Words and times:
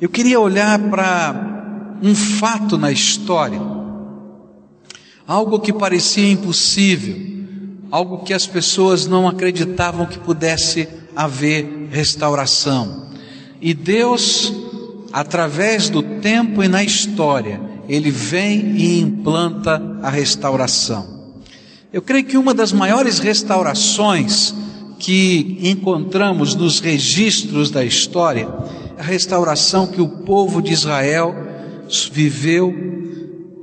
Eu 0.00 0.08
queria 0.08 0.40
olhar 0.40 0.78
para 0.88 1.98
um 2.02 2.14
fato 2.14 2.78
na 2.78 2.90
história, 2.90 3.60
algo 5.26 5.60
que 5.60 5.74
parecia 5.74 6.32
impossível, 6.32 7.16
algo 7.90 8.24
que 8.24 8.32
as 8.32 8.46
pessoas 8.46 9.06
não 9.06 9.28
acreditavam 9.28 10.06
que 10.06 10.18
pudesse 10.18 10.88
haver 11.14 11.88
restauração. 11.90 13.08
E 13.60 13.74
Deus, 13.74 14.50
através 15.12 15.90
do 15.90 16.02
tempo 16.02 16.64
e 16.64 16.68
na 16.68 16.82
história, 16.82 17.60
Ele 17.86 18.10
vem 18.10 18.76
e 18.76 19.00
implanta 19.00 19.98
a 20.02 20.08
restauração. 20.08 21.34
Eu 21.92 22.00
creio 22.00 22.24
que 22.24 22.38
uma 22.38 22.54
das 22.54 22.72
maiores 22.72 23.18
restaurações 23.18 24.54
que 24.98 25.58
encontramos 25.62 26.54
nos 26.54 26.80
registros 26.80 27.70
da 27.70 27.84
história, 27.84 28.48
a 29.00 29.02
restauração 29.02 29.86
que 29.86 30.02
o 30.02 30.06
povo 30.06 30.60
de 30.60 30.74
Israel 30.74 31.34
viveu 32.12 32.70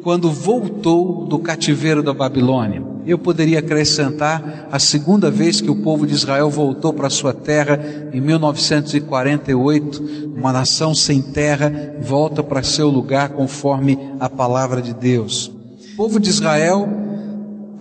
quando 0.02 0.32
voltou 0.32 1.28
do 1.28 1.38
cativeiro 1.38 2.02
da 2.02 2.12
Babilônia. 2.12 2.82
Eu 3.06 3.20
poderia 3.20 3.60
acrescentar 3.60 4.68
a 4.72 4.80
segunda 4.80 5.30
vez 5.30 5.62
que 5.62 5.70
o 5.70 5.84
povo 5.84 6.08
de 6.08 6.16
Israel 6.16 6.50
voltou 6.50 6.92
para 6.92 7.08
sua 7.12 7.36
terra 7.36 7.80
em 8.12 8.20
1948, 8.20 10.34
uma 10.36 10.52
nação 10.52 10.96
sem 10.96 11.22
terra 11.22 11.72
volta 12.02 12.42
para 12.42 12.64
seu 12.64 12.90
lugar 12.90 13.30
conforme 13.30 14.00
a 14.20 14.28
palavra 14.28 14.82
de 14.82 14.92
Deus. 14.92 15.52
O 15.94 15.96
povo 15.96 16.20
de 16.20 16.32
Israel 16.32 16.90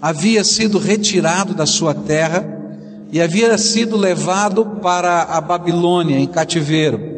havia 0.03 0.45
sido 0.45 0.79
retirado 0.79 1.55
da 1.55 1.65
sua 1.65 1.95
terra 1.95 2.45
e 3.11 3.19
havia 3.19 3.57
sido 3.57 3.97
levado 3.97 4.67
para 4.83 5.23
a 5.23 5.41
Babilônia 5.41 6.19
em 6.19 6.27
cativeiro. 6.27 7.16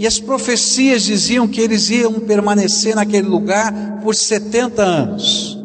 E 0.00 0.06
as 0.06 0.18
profecias 0.18 1.02
diziam 1.02 1.46
que 1.46 1.60
eles 1.60 1.90
iam 1.90 2.14
permanecer 2.20 2.96
naquele 2.96 3.28
lugar 3.28 4.00
por 4.02 4.14
70 4.14 4.82
anos. 4.82 5.58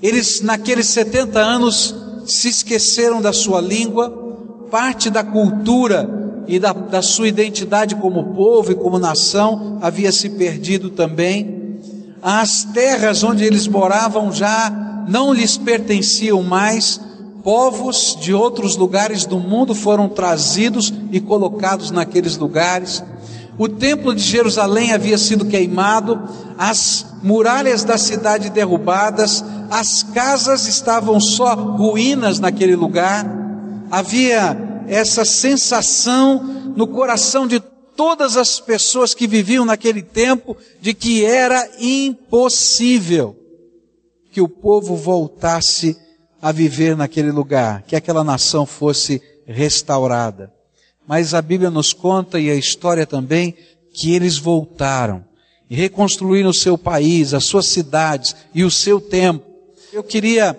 Eles, 0.00 0.40
naqueles 0.40 0.86
70 0.86 1.40
anos, 1.40 1.92
se 2.28 2.48
esqueceram 2.48 3.20
da 3.20 3.32
sua 3.32 3.60
língua, 3.60 4.08
parte 4.70 5.10
da 5.10 5.24
cultura 5.24 6.08
e 6.46 6.60
da, 6.60 6.72
da 6.72 7.02
sua 7.02 7.26
identidade 7.26 7.96
como 7.96 8.36
povo 8.36 8.70
e 8.70 8.76
como 8.76 9.00
nação 9.00 9.80
havia 9.82 10.12
se 10.12 10.28
perdido 10.28 10.90
também. 10.90 11.80
As 12.22 12.62
terras 12.62 13.24
onde 13.24 13.42
eles 13.42 13.66
moravam 13.66 14.30
já 14.30 15.04
não 15.08 15.34
lhes 15.34 15.56
pertenciam 15.56 16.40
mais, 16.40 17.00
povos 17.42 18.16
de 18.20 18.32
outros 18.32 18.76
lugares 18.76 19.26
do 19.26 19.40
mundo 19.40 19.74
foram 19.74 20.08
trazidos 20.08 20.94
e 21.10 21.20
colocados 21.20 21.90
naqueles 21.90 22.36
lugares. 22.36 23.02
O 23.56 23.68
templo 23.68 24.14
de 24.14 24.22
Jerusalém 24.22 24.92
havia 24.92 25.16
sido 25.16 25.44
queimado, 25.44 26.20
as 26.58 27.06
muralhas 27.22 27.84
da 27.84 27.96
cidade 27.96 28.50
derrubadas, 28.50 29.44
as 29.70 30.02
casas 30.02 30.66
estavam 30.66 31.20
só 31.20 31.54
ruínas 31.54 32.40
naquele 32.40 32.74
lugar. 32.74 33.24
Havia 33.90 34.56
essa 34.88 35.24
sensação 35.24 36.42
no 36.76 36.86
coração 36.88 37.46
de 37.46 37.60
todas 37.96 38.36
as 38.36 38.58
pessoas 38.58 39.14
que 39.14 39.26
viviam 39.26 39.64
naquele 39.64 40.02
tempo 40.02 40.56
de 40.80 40.92
que 40.92 41.24
era 41.24 41.68
impossível 41.78 43.36
que 44.32 44.40
o 44.40 44.48
povo 44.48 44.96
voltasse 44.96 45.96
a 46.42 46.50
viver 46.50 46.96
naquele 46.96 47.30
lugar, 47.30 47.82
que 47.82 47.94
aquela 47.94 48.24
nação 48.24 48.66
fosse 48.66 49.22
restaurada. 49.46 50.53
Mas 51.06 51.34
a 51.34 51.42
Bíblia 51.42 51.70
nos 51.70 51.92
conta 51.92 52.40
e 52.40 52.50
a 52.50 52.54
história 52.54 53.06
também 53.06 53.54
que 53.92 54.14
eles 54.14 54.38
voltaram 54.38 55.24
e 55.68 55.74
reconstruíram 55.74 56.50
o 56.50 56.54
seu 56.54 56.76
país, 56.76 57.34
as 57.34 57.44
suas 57.44 57.66
cidades 57.66 58.34
e 58.54 58.64
o 58.64 58.70
seu 58.70 59.00
tempo. 59.00 59.44
Eu 59.92 60.02
queria 60.02 60.58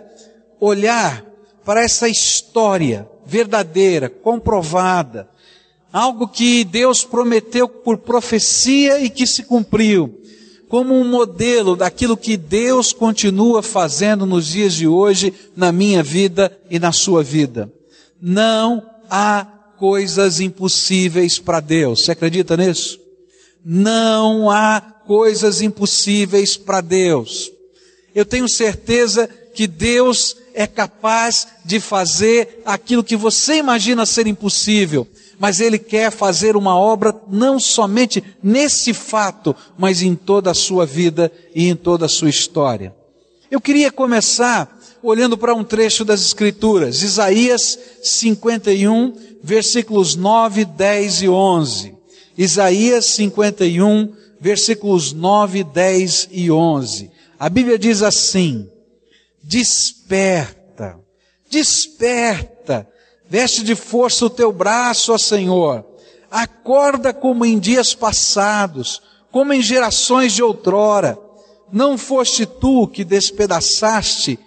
olhar 0.59 1.23
para 1.63 1.83
essa 1.83 2.07
história 2.07 3.07
verdadeira, 3.25 4.09
comprovada, 4.09 5.27
algo 5.91 6.27
que 6.27 6.63
Deus 6.63 7.03
prometeu 7.03 7.67
por 7.67 7.97
profecia 7.97 8.99
e 8.99 9.09
que 9.09 9.25
se 9.25 9.43
cumpriu 9.43 10.21
como 10.67 10.93
um 10.93 11.07
modelo 11.07 11.75
daquilo 11.75 12.17
que 12.17 12.35
Deus 12.35 12.91
continua 12.91 13.61
fazendo 13.61 14.25
nos 14.25 14.47
dias 14.47 14.73
de 14.73 14.87
hoje, 14.87 15.33
na 15.55 15.71
minha 15.71 16.03
vida 16.03 16.51
e 16.69 16.79
na 16.79 16.91
sua 16.91 17.23
vida. 17.23 17.71
Não 18.19 18.83
há 19.09 19.54
coisas 19.77 20.39
impossíveis 20.39 21.39
para 21.39 21.59
Deus. 21.59 22.03
Você 22.03 22.11
acredita 22.11 22.55
nisso? 22.57 22.99
Não 23.63 24.49
há 24.49 24.81
coisas 24.81 25.61
impossíveis 25.61 26.57
para 26.57 26.81
Deus. 26.81 27.51
Eu 28.13 28.25
tenho 28.25 28.47
certeza 28.47 29.27
que 29.53 29.67
Deus 29.67 30.35
é 30.53 30.67
capaz 30.67 31.47
de 31.63 31.79
fazer 31.79 32.61
aquilo 32.65 33.03
que 33.03 33.15
você 33.15 33.55
imagina 33.55 34.05
ser 34.05 34.27
impossível 34.27 35.07
mas 35.39 35.59
Ele 35.59 35.77
quer 35.77 36.11
fazer 36.11 36.55
uma 36.55 36.77
obra 36.77 37.13
não 37.29 37.59
somente 37.59 38.23
nesse 38.41 38.93
fato, 38.93 39.55
mas 39.77 40.01
em 40.01 40.15
toda 40.15 40.51
a 40.51 40.55
sua 40.55 40.85
vida 40.85 41.31
e 41.53 41.67
em 41.67 41.75
toda 41.75 42.05
a 42.05 42.09
sua 42.09 42.29
história. 42.29 42.95
Eu 43.49 43.61
queria 43.61 43.91
começar 43.91 44.74
olhando 45.05 45.37
para 45.37 45.53
um 45.53 45.63
trecho 45.63 46.03
das 46.03 46.21
Escrituras, 46.21 47.01
Isaías 47.01 47.77
51, 48.03 49.13
versículos 49.43 50.15
9, 50.15 50.65
10 50.65 51.21
e 51.21 51.29
11. 51.29 51.95
Isaías 52.37 53.05
51, 53.05 54.13
versículos 54.39 55.13
9, 55.13 55.63
10 55.63 56.29
e 56.31 56.51
11. 56.51 57.11
A 57.39 57.49
Bíblia 57.49 57.77
diz 57.77 58.01
assim: 58.01 58.69
Desperta, 59.43 60.99
desperta, 61.49 62.87
Veste 63.27 63.63
de 63.63 63.75
força 63.75 64.25
o 64.25 64.29
teu 64.29 64.51
braço, 64.51 65.11
ó 65.11 65.17
Senhor. 65.17 65.83
Acorda 66.29 67.13
como 67.13 67.45
em 67.45 67.57
dias 67.57 67.95
passados, 67.95 69.01
como 69.31 69.51
em 69.53 69.61
gerações 69.61 70.33
de 70.33 70.43
outrora. 70.43 71.17
Não 71.71 71.97
foste 71.97 72.45
tu 72.45 72.87
que 72.87 73.03
despedaçaste 73.03 74.39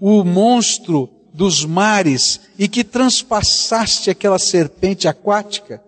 o 0.00 0.24
monstro 0.24 1.08
dos 1.32 1.64
mares 1.64 2.40
e 2.58 2.66
que 2.66 2.82
transpassaste 2.82 4.10
aquela 4.10 4.38
serpente 4.38 5.06
aquática? 5.06 5.82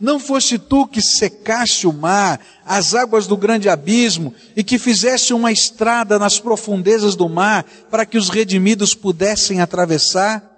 Não 0.00 0.18
foste 0.18 0.58
tu 0.58 0.86
que 0.86 1.02
secaste 1.02 1.86
o 1.86 1.92
mar, 1.92 2.40
as 2.64 2.94
águas 2.94 3.26
do 3.26 3.36
grande 3.36 3.68
abismo, 3.68 4.32
e 4.56 4.64
que 4.64 4.78
fizeste 4.78 5.34
uma 5.34 5.52
estrada 5.52 6.18
nas 6.18 6.38
profundezas 6.40 7.14
do 7.14 7.28
mar, 7.28 7.66
para 7.90 8.06
que 8.06 8.16
os 8.16 8.30
redimidos 8.30 8.94
pudessem 8.94 9.60
atravessar? 9.60 10.50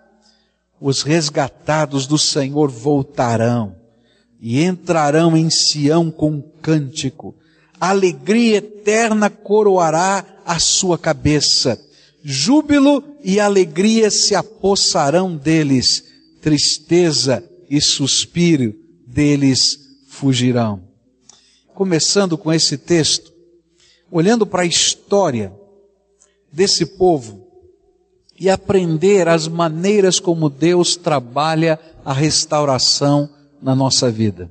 os 0.83 1.03
resgatados 1.03 2.09
do 2.09 2.19
Senhor 2.19 2.69
voltarão 2.69 3.77
e 4.41 4.65
entrarão 4.65 5.37
em 5.37 5.49
Sião 5.49 6.11
com 6.11 6.43
cântico. 6.61 7.37
Alegria 7.81 8.57
eterna 8.57 9.31
coroará 9.31 10.25
a 10.45 10.59
sua 10.59 10.99
cabeça. 10.99 11.81
Júbilo 12.23 13.03
e 13.23 13.41
alegria 13.41 14.11
se 14.11 14.35
apossarão 14.35 15.37
deles. 15.37 16.05
Tristeza 16.41 17.45
e 17.69 17.81
suspiro 17.81 18.75
deles 19.07 19.79
fugirão. 20.09 20.83
Começando 21.75 22.37
com 22.37 22.53
esse 22.53 22.77
texto, 22.77 23.33
olhando 24.11 24.47
para 24.47 24.63
a 24.63 24.67
história 24.67 25.53
desse 26.53 26.85
povo, 26.85 27.43
e 28.43 28.51
aprender 28.51 29.29
as 29.29 29.47
maneiras 29.47 30.19
como 30.19 30.51
Deus 30.51 30.97
trabalha 30.97 31.79
a 32.05 32.13
restauração 32.13 33.31
na 33.63 33.73
nossa 33.73 34.11
vida. 34.11 34.51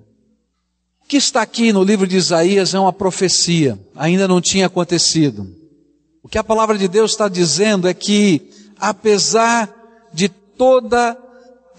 O 1.04 1.08
que 1.10 1.18
está 1.18 1.42
aqui 1.42 1.74
no 1.74 1.84
livro 1.84 2.08
de 2.08 2.16
Isaías 2.16 2.74
é 2.74 2.80
uma 2.80 2.94
profecia, 2.94 3.78
ainda 3.94 4.30
não 4.30 4.40
tinha 4.40 4.68
acontecido. 4.68 5.61
O 6.24 6.30
que 6.30 6.38
a 6.38 6.44
palavra 6.44 6.78
de 6.78 6.88
Deus 6.88 7.12
está 7.12 7.28
dizendo 7.28 7.88
é 7.88 7.94
que, 7.94 8.50
apesar 8.80 9.70
de 10.14 10.30
toda 10.30 11.18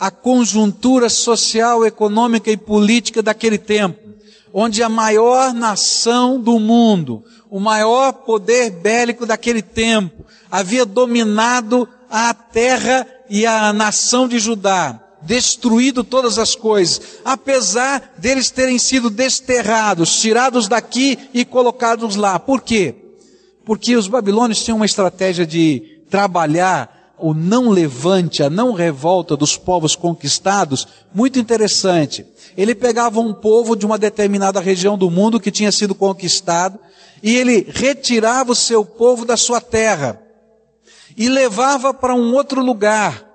a 0.01 0.11
conjuntura 0.11 1.09
social, 1.09 1.87
econômica 1.87 2.51
e 2.51 2.57
política 2.57 3.23
daquele 3.23 3.57
tempo, 3.57 4.01
onde 4.53 4.83
a 4.83 4.89
maior 4.89 5.55
nação 5.55 6.41
do 6.41 6.59
mundo, 6.59 7.25
o 7.49 7.61
maior 7.61 8.13
poder 8.13 8.71
bélico 8.71 9.25
daquele 9.25 9.63
tempo, 9.63 10.25
havia 10.51 10.85
dominado 10.85 11.89
a 12.11 12.35
terra 12.35 13.07
e 13.31 13.47
a 13.47 13.73
nação 13.73 14.27
de 14.27 14.41
Judá, 14.41 15.01
destruído 15.23 16.03
todas 16.03 16.37
as 16.37 16.57
coisas, 16.57 17.01
apesar 17.25 18.13
deles 18.19 18.51
terem 18.51 18.79
sido 18.79 19.09
desterrados, 19.09 20.21
tirados 20.21 20.67
daqui 20.67 21.17
e 21.33 21.45
colocados 21.45 22.17
lá. 22.17 22.41
Por 22.41 22.61
quê? 22.61 23.02
Porque 23.65 23.97
os 23.97 24.09
babilônios 24.09 24.63
tinham 24.65 24.77
uma 24.77 24.87
estratégia 24.87 25.47
de 25.47 26.03
trabalhar 26.11 27.03
o 27.23 27.33
não 27.33 27.71
levante, 27.71 28.43
a 28.43 28.51
não 28.51 28.73
revolta 28.73 29.37
dos 29.37 29.57
povos 29.57 29.95
conquistados, 29.95 30.89
muito 31.15 31.39
interessante. 31.39 32.27
Ele 32.57 32.75
pegava 32.75 33.21
um 33.21 33.33
povo 33.33 33.77
de 33.77 33.87
uma 33.87 33.97
determinada 33.97 34.61
região 34.61 34.99
do 34.99 35.09
mundo 35.09 35.39
que 35.39 35.51
tinha 35.51 35.71
sido 35.71 35.95
conquistado 35.95 36.79
e 37.23 37.37
ele 37.37 37.67
retirava 37.73 38.51
o 38.51 38.57
seu 38.57 38.85
povo 38.85 39.25
da 39.25 39.37
sua 39.37 39.61
terra 39.61 40.21
e 41.17 41.29
levava 41.29 41.95
para 41.95 42.15
um 42.15 42.35
outro 42.35 42.61
lugar. 42.61 43.32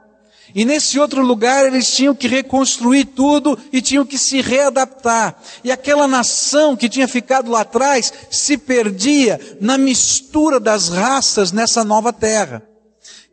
E 0.55 0.63
nesse 0.63 0.99
outro 0.99 1.21
lugar 1.21 1.65
eles 1.65 1.93
tinham 1.93 2.15
que 2.15 2.27
reconstruir 2.27 3.05
tudo 3.05 3.57
e 3.71 3.81
tinham 3.81 4.05
que 4.05 4.17
se 4.17 4.41
readaptar. 4.41 5.35
E 5.63 5.71
aquela 5.71 6.07
nação 6.07 6.75
que 6.75 6.89
tinha 6.89 7.07
ficado 7.07 7.51
lá 7.51 7.61
atrás 7.61 8.13
se 8.29 8.57
perdia 8.57 9.39
na 9.59 9.77
mistura 9.77 10.59
das 10.59 10.89
raças 10.89 11.51
nessa 11.51 11.83
nova 11.83 12.13
terra. 12.13 12.63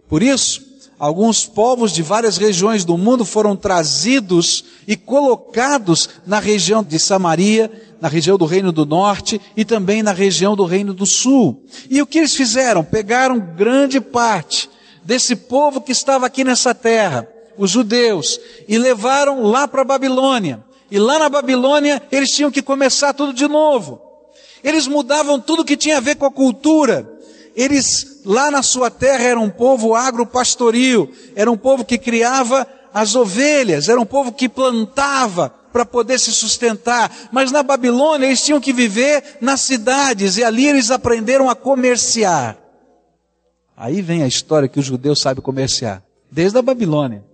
Por 0.08 0.22
isso, 0.22 0.62
alguns 0.99 1.46
povos 1.46 1.93
de 1.93 2.02
várias 2.02 2.37
regiões 2.37 2.84
do 2.84 2.99
mundo 2.99 3.25
foram 3.25 3.56
trazidos 3.56 4.64
e 4.87 4.96
colocados 4.96 6.08
na 6.26 6.40
região 6.40 6.82
de 6.82 6.99
Samaria, 6.99 7.70
na 8.00 8.08
região 8.08 8.37
do 8.37 8.44
Reino 8.44 8.72
do 8.72 8.84
Norte 8.84 9.40
e 9.56 9.64
também 9.64 10.02
na 10.02 10.12
região 10.12 10.56
do 10.56 10.64
Reino 10.64 10.93
do 10.93 11.06
Sul. 11.06 11.64
E 11.88 12.02
o 12.02 12.06
que 12.06 12.19
eles 12.19 12.34
fizeram? 12.34 12.84
Pegaram 12.84 13.38
grande 13.38 14.00
parte 14.00 14.69
desse 15.05 15.37
povo 15.37 15.81
que 15.81 15.93
estava 15.93 16.27
aqui 16.27 16.43
nessa 16.43 16.75
terra, 16.75 17.29
os 17.56 17.71
judeus, 17.71 18.41
e 18.67 18.79
levaram 18.79 19.43
lá 19.43 19.69
para 19.69 19.83
a 19.83 19.85
Babilônia. 19.85 20.65
E 20.91 20.99
lá 20.99 21.19
na 21.19 21.29
Babilônia 21.29 22.03
eles 22.11 22.31
tinham 22.31 22.51
que 22.51 22.62
começar 22.62 23.12
tudo 23.12 23.33
de 23.33 23.47
novo. 23.47 24.01
Eles 24.62 24.87
mudavam 24.87 25.39
tudo 25.39 25.65
que 25.65 25.77
tinha 25.77 25.99
a 25.99 26.01
ver 26.01 26.17
com 26.17 26.25
a 26.25 26.31
cultura. 26.31 27.09
Eles 27.55 28.23
lá 28.25 28.51
na 28.51 28.62
sua 28.62 28.91
terra 28.91 29.25
eram 29.25 29.45
um 29.45 29.51
povo 29.51 29.95
agropastoril, 29.95 31.12
era 31.37 31.51
um 31.51 31.56
povo 31.56 31.85
que 31.85 31.99
criava 31.99 32.67
as 32.93 33.15
ovelhas, 33.15 33.89
era 33.89 34.01
um 34.01 34.06
povo 34.06 34.33
que 34.33 34.49
plantava 34.49 35.53
para 35.73 35.85
poder 35.85 36.19
se 36.19 36.33
sustentar. 36.33 37.11
Mas 37.31 37.53
na 37.53 37.62
Babilônia 37.62 38.27
eles 38.27 38.43
tinham 38.43 38.61
que 38.61 38.73
viver 38.73 39.37
nas 39.41 39.61
cidades 39.61 40.39
e 40.39 40.45
ali 40.45 40.67
eles 40.67 40.91
aprenderam 40.91 41.51
a 41.51 41.55
comerciar. 41.55 42.63
Aí 43.76 44.00
vem 44.00 44.23
a 44.23 44.26
história 44.26 44.69
que 44.69 44.79
o 44.79 44.82
judeu 44.82 45.17
sabe 45.17 45.41
comerciar, 45.41 46.03
desde 46.31 46.59
a 46.59 46.62
Babilônia. 46.62 47.25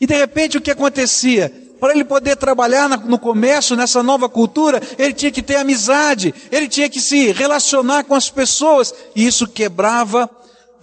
E 0.00 0.06
de 0.06 0.14
repente 0.14 0.58
o 0.58 0.60
que 0.60 0.70
acontecia? 0.70 1.52
Para 1.80 1.94
ele 1.94 2.04
poder 2.04 2.36
trabalhar 2.36 2.88
no 2.88 3.18
comércio, 3.18 3.74
nessa 3.74 4.04
nova 4.04 4.28
cultura, 4.28 4.80
ele 4.96 5.12
tinha 5.12 5.32
que 5.32 5.42
ter 5.42 5.56
amizade, 5.56 6.32
ele 6.50 6.68
tinha 6.68 6.88
que 6.88 7.00
se 7.00 7.32
relacionar 7.32 8.04
com 8.04 8.14
as 8.14 8.30
pessoas, 8.30 8.94
e 9.16 9.26
isso 9.26 9.48
quebrava 9.48 10.30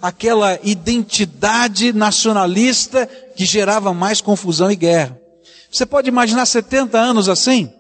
aquela 0.02 0.60
identidade 0.62 1.94
nacionalista 1.94 3.08
que 3.34 3.46
gerava 3.46 3.94
mais 3.94 4.20
confusão 4.20 4.70
e 4.70 4.76
guerra. 4.76 5.18
Você 5.72 5.86
pode 5.86 6.10
imaginar 6.10 6.46
70 6.46 6.98
anos 6.98 7.30
assim? 7.30 7.72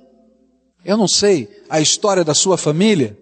Eu 0.85 0.95
não 0.95 1.07
sei 1.07 1.49
a 1.69 1.81
história 1.81 2.23
da 2.23 2.33
sua 2.33 2.57
família, 2.57 3.17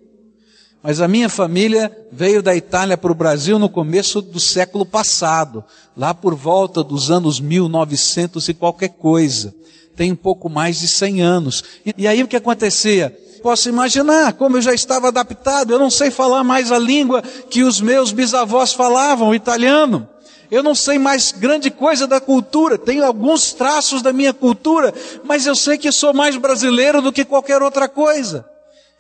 mas 0.82 1.02
a 1.02 1.08
minha 1.08 1.28
família 1.28 1.92
veio 2.12 2.42
da 2.42 2.56
Itália 2.56 2.98
para 2.98 3.12
o 3.12 3.16
Brasil 3.16 3.58
no 3.58 3.68
começo 3.68 4.22
do 4.22 4.40
século 4.40 4.86
passado, 4.86 5.64
lá 5.96 6.14
por 6.14 6.36
volta 6.36 6.84
dos 6.84 7.10
anos 7.10 7.40
1900 7.40 8.48
e 8.48 8.54
qualquer 8.54 8.90
coisa. 8.90 9.54
Tem 9.96 10.12
um 10.12 10.16
pouco 10.16 10.50
mais 10.50 10.80
de 10.80 10.88
100 10.88 11.22
anos. 11.22 11.64
E 11.98 12.08
aí 12.08 12.22
o 12.22 12.28
que 12.28 12.36
acontecia? 12.36 13.18
Posso 13.42 13.68
imaginar 13.70 14.34
como 14.34 14.58
eu 14.58 14.62
já 14.62 14.74
estava 14.74 15.08
adaptado, 15.08 15.72
eu 15.72 15.80
não 15.80 15.90
sei 15.90 16.12
falar 16.12 16.44
mais 16.44 16.72
a 16.72 16.78
língua 16.78 17.22
que 17.22 17.64
os 17.64 17.82
meus 17.82 18.12
bisavós 18.12 18.74
falavam, 18.74 19.30
o 19.30 19.36
italiano. 19.36 20.08
Eu 20.50 20.64
não 20.64 20.74
sei 20.74 20.98
mais 20.98 21.32
grande 21.32 21.70
coisa 21.70 22.08
da 22.08 22.22
cultura, 22.22 22.78
tenho 22.78 23.04
alguns 23.04 23.52
traços 23.52 24.02
da 24.02 24.14
minha 24.14 24.34
cultura, 24.34 24.94
mas 25.24 25.46
eu 25.46 25.56
sei 25.56 25.78
que 25.78 25.92
sou 25.92 26.14
mais 26.14 26.38
brasileiro 26.38 27.02
do 27.02 27.12
que 27.12 27.26
qualquer 27.26 27.62
outra 27.62 27.90
coisa. 27.90 28.46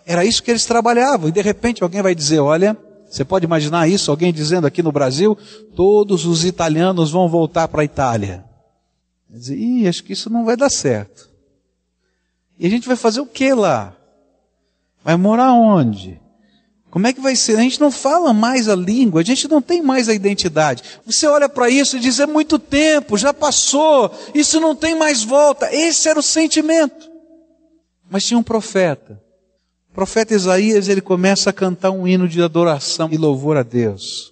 Era 0.07 0.23
isso 0.23 0.41
que 0.41 0.49
eles 0.49 0.65
trabalhavam. 0.65 1.27
E 1.27 1.33
de 1.33 1.41
repente 1.41 1.83
alguém 1.83 2.01
vai 2.01 2.15
dizer: 2.15 2.39
olha, 2.39 2.77
você 3.09 3.25
pode 3.25 3.43
imaginar 3.43 3.89
isso? 3.89 4.09
Alguém 4.09 4.31
dizendo 4.31 4.65
aqui 4.65 4.81
no 4.81 4.91
Brasil: 4.91 5.37
todos 5.75 6.25
os 6.25 6.45
italianos 6.45 7.11
vão 7.11 7.27
voltar 7.27 7.67
para 7.67 7.81
a 7.81 7.85
Itália. 7.85 8.45
Dizer, 9.29 9.57
Ih, 9.57 9.85
acho 9.85 10.05
que 10.05 10.13
isso 10.13 10.29
não 10.29 10.45
vai 10.45 10.55
dar 10.55 10.69
certo. 10.69 11.29
E 12.57 12.65
a 12.65 12.69
gente 12.69 12.87
vai 12.87 12.95
fazer 12.95 13.19
o 13.19 13.25
que 13.25 13.53
lá? 13.53 13.93
Vai 15.03 15.17
morar 15.17 15.51
onde? 15.51 16.21
Como 16.89 17.05
é 17.05 17.11
que 17.11 17.19
vai 17.19 17.35
ser? 17.35 17.57
A 17.57 17.61
gente 17.61 17.81
não 17.81 17.91
fala 17.91 18.31
mais 18.31 18.69
a 18.69 18.75
língua, 18.75 19.19
a 19.19 19.25
gente 19.25 19.45
não 19.49 19.61
tem 19.61 19.81
mais 19.81 20.07
a 20.07 20.13
identidade. 20.13 20.83
Você 21.05 21.27
olha 21.27 21.49
para 21.49 21.69
isso 21.69 21.97
e 21.97 21.99
diz: 21.99 22.21
é 22.21 22.25
muito 22.25 22.57
tempo, 22.57 23.17
já 23.17 23.33
passou, 23.33 24.09
isso 24.33 24.57
não 24.61 24.73
tem 24.73 24.95
mais 24.95 25.21
volta. 25.21 25.69
Esse 25.75 26.07
era 26.07 26.17
o 26.17 26.23
sentimento. 26.23 27.11
Mas 28.09 28.23
tinha 28.23 28.37
um 28.37 28.43
profeta 28.43 29.26
profeta 29.97 30.35
Isaías, 30.35 30.87
ele 30.89 31.01
começa 31.01 31.49
a 31.49 31.53
cantar 31.53 31.89
um 31.89 32.07
hino 32.07 32.29
de 32.29 32.39
adoração 32.39 33.09
e 33.11 33.17
louvor 33.17 33.57
a 33.57 33.63
Deus. 33.63 34.31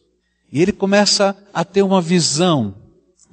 E 0.51 0.61
ele 0.61 0.71
começa 0.71 1.35
a 1.51 1.65
ter 1.65 1.81
uma 1.81 1.99
visão, 1.99 2.75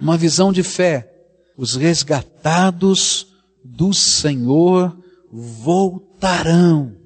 uma 0.01 0.17
visão 0.17 0.51
de 0.51 0.63
fé. 0.63 1.13
Os 1.59 1.77
resgatados 1.77 3.27
do 3.63 3.93
Senhor 3.93 4.97
voltarão 5.31 6.97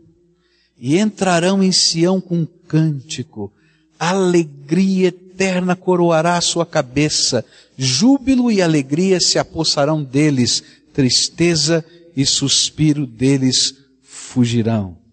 e 0.78 0.96
entrarão 0.96 1.60
em 1.60 1.72
Sião 1.72 2.20
com 2.20 2.36
um 2.36 2.46
cântico. 2.68 3.52
Alegria 3.98 5.08
eterna 5.08 5.74
coroará 5.74 6.36
a 6.36 6.40
sua 6.40 6.64
cabeça. 6.64 7.44
Júbilo 7.76 8.48
e 8.48 8.62
alegria 8.62 9.18
se 9.18 9.40
apossarão 9.40 10.04
deles. 10.04 10.62
Tristeza 10.92 11.84
e 12.16 12.24
suspiro 12.24 13.04
deles 13.04 13.74
fugirão. 14.04 15.04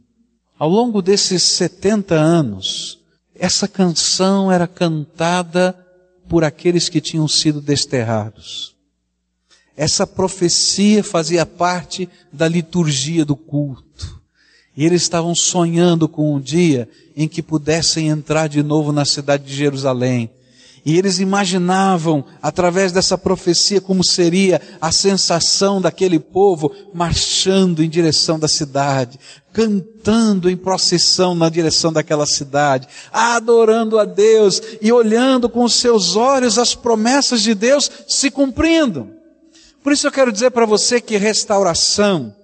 Ao 0.64 0.70
longo 0.70 1.02
desses 1.02 1.44
70 1.44 2.16
anos, 2.16 2.98
essa 3.36 3.68
canção 3.68 4.50
era 4.50 4.66
cantada 4.66 5.78
por 6.30 6.42
aqueles 6.46 6.88
que 6.88 7.02
tinham 7.02 7.28
sido 7.28 7.60
desterrados. 7.60 8.74
Essa 9.76 10.08
profecia 10.08 11.04
fazia 11.04 11.46
parte 11.46 12.08
da 12.32 12.48
liturgia 12.48 13.26
do 13.26 13.36
culto. 13.36 14.22
E 14.78 14.86
eles 14.86 15.02
estavam 15.02 15.36
sonhando 15.36 16.08
com 16.08 16.34
um 16.34 16.40
dia 16.40 16.88
em 17.14 17.28
que 17.28 17.44
pudessem 17.44 18.08
entrar 18.08 18.48
de 18.48 18.64
novo 18.64 18.94
na 18.94 19.04
cidade 19.04 19.44
de 19.44 19.54
Jerusalém 19.54 20.30
e 20.86 20.98
eles 20.98 21.20
imaginavam, 21.20 22.26
através 22.42 22.92
dessa 22.92 23.18
profecia, 23.18 23.80
como 23.80 24.04
seria 24.04 24.62
a 24.82 24.92
sensação 24.92 25.80
daquele 25.80 26.20
povo 26.20 26.72
marchando 26.94 27.82
em 27.82 27.90
direção 27.90 28.38
da 28.38 28.50
cidade, 28.50 29.18
cantando 29.54 30.50
em 30.50 30.58
procissão 30.58 31.34
na 31.34 31.48
direção 31.48 31.94
daquela 31.94 32.26
cidade, 32.26 32.88
adorando 33.14 33.98
a 33.98 34.04
Deus 34.04 34.62
e 34.82 34.92
olhando 34.92 35.48
com 35.48 35.64
os 35.64 35.76
seus 35.76 36.18
olhos 36.18 36.58
as 36.58 36.76
promessas 36.76 37.42
de 37.42 37.56
Deus 37.56 37.90
se 38.08 38.30
cumprindo. 38.30 39.10
Por 39.82 39.94
isso 39.94 40.08
eu 40.08 40.12
quero 40.12 40.34
dizer 40.34 40.52
para 40.52 40.66
você 40.66 41.00
que 41.00 41.16
restauração 41.16 42.36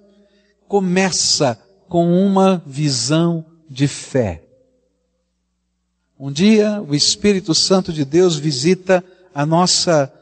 começa 0.66 1.58
com 1.88 2.10
uma 2.10 2.62
visão 2.64 3.44
de 3.68 3.86
fé. 3.86 4.49
Um 6.22 6.30
dia 6.30 6.84
o 6.86 6.94
Espírito 6.94 7.54
Santo 7.54 7.94
de 7.94 8.04
Deus 8.04 8.36
visita 8.36 9.02
a 9.34 9.46
nossa 9.46 10.12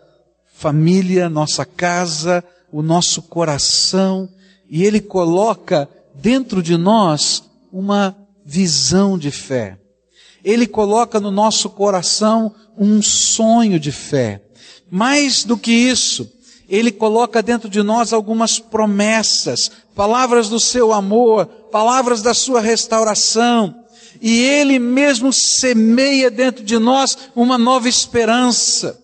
família, 0.54 1.28
nossa 1.28 1.64
casa, 1.64 2.44
o 2.70 2.82
nosso 2.82 3.20
coração, 3.20 4.28
e 4.70 4.84
Ele 4.84 5.00
coloca 5.00 5.88
dentro 6.14 6.62
de 6.62 6.76
nós 6.76 7.42
uma 7.72 8.16
visão 8.46 9.18
de 9.18 9.32
fé. 9.32 9.76
Ele 10.44 10.68
coloca 10.68 11.18
no 11.18 11.32
nosso 11.32 11.68
coração 11.68 12.54
um 12.78 13.02
sonho 13.02 13.80
de 13.80 13.90
fé. 13.90 14.40
Mais 14.88 15.42
do 15.42 15.58
que 15.58 15.72
isso, 15.72 16.30
Ele 16.68 16.92
coloca 16.92 17.42
dentro 17.42 17.68
de 17.68 17.82
nós 17.82 18.12
algumas 18.12 18.60
promessas, 18.60 19.68
palavras 19.96 20.48
do 20.48 20.60
seu 20.60 20.92
amor, 20.92 21.46
palavras 21.72 22.22
da 22.22 22.34
sua 22.34 22.60
restauração, 22.60 23.74
e 24.20 24.42
Ele 24.42 24.78
mesmo 24.78 25.32
semeia 25.32 26.30
dentro 26.30 26.64
de 26.64 26.78
nós 26.78 27.16
uma 27.34 27.56
nova 27.56 27.88
esperança. 27.88 28.98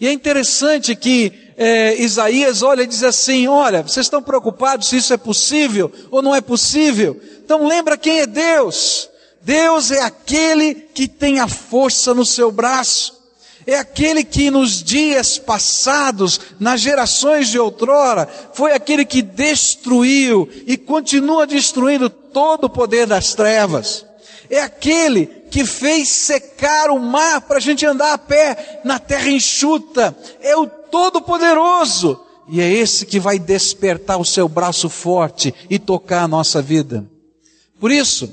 E 0.00 0.06
é 0.06 0.12
interessante 0.12 0.94
que 0.94 1.32
é, 1.56 2.00
Isaías 2.00 2.62
olha 2.62 2.82
e 2.82 2.86
diz 2.86 3.02
assim: 3.02 3.48
Olha, 3.48 3.82
vocês 3.82 4.06
estão 4.06 4.22
preocupados 4.22 4.88
se 4.88 4.96
isso 4.96 5.12
é 5.12 5.16
possível 5.16 5.92
ou 6.10 6.22
não 6.22 6.34
é 6.34 6.40
possível? 6.40 7.20
Então 7.44 7.66
lembra 7.66 7.96
quem 7.98 8.20
é 8.20 8.26
Deus. 8.26 9.10
Deus 9.42 9.90
é 9.90 10.02
aquele 10.02 10.74
que 10.74 11.08
tem 11.08 11.40
a 11.40 11.48
força 11.48 12.14
no 12.14 12.24
seu 12.24 12.52
braço. 12.52 13.18
É 13.66 13.76
aquele 13.76 14.24
que 14.24 14.50
nos 14.50 14.82
dias 14.82 15.36
passados, 15.36 16.40
nas 16.58 16.80
gerações 16.80 17.48
de 17.48 17.58
outrora, 17.58 18.26
foi 18.54 18.72
aquele 18.72 19.04
que 19.04 19.20
destruiu 19.20 20.48
e 20.66 20.76
continua 20.76 21.46
destruindo 21.46 22.08
todo 22.08 22.64
o 22.64 22.70
poder 22.70 23.06
das 23.06 23.34
trevas 23.34 24.07
é 24.50 24.60
aquele 24.60 25.26
que 25.50 25.64
fez 25.64 26.08
secar 26.08 26.90
o 26.90 26.98
mar 26.98 27.40
para 27.42 27.58
a 27.58 27.60
gente 27.60 27.84
andar 27.84 28.12
a 28.12 28.18
pé 28.18 28.80
na 28.84 28.98
terra 28.98 29.30
enxuta. 29.30 30.16
É 30.40 30.56
o 30.56 30.66
Todo-Poderoso. 30.66 32.20
E 32.48 32.60
é 32.60 32.70
esse 32.70 33.04
que 33.04 33.20
vai 33.20 33.38
despertar 33.38 34.18
o 34.18 34.24
seu 34.24 34.48
braço 34.48 34.88
forte 34.88 35.54
e 35.68 35.78
tocar 35.78 36.22
a 36.22 36.28
nossa 36.28 36.62
vida. 36.62 37.08
Por 37.78 37.90
isso, 37.90 38.30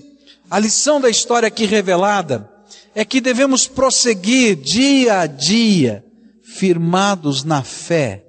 a 0.50 0.58
lição 0.58 1.02
da 1.02 1.10
história 1.10 1.48
aqui 1.48 1.66
revelada 1.66 2.50
é 2.94 3.04
que 3.04 3.20
devemos 3.20 3.68
prosseguir 3.68 4.56
dia 4.56 5.20
a 5.20 5.28
dia, 5.28 6.06
firmados 6.44 7.44
na 7.44 7.62
fé 7.62 8.26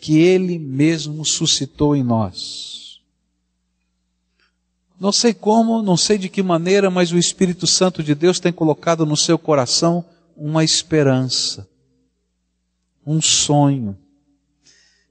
que 0.00 0.18
Ele 0.18 0.58
mesmo 0.58 1.24
suscitou 1.24 1.94
em 1.94 2.02
nós. 2.02 2.87
Não 5.00 5.12
sei 5.12 5.32
como, 5.32 5.80
não 5.80 5.96
sei 5.96 6.18
de 6.18 6.28
que 6.28 6.42
maneira, 6.42 6.90
mas 6.90 7.12
o 7.12 7.18
Espírito 7.18 7.66
Santo 7.66 8.02
de 8.02 8.14
Deus 8.14 8.40
tem 8.40 8.52
colocado 8.52 9.06
no 9.06 9.16
seu 9.16 9.38
coração 9.38 10.04
uma 10.36 10.64
esperança, 10.64 11.68
um 13.06 13.22
sonho. 13.22 13.96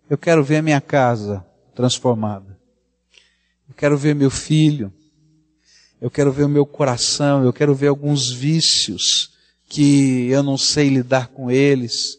Eu 0.09 0.17
quero 0.17 0.43
ver 0.43 0.61
minha 0.61 0.81
casa 0.81 1.45
transformada. 1.73 2.57
Eu 3.69 3.75
quero 3.75 3.97
ver 3.97 4.13
meu 4.13 4.29
filho. 4.29 4.91
Eu 6.01 6.09
quero 6.09 6.31
ver 6.31 6.43
o 6.43 6.49
meu 6.49 6.65
coração. 6.65 7.43
Eu 7.43 7.53
quero 7.53 7.73
ver 7.73 7.87
alguns 7.87 8.31
vícios 8.31 9.31
que 9.69 10.27
eu 10.29 10.43
não 10.43 10.57
sei 10.57 10.89
lidar 10.89 11.27
com 11.27 11.49
eles 11.49 12.17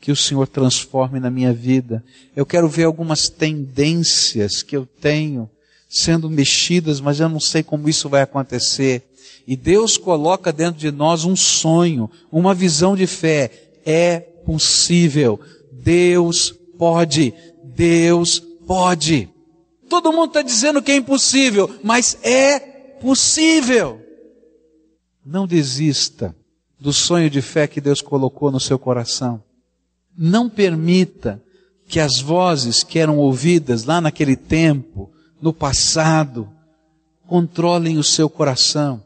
que 0.00 0.10
o 0.10 0.16
Senhor 0.16 0.48
transforme 0.48 1.20
na 1.20 1.30
minha 1.30 1.52
vida. 1.52 2.04
Eu 2.34 2.44
quero 2.44 2.68
ver 2.68 2.84
algumas 2.84 3.28
tendências 3.28 4.62
que 4.62 4.76
eu 4.76 4.84
tenho 4.84 5.48
sendo 5.92 6.30
mexidas, 6.30 7.02
mas 7.02 7.20
eu 7.20 7.28
não 7.28 7.38
sei 7.38 7.62
como 7.62 7.86
isso 7.86 8.08
vai 8.08 8.22
acontecer. 8.22 9.02
E 9.46 9.54
Deus 9.54 9.98
coloca 9.98 10.50
dentro 10.50 10.80
de 10.80 10.90
nós 10.90 11.26
um 11.26 11.36
sonho, 11.36 12.10
uma 12.30 12.54
visão 12.54 12.96
de 12.96 13.06
fé. 13.06 13.50
É 13.84 14.18
possível. 14.18 15.38
Deus 15.70 16.50
pode. 16.78 17.34
Deus 17.62 18.40
pode. 18.66 19.28
Todo 19.90 20.12
mundo 20.12 20.28
está 20.28 20.40
dizendo 20.40 20.80
que 20.80 20.92
é 20.92 20.96
impossível, 20.96 21.68
mas 21.84 22.16
é 22.22 22.58
possível. 22.58 24.00
Não 25.24 25.46
desista 25.46 26.34
do 26.80 26.90
sonho 26.90 27.28
de 27.28 27.42
fé 27.42 27.66
que 27.66 27.82
Deus 27.82 28.00
colocou 28.00 28.50
no 28.50 28.58
seu 28.58 28.78
coração. 28.78 29.42
Não 30.16 30.48
permita 30.48 31.42
que 31.86 32.00
as 32.00 32.18
vozes 32.18 32.82
que 32.82 32.98
eram 32.98 33.18
ouvidas 33.18 33.84
lá 33.84 34.00
naquele 34.00 34.36
tempo, 34.36 35.12
no 35.42 35.52
passado, 35.52 36.48
controlem 37.26 37.98
o 37.98 38.04
seu 38.04 38.30
coração. 38.30 39.02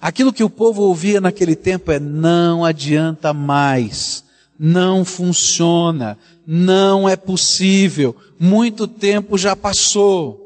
Aquilo 0.00 0.32
que 0.32 0.42
o 0.42 0.50
povo 0.50 0.82
ouvia 0.82 1.20
naquele 1.20 1.54
tempo 1.54 1.92
é 1.92 2.00
não 2.00 2.64
adianta 2.64 3.32
mais, 3.32 4.24
não 4.58 5.04
funciona, 5.04 6.18
não 6.44 7.08
é 7.08 7.16
possível, 7.16 8.14
muito 8.38 8.88
tempo 8.88 9.38
já 9.38 9.54
passou. 9.54 10.40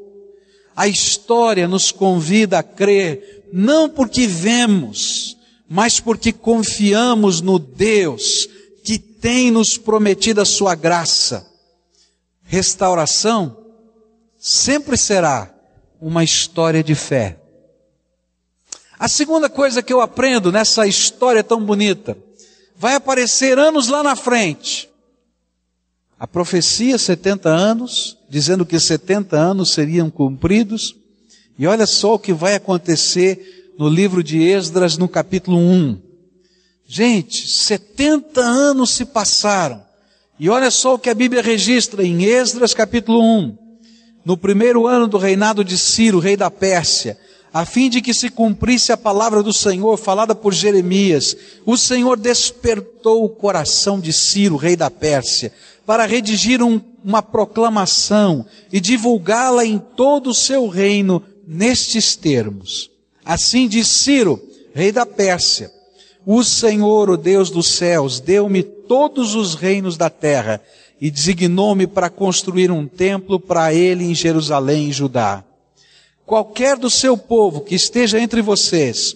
A 0.75 0.87
história 0.87 1.67
nos 1.67 1.91
convida 1.91 2.59
a 2.59 2.63
crer, 2.63 3.49
não 3.51 3.89
porque 3.89 4.27
vemos, 4.27 5.35
mas 5.67 5.99
porque 5.99 6.31
confiamos 6.31 7.41
no 7.41 7.57
Deus 7.57 8.47
que 8.83 8.97
tem 8.97 9.51
nos 9.51 9.77
prometido 9.77 10.39
a 10.39 10.45
sua 10.45 10.75
graça. 10.75 11.45
Restauração 12.43 13.68
sempre 14.39 14.97
será 14.97 15.53
uma 16.01 16.23
história 16.23 16.81
de 16.81 16.95
fé. 16.95 17.37
A 18.97 19.09
segunda 19.09 19.49
coisa 19.49 19.83
que 19.83 19.91
eu 19.91 19.99
aprendo 19.99 20.51
nessa 20.51 20.87
história 20.87 21.43
tão 21.43 21.63
bonita, 21.63 22.17
vai 22.75 22.95
aparecer 22.95 23.59
anos 23.59 23.89
lá 23.89 24.01
na 24.01 24.15
frente. 24.15 24.89
A 26.17 26.25
profecia, 26.25 26.97
70 26.97 27.49
anos, 27.49 28.17
dizendo 28.29 28.65
que 28.65 28.79
70 28.79 29.37
anos 29.37 29.71
seriam 29.71 30.09
cumpridos, 30.09 30.95
e 31.57 31.67
olha 31.67 31.85
só 31.85 32.15
o 32.15 32.19
que 32.19 32.33
vai 32.33 32.55
acontecer 32.55 33.73
no 33.77 33.89
livro 33.89 34.23
de 34.23 34.41
Esdras, 34.41 34.97
no 34.97 35.07
capítulo 35.07 35.57
1. 35.57 36.01
Gente, 36.85 37.47
70 37.47 38.41
anos 38.41 38.91
se 38.91 39.05
passaram. 39.05 39.83
E 40.39 40.49
olha 40.49 40.71
só 40.71 40.95
o 40.95 40.99
que 40.99 41.09
a 41.09 41.13
Bíblia 41.13 41.41
registra 41.41 42.03
em 42.03 42.23
Esdras 42.23 42.73
capítulo 42.73 43.21
1. 43.21 43.68
No 44.29 44.37
primeiro 44.37 44.85
ano 44.85 45.07
do 45.07 45.17
reinado 45.17 45.63
de 45.63 45.75
Ciro, 45.75 46.19
rei 46.19 46.37
da 46.37 46.51
Pérsia, 46.51 47.17
a 47.51 47.65
fim 47.65 47.89
de 47.89 47.99
que 47.99 48.13
se 48.13 48.29
cumprisse 48.29 48.91
a 48.91 48.95
palavra 48.95 49.41
do 49.41 49.51
Senhor 49.51 49.97
falada 49.97 50.35
por 50.35 50.53
Jeremias, 50.53 51.35
o 51.65 51.75
Senhor 51.75 52.15
despertou 52.15 53.25
o 53.25 53.29
coração 53.29 53.99
de 53.99 54.13
Ciro, 54.13 54.55
rei 54.55 54.75
da 54.75 54.91
Pérsia, 54.91 55.51
para 55.83 56.05
redigir 56.05 56.61
um, 56.61 56.79
uma 57.03 57.23
proclamação 57.23 58.45
e 58.71 58.79
divulgá-la 58.79 59.65
em 59.65 59.79
todo 59.79 60.29
o 60.29 60.35
seu 60.35 60.67
reino 60.67 61.23
nestes 61.47 62.15
termos. 62.15 62.91
Assim 63.25 63.67
diz 63.67 63.87
Ciro, 63.87 64.39
rei 64.75 64.91
da 64.91 65.07
Pérsia, 65.07 65.71
o 66.23 66.43
Senhor, 66.43 67.09
o 67.09 67.17
Deus 67.17 67.49
dos 67.49 67.67
céus, 67.67 68.19
deu-me 68.19 68.61
todos 68.61 69.33
os 69.33 69.55
reinos 69.55 69.97
da 69.97 70.11
terra 70.11 70.61
e 71.01 71.09
designou-me 71.09 71.87
para 71.87 72.09
construir 72.09 72.71
um 72.71 72.85
templo 72.85 73.39
para 73.39 73.73
ele 73.73 74.03
em 74.03 74.15
Jerusalém 74.15 74.89
e 74.89 74.91
Judá. 74.91 75.43
Qualquer 76.25 76.77
do 76.77 76.89
seu 76.89 77.17
povo 77.17 77.61
que 77.61 77.75
esteja 77.75 78.19
entre 78.19 78.41
vocês, 78.41 79.15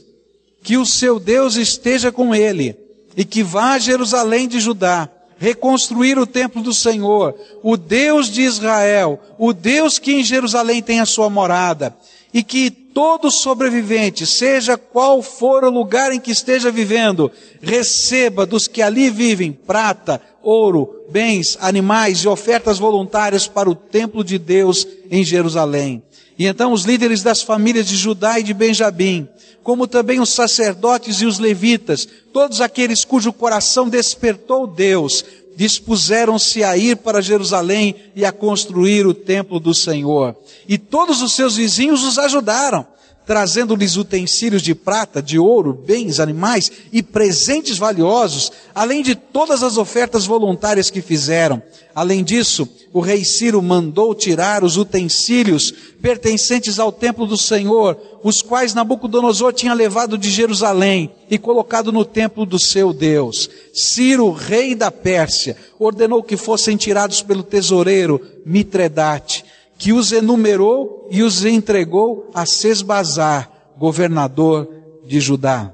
que 0.64 0.78
o 0.78 0.86
seu 0.86 1.20
Deus 1.20 1.56
esteja 1.56 2.12
com 2.12 2.34
ele 2.34 2.76
e 3.16 3.26
que 3.26 3.44
vá 3.44 3.74
a 3.74 3.80
Jerusalém 3.80 4.48
de 4.48 4.60
Judá, 4.60 5.10
reconstruir 5.38 6.18
o 6.18 6.26
templo 6.26 6.64
do 6.64 6.74
Senhor, 6.74 7.36
o 7.62 7.76
Deus 7.76 8.32
de 8.32 8.42
Israel, 8.42 9.20
o 9.38 9.54
Deus 9.54 10.00
que 10.00 10.14
em 10.14 10.24
Jerusalém 10.24 10.82
tem 10.82 11.02
a 11.02 11.06
sua 11.06 11.30
morada, 11.30 11.96
e 12.34 12.42
que 12.42 12.72
todo 12.72 13.30
sobrevivente, 13.30 14.26
seja 14.26 14.78
qual 14.78 15.22
for 15.22 15.64
o 15.64 15.70
lugar 15.70 16.12
em 16.12 16.20
que 16.20 16.32
esteja 16.32 16.72
vivendo, 16.72 17.32
receba 17.62 18.46
dos 18.46 18.68
que 18.68 18.82
ali 18.82 19.10
vivem 19.10 19.52
prata, 19.52 20.22
ouro, 20.44 21.06
bens, 21.10 21.58
animais 21.62 22.20
e 22.20 22.28
ofertas 22.28 22.78
voluntárias 22.78 23.48
para 23.48 23.70
o 23.70 23.76
templo 23.76 24.24
de 24.24 24.38
Deus 24.38 24.86
em 25.10 25.24
Jerusalém. 25.24 26.04
E 26.38 26.46
então 26.46 26.74
os 26.74 26.84
líderes 26.84 27.24
das 27.24 27.42
famílias 27.42 27.88
de 27.88 27.96
Judá 27.96 28.40
e 28.40 28.44
de 28.44 28.54
Benjamim, 28.54 29.28
como 29.64 29.88
também 29.88 30.20
os 30.20 30.30
sacerdotes 30.30 31.22
e 31.22 31.26
os 31.26 31.40
levitas, 31.40 32.08
todos 32.34 32.60
aqueles 32.60 33.06
cujo 33.06 33.32
coração 33.32 33.88
despertou 33.88 34.68
Deus, 34.68 35.24
dispuseram-se 35.56 36.64
a 36.64 36.76
ir 36.76 36.98
para 36.98 37.22
Jerusalém 37.22 37.96
e 38.16 38.26
a 38.26 38.32
construir 38.32 39.06
o 39.08 39.14
templo 39.14 39.60
do 39.60 39.74
Senhor. 39.74 40.36
E 40.68 40.78
todos 40.78 41.22
os 41.22 41.34
seus 41.34 41.56
vizinhos 41.56 42.04
os 42.04 42.18
ajudaram, 42.18 42.86
trazendo-lhes 43.26 43.96
utensílios 43.96 44.62
de 44.62 44.76
prata, 44.76 45.22
de 45.22 45.40
ouro, 45.40 45.74
bens, 45.74 46.20
animais 46.20 46.72
e 46.92 47.02
presentes 47.02 47.78
valiosos, 47.78 48.52
além 48.74 49.02
de 49.02 49.16
todas 49.16 49.64
as 49.64 49.78
ofertas 49.78 50.26
voluntárias 50.26 50.90
que 50.90 51.02
fizeram. 51.02 51.62
Além 51.96 52.24
disso, 52.24 52.68
o 52.92 53.00
rei 53.00 53.24
Ciro 53.24 53.62
mandou 53.62 54.16
tirar 54.16 54.64
os 54.64 54.78
utensílios 54.78 55.72
pertencentes 56.02 56.80
ao 56.80 56.92
templo 56.92 57.26
do 57.26 57.38
Senhor, 57.38 57.98
os 58.24 58.42
quais 58.42 58.74
Nabucodonosor 58.74 59.54
tinha 59.54 59.74
levado 59.74 60.18
de 60.18 60.30
Jerusalém 60.30 61.12
e 61.30 61.38
colocado 61.38 61.92
no 61.92 62.04
templo 62.04 62.46
do 62.46 62.60
seu 62.60 62.92
Deus. 62.92 63.50
Ciro, 63.74 64.32
rei 64.32 64.76
da 64.76 64.92
Pérsia, 64.92 65.56
ordenou 65.78 66.24
que 66.24 66.36
fossem 66.36 66.76
tirados 66.76 67.22
pelo 67.22 67.44
tesoureiro 67.44 68.20
Mitredate, 68.46 69.46
que 69.84 69.92
os 69.92 70.14
enumerou 70.14 71.10
e 71.12 71.22
os 71.22 71.44
entregou 71.44 72.32
a 72.34 72.46
Sesbazar, 72.46 73.52
governador 73.78 75.02
de 75.06 75.20
Judá. 75.20 75.74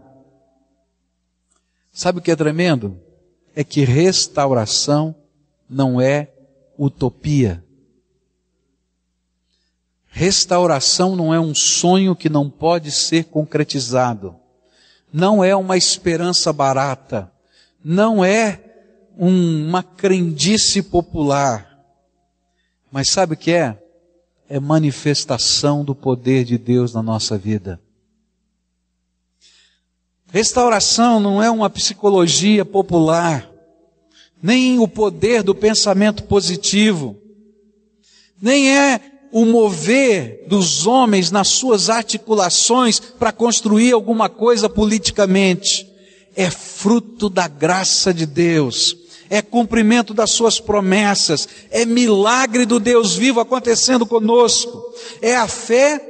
Sabe 1.91 2.17
o 2.17 2.21
que 2.23 2.31
é 2.31 2.35
tremendo? 2.35 2.99
É 3.55 3.63
que 3.63 3.81
restauração 3.81 5.15
não 5.69 6.01
é 6.01 6.31
utopia. 6.75 7.63
Restauração 10.07 11.15
não 11.15 11.31
é 11.31 11.39
um 11.39 11.53
sonho 11.53 12.15
que 12.15 12.29
não 12.29 12.49
pode 12.49 12.89
ser 12.89 13.25
concretizado. 13.25 14.35
Não 15.13 15.43
é 15.43 15.55
uma 15.55 15.77
esperança 15.77 16.51
barata. 16.51 17.31
Não 17.85 18.25
é 18.25 18.59
um, 19.15 19.67
uma 19.67 19.83
crendice 19.83 20.81
popular. 20.81 21.79
Mas 22.91 23.11
sabe 23.11 23.35
o 23.35 23.37
que 23.37 23.51
é? 23.51 23.77
É 24.49 24.59
manifestação 24.59 25.85
do 25.85 25.93
poder 25.93 26.43
de 26.43 26.57
Deus 26.57 26.93
na 26.93 27.03
nossa 27.03 27.37
vida. 27.37 27.79
Restauração 30.31 31.19
não 31.19 31.41
é 31.41 31.49
uma 31.49 31.69
psicologia 31.69 32.65
popular 32.65 33.49
nem 34.41 34.79
o 34.79 34.87
poder 34.87 35.43
do 35.43 35.53
pensamento 35.53 36.23
positivo, 36.23 37.17
nem 38.41 38.75
é 38.75 39.01
o 39.31 39.45
mover 39.45 40.45
dos 40.47 40.87
homens 40.87 41.29
nas 41.29 41.49
suas 41.49 41.89
articulações 41.89 42.99
para 42.99 43.31
construir 43.31 43.91
alguma 43.91 44.29
coisa 44.29 44.69
politicamente. 44.69 45.87
É 46.35 46.49
fruto 46.49 47.29
da 47.29 47.47
graça 47.47 48.13
de 48.13 48.25
Deus. 48.25 48.95
É 49.29 49.41
cumprimento 49.41 50.13
das 50.13 50.31
suas 50.31 50.59
promessas. 50.59 51.47
É 51.69 51.85
milagre 51.85 52.65
do 52.65 52.79
Deus 52.79 53.15
vivo 53.15 53.39
acontecendo 53.39 54.05
conosco. 54.05 54.83
É 55.21 55.35
a 55.35 55.47
fé 55.47 56.05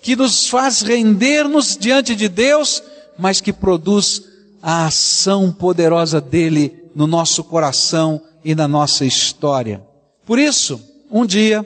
que 0.00 0.14
nos 0.14 0.48
faz 0.48 0.82
render-nos 0.82 1.76
diante 1.76 2.14
de 2.14 2.28
Deus, 2.28 2.82
mas 3.18 3.40
que 3.40 3.52
produz 3.52 4.22
a 4.62 4.86
ação 4.86 5.52
poderosa 5.52 6.20
dele 6.20 6.84
no 6.94 7.06
nosso 7.06 7.42
coração 7.44 8.22
e 8.44 8.54
na 8.54 8.68
nossa 8.68 9.04
história. 9.04 9.84
Por 10.24 10.38
isso, 10.38 10.80
um 11.10 11.26
dia, 11.26 11.64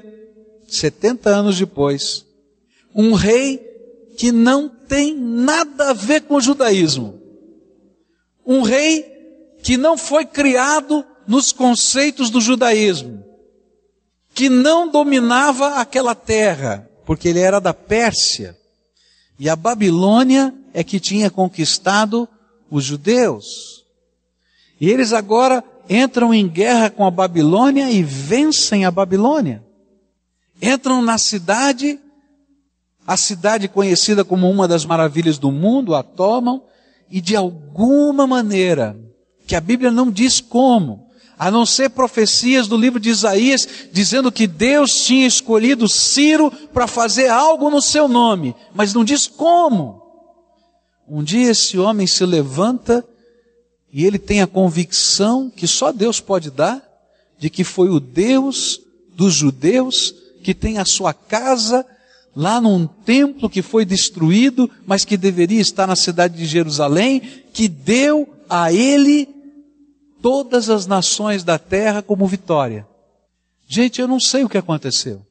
70 0.67 1.31
anos 1.31 1.59
depois, 1.59 2.25
um 2.95 3.13
rei 3.13 3.59
que 4.17 4.33
não 4.33 4.69
tem 4.69 5.15
nada 5.15 5.91
a 5.91 5.93
ver 5.93 6.23
com 6.23 6.37
o 6.37 6.41
judaísmo, 6.41 7.21
um 8.47 8.63
rei 8.63 9.10
que 9.63 9.77
não 9.77 9.97
foi 9.97 10.25
criado 10.25 11.05
nos 11.27 11.53
conceitos 11.53 12.31
do 12.31 12.41
judaísmo, 12.41 13.25
que 14.35 14.49
não 14.49 14.89
dominava 14.89 15.77
aquela 15.77 16.15
terra, 16.15 16.89
porque 17.05 17.29
ele 17.29 17.41
era 17.41 17.61
da 17.61 17.75
Pérsia, 17.75 18.57
e 19.39 19.49
a 19.49 19.57
Babilônia 19.57 20.55
é 20.73 20.85
que 20.85 21.01
tinha 21.01 21.31
conquistado 21.31 22.29
os 22.71 22.85
judeus. 22.85 23.85
E 24.81 24.91
eles 24.91 25.13
agora 25.13 25.65
entram 25.89 26.33
em 26.33 26.47
guerra 26.47 26.91
com 26.91 27.05
a 27.05 27.11
Babilônia 27.11 27.91
e 27.91 28.03
vencem 28.03 28.85
a 28.85 28.91
Babilônia 28.91 29.63
entram 30.61 31.01
na 31.01 31.17
cidade, 31.17 31.99
a 33.07 33.17
cidade 33.17 33.67
conhecida 33.69 34.25
como 34.25 34.51
uma 34.51 34.69
das 34.69 34.85
maravilhas 34.85 35.39
do 35.39 35.51
mundo, 35.51 35.95
a 35.95 36.03
tomam 36.03 36.63
e 37.11 37.21
de 37.21 37.35
alguma 37.35 38.27
maneira, 38.27 38.97
que 39.51 39.57
a 39.57 39.61
Bíblia 39.61 39.91
não 39.91 40.13
diz 40.13 40.41
como, 40.41 41.09
a 41.37 41.51
não 41.51 41.67
ser 41.67 41.91
profecias 41.91 42.69
do 42.69 42.77
livro 42.77 43.01
de 43.01 43.11
Isaías 43.11 43.67
dizendo 43.91 44.31
que 44.31 44.47
Deus 44.47 45.05
tinha 45.05 45.27
escolhido 45.27 45.89
Ciro 45.89 46.53
para 46.73 46.87
fazer 46.87 47.27
algo 47.27 47.69
no 47.69 47.83
seu 47.83 48.07
nome, 48.07 48.55
mas 48.73 48.95
não 48.95 49.03
diz 49.03 49.27
como. 49.27 50.01
Um 51.09 51.25
dia 51.25 51.51
esse 51.51 51.77
homem 51.77 52.07
se 52.07 52.25
levanta 52.25 53.05
e 53.93 54.07
ele 54.07 54.21
tem 54.21 54.41
a 54.41 54.47
convicção 54.47 55.51
que 55.51 55.67
só 55.67 55.91
Deus 55.91 56.21
pode 56.21 56.49
dar 56.49 56.81
de 57.37 57.51
que 57.51 57.65
foi 57.65 57.89
o 57.89 57.99
Deus 57.99 58.81
dos 59.17 59.35
judeus 59.35 60.15
que 60.45 60.55
tem 60.55 60.79
a 60.79 60.85
sua 60.85 61.13
casa 61.13 61.85
lá 62.37 62.61
num 62.61 62.87
templo 62.87 63.51
que 63.51 63.63
foi 63.63 63.85
destruído, 63.85 64.71
mas 64.87 65.05
que 65.05 65.17
deveria 65.17 65.61
estar 65.61 65.89
na 65.89 65.97
cidade 65.97 66.37
de 66.37 66.47
Jerusalém, 66.47 67.21
que 67.53 67.67
deu 67.67 68.29
a 68.49 68.73
ele 68.73 69.40
todas 70.23 70.69
as 70.71 70.87
nações 70.87 71.45
da 71.45 71.59
terra 71.59 72.03
como 72.03 72.27
vitória. 72.27 72.87
Gente, 73.67 74.01
eu 74.01 74.09
não 74.09 74.21
sei 74.21 74.45
o 74.45 74.49
que 74.49 74.59
aconteceu. 74.59 75.25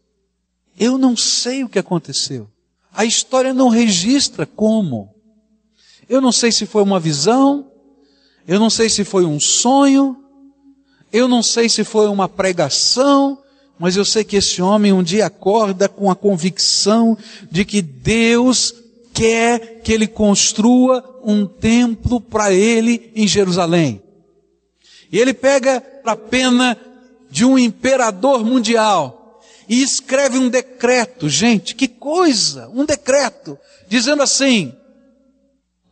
Eu 0.79 0.97
não 0.97 1.15
sei 1.15 1.63
o 1.63 1.69
que 1.69 1.79
aconteceu. 1.79 2.47
A 2.93 3.05
história 3.05 3.53
não 3.53 3.69
registra 3.69 4.45
como. 4.45 5.13
Eu 6.07 6.21
não 6.21 6.31
sei 6.31 6.51
se 6.51 6.65
foi 6.65 6.81
uma 6.81 6.99
visão, 6.99 7.69
eu 8.47 8.59
não 8.59 8.69
sei 8.69 8.89
se 8.89 9.03
foi 9.03 9.25
um 9.25 9.39
sonho, 9.39 10.17
eu 11.11 11.27
não 11.27 11.43
sei 11.43 11.69
se 11.69 11.83
foi 11.83 12.07
uma 12.07 12.27
pregação, 12.27 13.37
mas 13.77 13.95
eu 13.95 14.03
sei 14.03 14.23
que 14.23 14.37
esse 14.37 14.61
homem 14.61 14.91
um 14.91 15.03
dia 15.03 15.27
acorda 15.27 15.87
com 15.87 16.09
a 16.09 16.15
convicção 16.15 17.17
de 17.51 17.63
que 17.63 17.81
Deus 17.81 18.73
quer 19.13 19.81
que 19.83 19.93
ele 19.93 20.07
construa 20.07 21.21
um 21.23 21.45
templo 21.45 22.19
para 22.19 22.51
ele 22.51 23.11
em 23.15 23.27
Jerusalém. 23.27 24.01
E 25.11 25.17
ele 25.17 25.33
pega 25.33 25.83
a 26.03 26.15
pena 26.15 26.77
de 27.29 27.45
um 27.45 27.57
imperador 27.57 28.43
mundial 28.43 29.41
e 29.67 29.81
escreve 29.83 30.37
um 30.37 30.49
decreto, 30.49 31.29
gente, 31.29 31.75
que 31.75 31.87
coisa, 31.87 32.69
um 32.69 32.85
decreto, 32.85 33.57
dizendo 33.87 34.23
assim: 34.23 34.73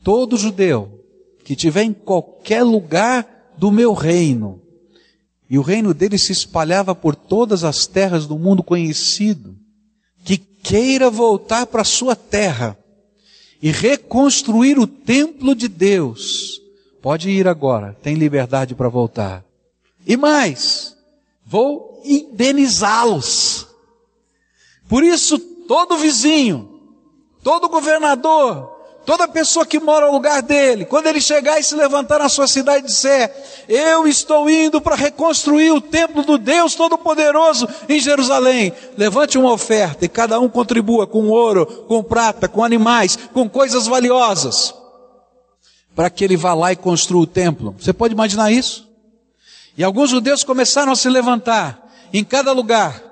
todo 0.04 0.38
judeu 0.38 1.04
que 1.44 1.56
tiver 1.56 1.84
em 1.84 1.94
qualquer 1.94 2.64
lugar 2.64 3.54
do 3.58 3.72
meu 3.72 3.94
reino, 3.94 4.62
e 5.50 5.58
o 5.58 5.62
reino 5.62 5.94
dele 5.94 6.18
se 6.18 6.32
espalhava 6.32 6.94
por 6.94 7.16
todas 7.16 7.64
as 7.64 7.88
terras 7.88 8.28
do 8.28 8.38
mundo 8.38 8.62
conhecido. 8.62 9.56
Que 10.26 10.38
queira 10.38 11.10
voltar 11.10 11.66
para 11.68 11.86
sua 11.86 12.16
terra 12.16 12.78
e 13.62 13.72
reconstruir 13.72 14.78
o 14.78 14.86
templo 14.86 15.56
de 15.56 15.70
Deus, 15.70 16.62
pode 17.02 17.30
ir 17.30 17.48
agora, 17.48 17.96
tem 18.02 18.16
liberdade 18.16 18.76
para 18.76 18.90
voltar. 18.90 19.44
E 20.06 20.16
mais, 20.16 20.96
vou 21.46 22.02
indenizá-los. 22.04 23.68
Por 24.88 25.04
isso, 25.04 25.38
todo 25.40 25.98
vizinho, 25.98 26.82
todo 27.44 27.70
governador, 27.70 28.78
Toda 29.08 29.26
pessoa 29.26 29.66
que 29.66 29.80
mora 29.80 30.08
no 30.08 30.12
lugar 30.12 30.42
dele, 30.42 30.84
quando 30.84 31.08
ele 31.08 31.22
chegar 31.22 31.58
e 31.58 31.64
se 31.64 31.74
levantar 31.74 32.20
na 32.20 32.28
sua 32.28 32.46
cidade 32.46 32.80
e 32.80 32.88
disser, 32.88 33.34
eu 33.70 34.06
estou 34.06 34.50
indo 34.50 34.82
para 34.82 34.98
reconstruir 34.98 35.72
o 35.72 35.80
templo 35.80 36.24
do 36.24 36.38
Deus 36.38 36.76
Todo-Poderoso 36.76 37.70
em 37.88 38.02
Jerusalém, 38.02 38.74
levante 38.98 39.38
uma 39.38 39.54
oferta 39.54 40.04
e 40.04 40.10
cada 40.10 40.38
um 40.42 40.50
contribua 40.50 41.08
com 41.08 41.30
ouro, 41.30 41.66
com 41.88 42.04
prata, 42.04 42.50
com 42.50 42.62
animais, 42.62 43.18
com 43.34 43.48
coisas 43.48 43.88
valiosas, 43.88 44.76
para 45.98 46.12
que 46.12 46.24
ele 46.24 46.38
vá 46.38 46.54
lá 46.54 46.72
e 46.72 46.76
construa 46.76 47.24
o 47.24 47.26
templo. 47.26 47.76
Você 47.80 47.92
pode 47.92 48.14
imaginar 48.14 48.52
isso? 48.52 48.88
E 49.76 49.84
alguns 49.84 50.12
judeus 50.12 50.44
começaram 50.44 50.92
a 50.92 50.96
se 50.96 51.10
levantar 51.10 51.90
em 52.14 52.24
cada 52.24 52.52
lugar, 52.52 53.04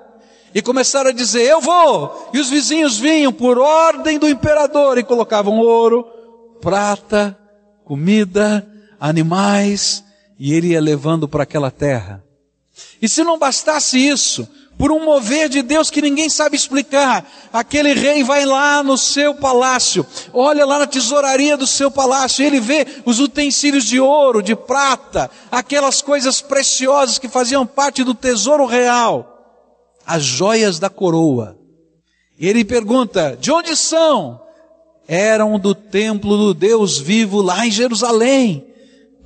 e 0.54 0.62
começaram 0.62 1.10
a 1.10 1.12
dizer: 1.12 1.42
Eu 1.42 1.60
vou. 1.60 2.30
E 2.32 2.38
os 2.38 2.48
vizinhos 2.48 2.96
vinham 2.96 3.32
por 3.32 3.58
ordem 3.58 4.20
do 4.20 4.28
imperador 4.28 4.98
e 4.98 5.02
colocavam 5.02 5.58
ouro, 5.58 6.04
prata, 6.60 7.36
comida, 7.84 8.64
animais, 9.00 10.04
e 10.38 10.54
ele 10.54 10.68
ia 10.68 10.80
levando 10.80 11.26
para 11.26 11.42
aquela 11.42 11.72
terra. 11.72 12.22
E 13.02 13.08
se 13.08 13.24
não 13.24 13.36
bastasse 13.36 13.98
isso, 13.98 14.48
por 14.78 14.92
um 14.92 15.04
mover 15.04 15.48
de 15.48 15.62
Deus 15.62 15.90
que 15.90 16.02
ninguém 16.02 16.28
sabe 16.28 16.56
explicar, 16.56 17.26
aquele 17.52 17.94
rei 17.94 18.22
vai 18.22 18.44
lá 18.44 18.82
no 18.82 18.98
seu 18.98 19.34
palácio, 19.34 20.06
olha 20.32 20.66
lá 20.66 20.78
na 20.78 20.86
tesouraria 20.86 21.56
do 21.56 21.66
seu 21.66 21.90
palácio, 21.90 22.44
ele 22.44 22.60
vê 22.60 22.86
os 23.04 23.18
utensílios 23.18 23.84
de 23.84 23.98
ouro, 23.98 24.42
de 24.42 24.54
prata, 24.54 25.30
aquelas 25.50 26.02
coisas 26.02 26.40
preciosas 26.40 27.18
que 27.18 27.28
faziam 27.28 27.66
parte 27.66 28.04
do 28.04 28.14
tesouro 28.14 28.66
real 28.66 29.32
as 30.06 30.22
joias 30.22 30.78
da 30.78 30.88
coroa. 30.88 31.58
E 32.38 32.46
ele 32.46 32.64
pergunta: 32.64 33.36
de 33.40 33.50
onde 33.50 33.74
são? 33.74 34.40
Eram 35.08 35.58
do 35.58 35.74
templo 35.74 36.36
do 36.36 36.54
Deus 36.54 36.98
vivo 36.98 37.42
lá 37.42 37.66
em 37.66 37.70
Jerusalém. 37.70 38.66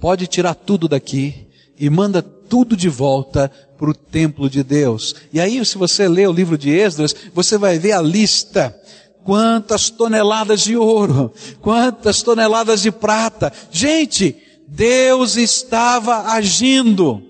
Pode 0.00 0.26
tirar 0.26 0.54
tudo 0.54 0.88
daqui 0.88 1.49
e 1.80 1.88
manda 1.88 2.20
tudo 2.22 2.76
de 2.76 2.90
volta 2.90 3.50
para 3.78 3.90
o 3.90 3.94
templo 3.94 4.50
de 4.50 4.62
Deus. 4.62 5.14
E 5.32 5.40
aí, 5.40 5.64
se 5.64 5.78
você 5.78 6.06
ler 6.06 6.28
o 6.28 6.32
livro 6.32 6.58
de 6.58 6.68
Esdras, 6.68 7.16
você 7.32 7.56
vai 7.56 7.78
ver 7.78 7.92
a 7.92 8.02
lista. 8.02 8.78
Quantas 9.24 9.88
toneladas 9.88 10.60
de 10.60 10.76
ouro, 10.76 11.32
quantas 11.60 12.22
toneladas 12.22 12.82
de 12.82 12.90
prata. 12.90 13.52
Gente, 13.70 14.36
Deus 14.68 15.36
estava 15.36 16.32
agindo. 16.32 17.22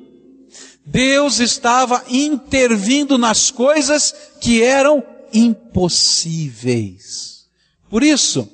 Deus 0.85 1.39
estava 1.39 2.03
intervindo 2.09 3.17
nas 3.17 3.51
coisas 3.51 4.15
que 4.41 4.63
eram 4.63 5.05
impossíveis. 5.33 7.47
Por 7.89 8.03
isso, 8.03 8.49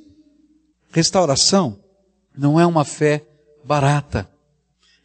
restauração 0.91 1.79
não 2.37 2.61
é 2.61 2.67
uma 2.67 2.85
fé 2.85 3.25
barata. 3.65 4.36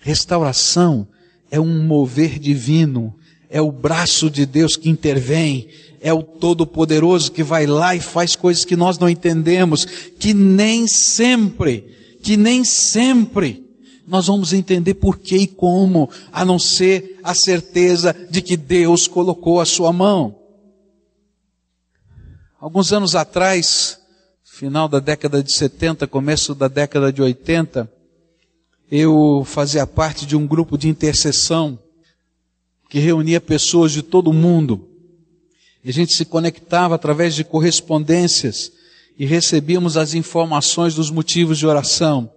Restauração 0.02 1.08
é 1.52 1.60
um 1.60 1.84
mover 1.84 2.40
divino, 2.40 3.16
é 3.50 3.62
o 3.62 3.72
braço 3.72 4.30
de 4.30 4.46
Deus 4.46 4.76
que 4.76 4.90
intervém, 4.90 5.70
é 6.02 6.12
o 6.12 6.24
Todo-Poderoso 6.24 7.32
que 7.32 7.44
vai 7.44 7.68
lá 7.68 7.96
e 7.96 8.00
faz 8.00 8.36
coisas 8.36 8.66
que 8.66 8.76
nós 8.76 8.98
não 8.98 9.08
entendemos, 9.08 9.86
que 9.86 10.34
nem 10.34 10.88
sempre, 10.88 11.86
que 12.24 12.36
nem 12.36 12.64
sempre 12.64 13.64
nós 14.08 14.26
vamos 14.26 14.52
entender 14.52 14.96
por 14.96 15.20
que 15.20 15.38
e 15.38 15.48
como, 15.48 16.10
a 16.34 16.44
não 16.44 16.58
ser 16.58 17.20
a 17.24 17.36
certeza 17.36 18.14
de 18.30 18.42
que 18.42 18.58
Deus 18.58 19.08
colocou 19.08 19.62
a 19.62 19.66
sua 19.66 19.94
mão. 19.94 20.36
Alguns 22.60 22.92
anos 22.92 23.16
atrás, 23.16 24.00
final 24.44 24.90
da 24.90 25.00
década 25.00 25.44
de 25.44 25.54
70, 25.54 26.08
começo 26.08 26.56
da 26.56 26.68
década 26.68 27.14
de 27.14 27.22
80, 27.22 28.01
eu 28.92 29.44
fazia 29.46 29.88
parte 29.88 30.26
de 30.26 30.36
um 30.36 30.46
grupo 30.46 30.78
de 30.78 30.90
intercessão 30.90 31.80
que 32.90 33.00
reunia 33.00 33.40
pessoas 33.40 33.94
de 33.94 34.02
todo 34.02 34.30
o 34.30 34.34
mundo. 34.34 34.86
E 35.82 35.90
a 35.90 35.94
gente 35.94 36.14
se 36.14 36.26
conectava 36.26 36.96
através 36.96 37.34
de 37.34 37.46
correspondências 37.46 38.70
e 39.18 39.26
recebíamos 39.26 39.96
as 39.96 40.14
informações 40.14 40.94
dos 40.94 41.10
motivos 41.10 41.58
de 41.58 41.66
oração. 41.66 42.30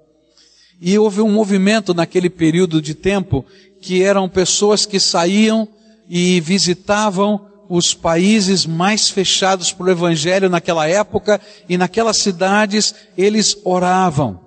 E 0.81 0.97
houve 0.97 1.21
um 1.21 1.31
movimento 1.31 1.93
naquele 1.93 2.31
período 2.31 2.81
de 2.81 2.95
tempo 2.95 3.45
que 3.81 4.05
eram 4.05 4.29
pessoas 4.29 4.87
que 4.87 5.01
saíam 5.01 5.67
e 6.09 6.41
visitavam 6.41 7.49
os 7.69 7.95
países 7.95 8.65
mais 8.65 9.11
fechados 9.11 9.73
para 9.73 9.87
o 9.87 9.91
Evangelho 9.91 10.49
naquela 10.49 10.87
época 10.87 11.41
e 11.69 11.77
naquelas 11.77 12.19
cidades 12.19 12.95
eles 13.17 13.57
oravam. 13.65 14.44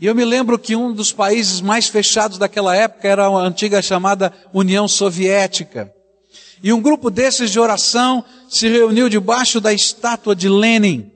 E 0.00 0.06
eu 0.06 0.14
me 0.14 0.24
lembro 0.24 0.58
que 0.58 0.74
um 0.74 0.92
dos 0.92 1.12
países 1.12 1.60
mais 1.60 1.86
fechados 1.86 2.36
daquela 2.36 2.74
época 2.74 3.06
era 3.06 3.26
a 3.26 3.38
antiga 3.38 3.80
chamada 3.80 4.32
União 4.52 4.88
Soviética. 4.88 5.92
E 6.62 6.72
um 6.72 6.80
grupo 6.80 7.10
desses 7.10 7.50
de 7.50 7.60
oração 7.60 8.24
se 8.48 8.68
reuniu 8.68 9.08
debaixo 9.08 9.60
da 9.60 9.72
estátua 9.72 10.34
de 10.34 10.48
Lenin. 10.48 11.10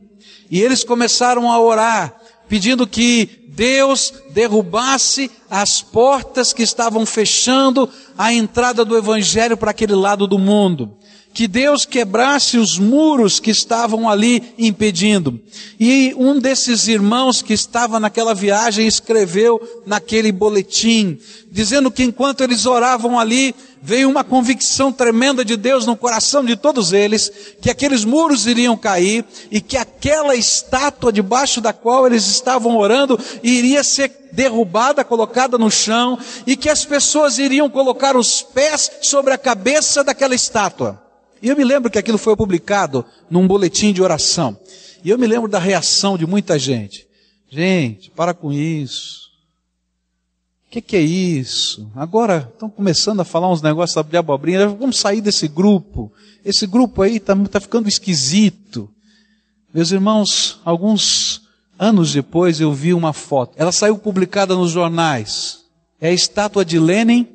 E 0.50 0.60
eles 0.60 0.84
começaram 0.84 1.50
a 1.50 1.60
orar, 1.60 2.14
pedindo 2.48 2.86
que 2.86 3.44
Deus 3.48 4.12
derrubasse 4.30 5.30
as 5.50 5.82
portas 5.82 6.52
que 6.52 6.62
estavam 6.62 7.04
fechando 7.04 7.88
a 8.16 8.32
entrada 8.32 8.84
do 8.84 8.96
Evangelho 8.96 9.56
para 9.56 9.72
aquele 9.72 9.94
lado 9.94 10.26
do 10.26 10.38
mundo 10.38 10.96
que 11.32 11.46
Deus 11.46 11.84
quebrasse 11.84 12.58
os 12.58 12.78
muros 12.78 13.38
que 13.38 13.50
estavam 13.50 14.08
ali 14.08 14.54
impedindo. 14.58 15.40
E 15.78 16.12
um 16.16 16.38
desses 16.38 16.88
irmãos 16.88 17.42
que 17.42 17.52
estava 17.52 18.00
naquela 18.00 18.34
viagem 18.34 18.86
escreveu 18.86 19.60
naquele 19.86 20.32
boletim, 20.32 21.18
dizendo 21.50 21.90
que 21.90 22.02
enquanto 22.02 22.42
eles 22.42 22.66
oravam 22.66 23.18
ali, 23.18 23.54
veio 23.80 24.10
uma 24.10 24.24
convicção 24.24 24.92
tremenda 24.92 25.44
de 25.44 25.56
Deus 25.56 25.86
no 25.86 25.96
coração 25.96 26.44
de 26.44 26.56
todos 26.56 26.92
eles, 26.92 27.30
que 27.60 27.70
aqueles 27.70 28.04
muros 28.04 28.46
iriam 28.46 28.76
cair 28.76 29.24
e 29.50 29.60
que 29.60 29.76
aquela 29.76 30.34
estátua 30.34 31.12
debaixo 31.12 31.60
da 31.60 31.72
qual 31.72 32.06
eles 32.06 32.26
estavam 32.26 32.76
orando 32.76 33.18
iria 33.42 33.84
ser 33.84 34.10
derrubada, 34.32 35.04
colocada 35.04 35.56
no 35.56 35.70
chão, 35.70 36.18
e 36.46 36.56
que 36.56 36.68
as 36.68 36.84
pessoas 36.84 37.38
iriam 37.38 37.70
colocar 37.70 38.16
os 38.16 38.42
pés 38.42 38.90
sobre 39.02 39.32
a 39.32 39.38
cabeça 39.38 40.02
daquela 40.02 40.34
estátua. 40.34 41.07
E 41.42 41.48
eu 41.48 41.56
me 41.56 41.64
lembro 41.64 41.90
que 41.90 41.98
aquilo 41.98 42.18
foi 42.18 42.36
publicado 42.36 43.04
num 43.30 43.46
boletim 43.46 43.92
de 43.92 44.02
oração. 44.02 44.58
E 45.04 45.10
eu 45.10 45.18
me 45.18 45.26
lembro 45.26 45.48
da 45.48 45.58
reação 45.58 46.18
de 46.18 46.26
muita 46.26 46.58
gente. 46.58 47.06
Gente, 47.50 48.10
para 48.10 48.34
com 48.34 48.52
isso. 48.52 49.28
O 50.66 50.70
que, 50.70 50.82
que, 50.82 50.96
é 50.96 51.00
isso? 51.00 51.90
Agora 51.96 52.50
estão 52.52 52.68
começando 52.68 53.20
a 53.20 53.24
falar 53.24 53.50
uns 53.50 53.62
negócios 53.62 54.04
de 54.04 54.16
abobrinha. 54.18 54.68
Vamos 54.68 54.98
sair 54.98 55.22
desse 55.22 55.48
grupo. 55.48 56.12
Esse 56.44 56.66
grupo 56.66 57.00
aí 57.00 57.16
está 57.16 57.34
tá 57.46 57.58
ficando 57.58 57.88
esquisito. 57.88 58.90
Meus 59.72 59.92
irmãos, 59.92 60.60
alguns 60.64 61.42
anos 61.78 62.12
depois 62.12 62.60
eu 62.60 62.72
vi 62.72 62.92
uma 62.92 63.14
foto. 63.14 63.54
Ela 63.56 63.72
saiu 63.72 63.96
publicada 63.96 64.54
nos 64.54 64.70
jornais. 64.70 65.64
É 66.00 66.08
a 66.08 66.12
estátua 66.12 66.64
de 66.64 66.78
Lenin 66.78 67.26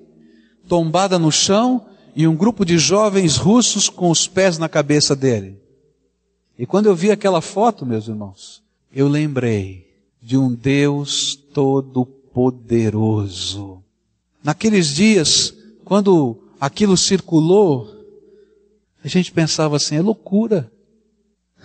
tombada 0.67 1.17
no 1.17 1.31
chão 1.31 1.85
e 2.15 2.27
um 2.27 2.35
grupo 2.35 2.65
de 2.65 2.77
jovens 2.77 3.37
russos 3.37 3.89
com 3.89 4.11
os 4.11 4.27
pés 4.27 4.57
na 4.57 4.67
cabeça 4.69 5.15
dele. 5.15 5.59
E 6.57 6.65
quando 6.65 6.85
eu 6.85 6.95
vi 6.95 7.11
aquela 7.11 7.41
foto, 7.41 7.85
meus 7.85 8.07
irmãos, 8.07 8.63
eu 8.93 9.05
lembrei 9.07 9.91
de 10.21 10.37
um 10.37 10.53
Deus 10.53 11.35
todo-poderoso. 11.53 13.83
Naqueles 14.43 14.87
dias, 14.87 15.53
quando 15.83 16.37
aquilo 16.59 16.95
circulou, 16.95 17.89
a 19.03 19.07
gente 19.07 19.31
pensava 19.31 19.77
assim, 19.77 19.95
é 19.95 20.01
loucura. 20.01 20.71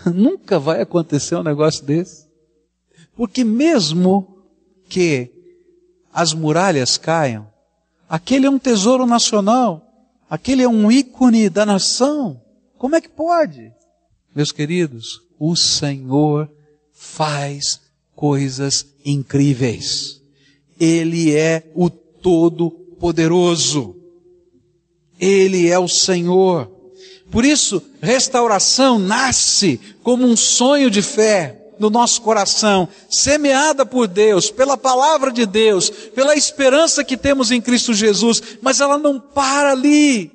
Nunca 0.15 0.59
vai 0.59 0.81
acontecer 0.81 1.37
um 1.37 1.43
negócio 1.43 1.85
desse. 1.85 2.27
Porque 3.15 3.45
mesmo 3.45 4.39
que 4.89 5.31
as 6.13 6.33
muralhas 6.33 6.97
caiam, 6.97 7.47
aquele 8.09 8.47
é 8.47 8.51
um 8.51 8.59
tesouro 8.59 9.07
nacional. 9.07 9.88
Aquele 10.31 10.63
é 10.63 10.69
um 10.69 10.91
ícone 10.91 11.49
da 11.49 11.65
nação. 11.65 12.41
Como 12.77 12.95
é 12.95 13.01
que 13.01 13.09
pode? 13.09 13.73
Meus 14.35 14.53
queridos, 14.53 15.23
o 15.39 15.57
Senhor 15.57 16.51
faz 16.93 17.81
coisas 18.15 18.87
incríveis. 19.05 20.21
Ele 20.79 21.35
é 21.35 21.71
o 21.75 21.89
Todo-Poderoso. 21.89 23.97
Ele 25.19 25.69
é 25.69 25.79
o 25.79 25.89
Senhor. 25.89 26.71
Por 27.31 27.45
isso, 27.45 27.83
restauração 28.01 28.99
nasce 28.99 29.81
como 30.03 30.27
um 30.27 30.37
sonho 30.37 30.91
de 30.91 31.03
fé 31.03 31.58
no 31.79 31.91
nosso 31.91 32.23
coração, 32.23 32.89
semeada 33.09 33.87
por 33.87 34.07
Deus, 34.07 34.51
pela 34.51 34.77
palavra 34.77 35.33
de 35.33 35.47
Deus, 35.47 35.91
pela 35.91 36.35
esperança 36.35 37.05
que 37.05 37.17
temos 37.17 37.51
em 37.51 37.61
Cristo 37.61 37.95
Jesus, 37.95 38.43
mas 38.61 38.81
ela 38.81 38.99
não 38.99 39.21
para 39.21 39.73
ali. 39.73 40.33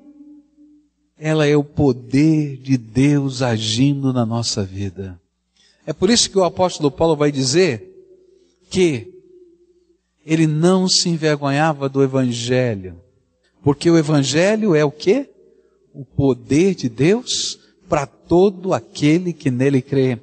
Ela 1.18 1.46
é 1.46 1.56
o 1.56 1.64
poder 1.64 2.58
de 2.58 2.78
Deus 2.78 3.42
agindo 3.42 4.12
na 4.12 4.26
nossa 4.26 4.64
vida. 4.64 5.20
É 5.86 5.94
por 5.94 6.10
isso 6.10 6.30
que 6.30 6.38
o 6.38 6.44
apóstolo 6.44 6.90
Paulo 6.90 7.16
vai 7.16 7.32
dizer 7.32 7.90
que 8.70 9.14
ele 10.26 10.48
não 10.48 10.88
se 10.88 11.10
envergonhava 11.10 11.90
do 11.90 12.02
evangelho, 12.02 13.02
porque 13.62 13.90
o 13.90 13.98
evangelho 13.98 14.76
é 14.76 14.84
o 14.84 14.92
que? 14.92 15.30
O 15.94 16.06
poder 16.06 16.74
de 16.76 16.90
Deus 16.90 17.60
para 17.88 18.06
todo 18.06 18.74
aquele 18.74 19.34
que 19.34 19.52
nele 19.52 19.82
crê. 19.82 20.20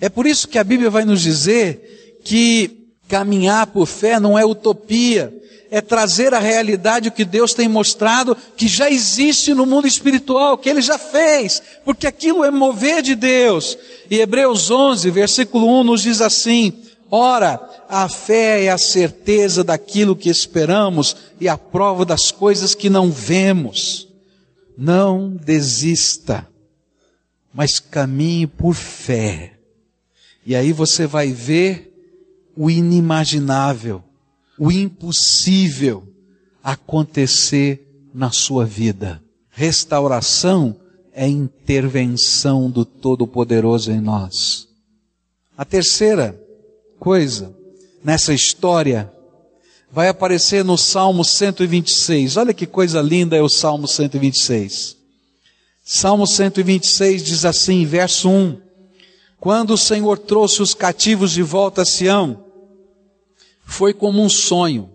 É 0.00 0.08
por 0.08 0.26
isso 0.26 0.48
que 0.48 0.58
a 0.58 0.64
Bíblia 0.64 0.90
vai 0.90 1.04
nos 1.04 1.20
dizer 1.20 2.20
que 2.24 2.80
caminhar 3.08 3.66
por 3.66 3.86
fé 3.86 4.20
não 4.20 4.38
é 4.38 4.44
utopia, 4.44 5.34
é 5.70 5.80
trazer 5.80 6.32
a 6.32 6.38
realidade 6.38 7.08
o 7.08 7.12
que 7.12 7.24
Deus 7.24 7.54
tem 7.54 7.68
mostrado 7.68 8.36
que 8.56 8.66
já 8.66 8.90
existe 8.90 9.52
no 9.52 9.66
mundo 9.66 9.86
espiritual, 9.86 10.56
que 10.58 10.68
Ele 10.68 10.80
já 10.80 10.98
fez, 10.98 11.62
porque 11.84 12.06
aquilo 12.06 12.44
é 12.44 12.50
mover 12.50 13.02
de 13.02 13.14
Deus. 13.14 13.76
E 14.10 14.18
Hebreus 14.18 14.70
11, 14.70 15.10
versículo 15.10 15.66
1 15.80 15.84
nos 15.84 16.02
diz 16.02 16.20
assim, 16.20 16.72
Ora, 17.10 17.60
a 17.88 18.08
fé 18.08 18.64
é 18.64 18.70
a 18.70 18.78
certeza 18.78 19.64
daquilo 19.64 20.14
que 20.14 20.28
esperamos 20.28 21.16
e 21.40 21.48
a 21.48 21.58
prova 21.58 22.04
das 22.04 22.30
coisas 22.30 22.74
que 22.74 22.88
não 22.88 23.10
vemos. 23.10 24.08
Não 24.78 25.28
desista, 25.30 26.46
mas 27.52 27.80
caminhe 27.80 28.46
por 28.46 28.74
fé 28.74 29.59
e 30.50 30.56
aí 30.56 30.72
você 30.72 31.06
vai 31.06 31.32
ver 31.32 31.96
o 32.56 32.68
inimaginável, 32.68 34.02
o 34.58 34.72
impossível 34.72 36.02
acontecer 36.60 37.86
na 38.12 38.32
sua 38.32 38.66
vida. 38.66 39.22
Restauração 39.48 40.74
é 41.12 41.28
intervenção 41.28 42.68
do 42.68 42.84
Todo-Poderoso 42.84 43.92
em 43.92 44.00
nós. 44.00 44.66
A 45.56 45.64
terceira 45.64 46.36
coisa 46.98 47.56
nessa 48.02 48.34
história 48.34 49.08
vai 49.88 50.08
aparecer 50.08 50.64
no 50.64 50.76
Salmo 50.76 51.24
126. 51.24 52.36
Olha 52.36 52.52
que 52.52 52.66
coisa 52.66 53.00
linda 53.00 53.36
é 53.36 53.40
o 53.40 53.48
Salmo 53.48 53.86
126. 53.86 54.96
Salmo 55.84 56.26
126 56.26 57.22
diz 57.22 57.44
assim, 57.44 57.86
verso 57.86 58.28
1: 58.28 58.69
quando 59.40 59.70
o 59.70 59.78
Senhor 59.78 60.18
trouxe 60.18 60.60
os 60.60 60.74
cativos 60.74 61.32
de 61.32 61.42
volta 61.42 61.80
a 61.80 61.84
Sião, 61.84 62.44
foi 63.64 63.94
como 63.94 64.22
um 64.22 64.28
sonho. 64.28 64.90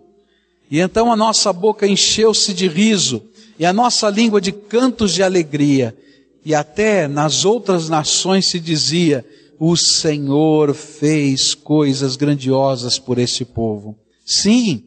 E 0.70 0.78
então 0.78 1.12
a 1.12 1.16
nossa 1.16 1.52
boca 1.52 1.86
encheu-se 1.86 2.54
de 2.54 2.68
riso, 2.68 3.22
e 3.58 3.66
a 3.66 3.72
nossa 3.72 4.08
língua 4.08 4.40
de 4.40 4.52
cantos 4.52 5.12
de 5.12 5.22
alegria. 5.22 5.96
E 6.44 6.54
até 6.54 7.08
nas 7.08 7.44
outras 7.44 7.88
nações 7.88 8.48
se 8.48 8.60
dizia: 8.60 9.24
O 9.58 9.76
Senhor 9.76 10.74
fez 10.74 11.54
coisas 11.54 12.14
grandiosas 12.14 13.00
por 13.00 13.18
este 13.18 13.44
povo. 13.44 13.98
Sim, 14.24 14.84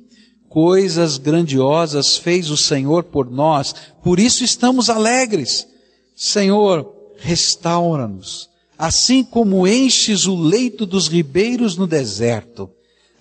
coisas 0.48 1.18
grandiosas 1.18 2.16
fez 2.16 2.50
o 2.50 2.58
Senhor 2.58 3.04
por 3.04 3.30
nós, 3.30 3.76
por 4.02 4.20
isso 4.20 4.44
estamos 4.44 4.90
alegres. 4.90 5.68
Senhor, 6.16 6.94
restaura-nos 7.18 8.50
assim 8.80 9.26
como 9.26 9.68
enches 9.68 10.26
o 10.26 10.42
leito 10.42 10.86
dos 10.86 11.10
ribeiros 11.10 11.76
no 11.76 11.86
deserto. 11.86 12.70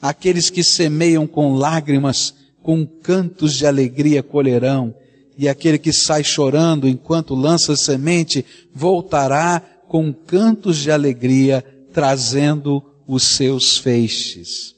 Aqueles 0.00 0.50
que 0.50 0.62
semeiam 0.62 1.26
com 1.26 1.54
lágrimas, 1.54 2.32
com 2.62 2.86
cantos 2.86 3.54
de 3.54 3.66
alegria 3.66 4.22
colherão, 4.22 4.94
e 5.36 5.48
aquele 5.48 5.76
que 5.76 5.92
sai 5.92 6.22
chorando 6.22 6.86
enquanto 6.86 7.34
lança 7.34 7.74
semente, 7.74 8.46
voltará 8.72 9.60
com 9.88 10.12
cantos 10.12 10.76
de 10.76 10.92
alegria, 10.92 11.64
trazendo 11.92 12.80
os 13.04 13.24
seus 13.24 13.78
feixes. 13.78 14.76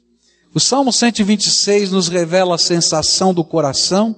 O 0.54 0.60
Salmo 0.60 0.92
126 0.92 1.90
nos 1.90 2.08
revela 2.08 2.54
a 2.54 2.58
sensação 2.58 3.34
do 3.34 3.44
coração 3.44 4.16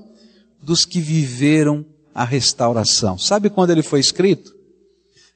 dos 0.62 0.84
que 0.84 1.00
viveram 1.00 1.84
a 2.14 2.24
restauração. 2.24 3.18
Sabe 3.18 3.50
quando 3.50 3.70
ele 3.70 3.82
foi 3.82 3.98
escrito? 3.98 4.61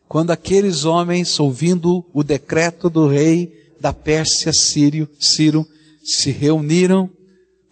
Quando 0.09 0.31
aqueles 0.31 0.85
homens, 0.85 1.39
ouvindo 1.41 2.05
o 2.13 2.23
decreto 2.23 2.89
do 2.89 3.09
rei 3.09 3.53
da 3.81 3.93
Pérsia 3.93 4.53
Sírio, 4.53 5.09
Ciro, 5.19 5.67
se 6.03 6.31
reuniram, 6.31 7.11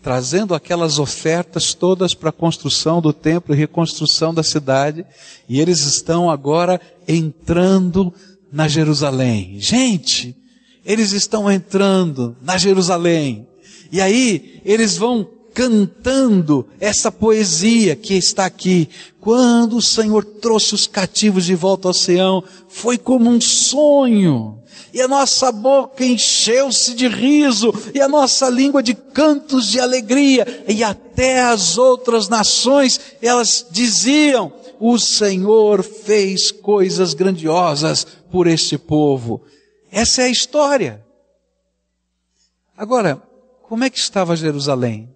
trazendo 0.02 0.54
aquelas 0.54 0.98
ofertas 0.98 1.72
todas 1.72 2.12
para 2.12 2.28
a 2.28 2.32
construção 2.32 3.00
do 3.00 3.12
templo 3.12 3.54
e 3.54 3.58
reconstrução 3.58 4.34
da 4.34 4.42
cidade, 4.42 5.06
e 5.48 5.60
eles 5.60 5.80
estão 5.80 6.28
agora 6.28 6.80
entrando 7.06 8.12
na 8.52 8.68
Jerusalém. 8.68 9.56
Gente, 9.58 10.36
eles 10.84 11.12
estão 11.12 11.50
entrando 11.50 12.36
na 12.42 12.58
Jerusalém. 12.58 13.46
E 13.90 14.00
aí, 14.00 14.60
eles 14.64 14.96
vão 14.96 15.26
cantando 15.54 16.68
essa 16.80 17.12
poesia 17.12 17.94
que 17.94 18.14
está 18.14 18.44
aqui. 18.44 18.88
Quando 19.20 19.76
o 19.76 19.82
Senhor 19.82 20.24
trouxe 20.24 20.74
os 20.74 20.86
cativos 20.86 21.44
de 21.44 21.54
volta 21.54 21.88
ao 21.88 21.94
Sião, 21.94 22.42
foi 22.68 22.98
como 22.98 23.30
um 23.30 23.40
sonho. 23.40 24.60
E 24.92 25.00
a 25.00 25.08
nossa 25.08 25.50
boca 25.52 26.04
encheu-se 26.04 26.94
de 26.94 27.08
riso, 27.08 27.72
e 27.94 28.00
a 28.00 28.08
nossa 28.08 28.48
língua 28.48 28.82
de 28.82 28.94
cantos 28.94 29.68
de 29.68 29.80
alegria, 29.80 30.64
e 30.68 30.84
até 30.84 31.40
as 31.40 31.78
outras 31.78 32.28
nações, 32.28 33.00
elas 33.22 33.66
diziam, 33.70 34.52
o 34.78 34.98
Senhor 34.98 35.82
fez 35.82 36.50
coisas 36.50 37.14
grandiosas 37.14 38.06
por 38.30 38.46
este 38.46 38.76
povo. 38.76 39.42
Essa 39.90 40.22
é 40.22 40.24
a 40.26 40.30
história. 40.30 41.04
Agora, 42.76 43.22
como 43.68 43.84
é 43.84 43.90
que 43.90 43.98
estava 43.98 44.36
Jerusalém? 44.36 45.13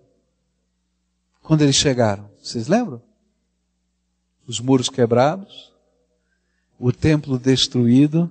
Quando 1.48 1.62
eles 1.62 1.76
chegaram. 1.76 2.30
Vocês 2.42 2.68
lembram? 2.68 3.00
Os 4.46 4.60
muros 4.60 4.90
quebrados, 4.90 5.72
o 6.78 6.92
templo 6.92 7.38
destruído, 7.38 8.30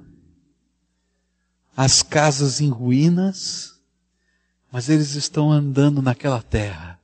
as 1.76 2.04
casas 2.04 2.62
em 2.62 2.70
ruínas, 2.70 3.74
mas 4.72 4.88
eles 4.88 5.16
estão 5.16 5.52
andando 5.52 6.00
naquela 6.00 6.44
terra. 6.44 7.00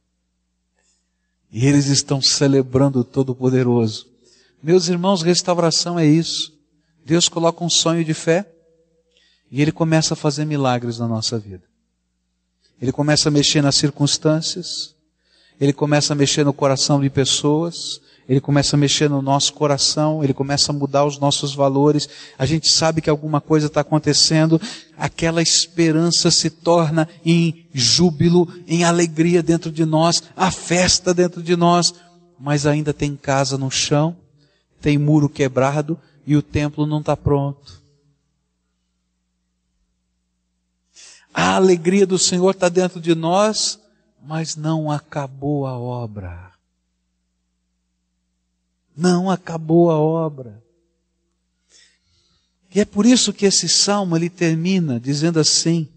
E 1.52 1.66
eles 1.66 1.88
estão 1.88 2.22
celebrando 2.22 3.00
o 3.00 3.04
Todo-Poderoso. 3.04 4.08
Meus 4.62 4.90
irmãos, 4.90 5.24
restauração 5.24 5.98
é 5.98 6.06
isso. 6.06 6.56
Deus 7.04 7.28
coloca 7.28 7.64
um 7.64 7.70
sonho 7.72 8.06
de 8.06 8.14
fé 8.14 8.48
e 9.50 9.64
Ele 9.64 9.72
começa 9.72 10.14
a 10.14 10.18
fazer 10.18 10.46
milagres 10.46 11.00
na 11.00 11.08
nossa 11.08 11.40
vida. 11.40 11.64
Ele 12.80 12.92
começa 12.92 13.30
a 13.30 13.32
mexer 13.32 13.64
nas 13.64 13.78
circunstâncias, 13.78 14.94
ele 15.60 15.74
começa 15.74 16.14
a 16.14 16.16
mexer 16.16 16.44
no 16.44 16.54
coração 16.54 17.00
de 17.00 17.10
pessoas, 17.10 18.02
ele 18.28 18.40
começa 18.40 18.76
a 18.76 18.80
mexer 18.80 19.10
no 19.10 19.22
nosso 19.22 19.54
coração, 19.54 20.24
ele 20.24 20.34
começa 20.34 20.72
a 20.72 20.76
mudar 20.76 21.06
os 21.06 21.20
nossos 21.20 21.54
valores. 21.54 22.08
A 22.38 22.46
gente 22.46 22.70
sabe 22.70 23.02
que 23.02 23.10
alguma 23.10 23.42
coisa 23.42 23.68
está 23.68 23.82
acontecendo, 23.82 24.62
aquela 24.98 25.42
esperança 25.42 26.32
se 26.32 26.50
torna 26.50 27.08
em 27.26 27.66
júbilo, 27.74 28.48
em 28.66 28.84
alegria 28.84 29.44
dentro 29.44 29.72
de 29.72 29.86
nós, 29.86 30.24
a 30.38 30.52
festa 30.52 31.14
dentro 31.14 31.44
de 31.44 31.56
nós, 31.56 31.94
mas 32.40 32.66
ainda 32.66 32.94
tem 32.94 33.16
casa 33.16 33.58
no 33.58 33.70
chão, 33.70 34.16
tem 34.80 34.98
muro 34.98 35.28
quebrado 35.28 36.00
e 36.26 36.36
o 36.38 36.42
templo 36.42 36.86
não 36.86 37.00
está 37.00 37.18
pronto. 37.18 37.82
A 41.34 41.56
alegria 41.56 42.06
do 42.06 42.20
Senhor 42.20 42.52
está 42.52 42.70
dentro 42.70 43.02
de 43.02 43.16
nós, 43.16 43.80
mas 44.24 44.56
não 44.56 44.90
acabou 44.90 45.68
a 45.68 45.78
obra. 45.78 46.52
Não 48.96 49.30
acabou 49.30 49.92
a 49.92 50.00
obra. 50.00 50.64
E 52.74 52.80
é 52.80 52.86
por 52.86 53.06
isso 53.06 53.34
que 53.34 53.46
esse 53.46 53.68
salmo 53.68 54.16
ele 54.16 54.30
termina 54.30 55.00
dizendo 55.00 55.40
assim: 55.40 55.88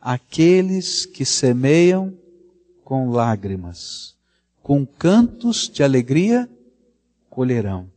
aqueles 0.00 1.06
que 1.06 1.24
semeiam 1.24 2.12
com 2.82 3.10
lágrimas, 3.10 4.14
com 4.62 4.84
cantos 4.84 5.68
de 5.68 5.82
alegria 5.82 6.48
colherão. 7.30 7.88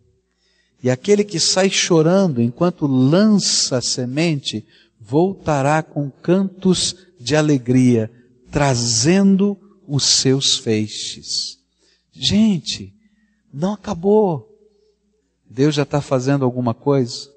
E 0.82 0.90
aquele 0.90 1.24
que 1.24 1.40
sai 1.40 1.70
chorando 1.70 2.42
enquanto 2.42 2.86
lança 2.86 3.78
a 3.78 3.82
semente, 3.82 4.66
voltará 5.02 5.82
com 5.82 6.10
cantos 6.10 6.96
de 7.20 7.36
alegria, 7.36 8.12
trazendo 8.52 9.58
os 9.88 10.04
seus 10.04 10.58
feixes. 10.58 11.58
Gente, 12.12 12.94
não 13.54 13.74
acabou. 13.74 14.48
Deus 15.50 15.76
já 15.76 15.84
está 15.84 16.02
fazendo 16.02 16.44
alguma 16.44 16.74
coisa? 16.74 17.30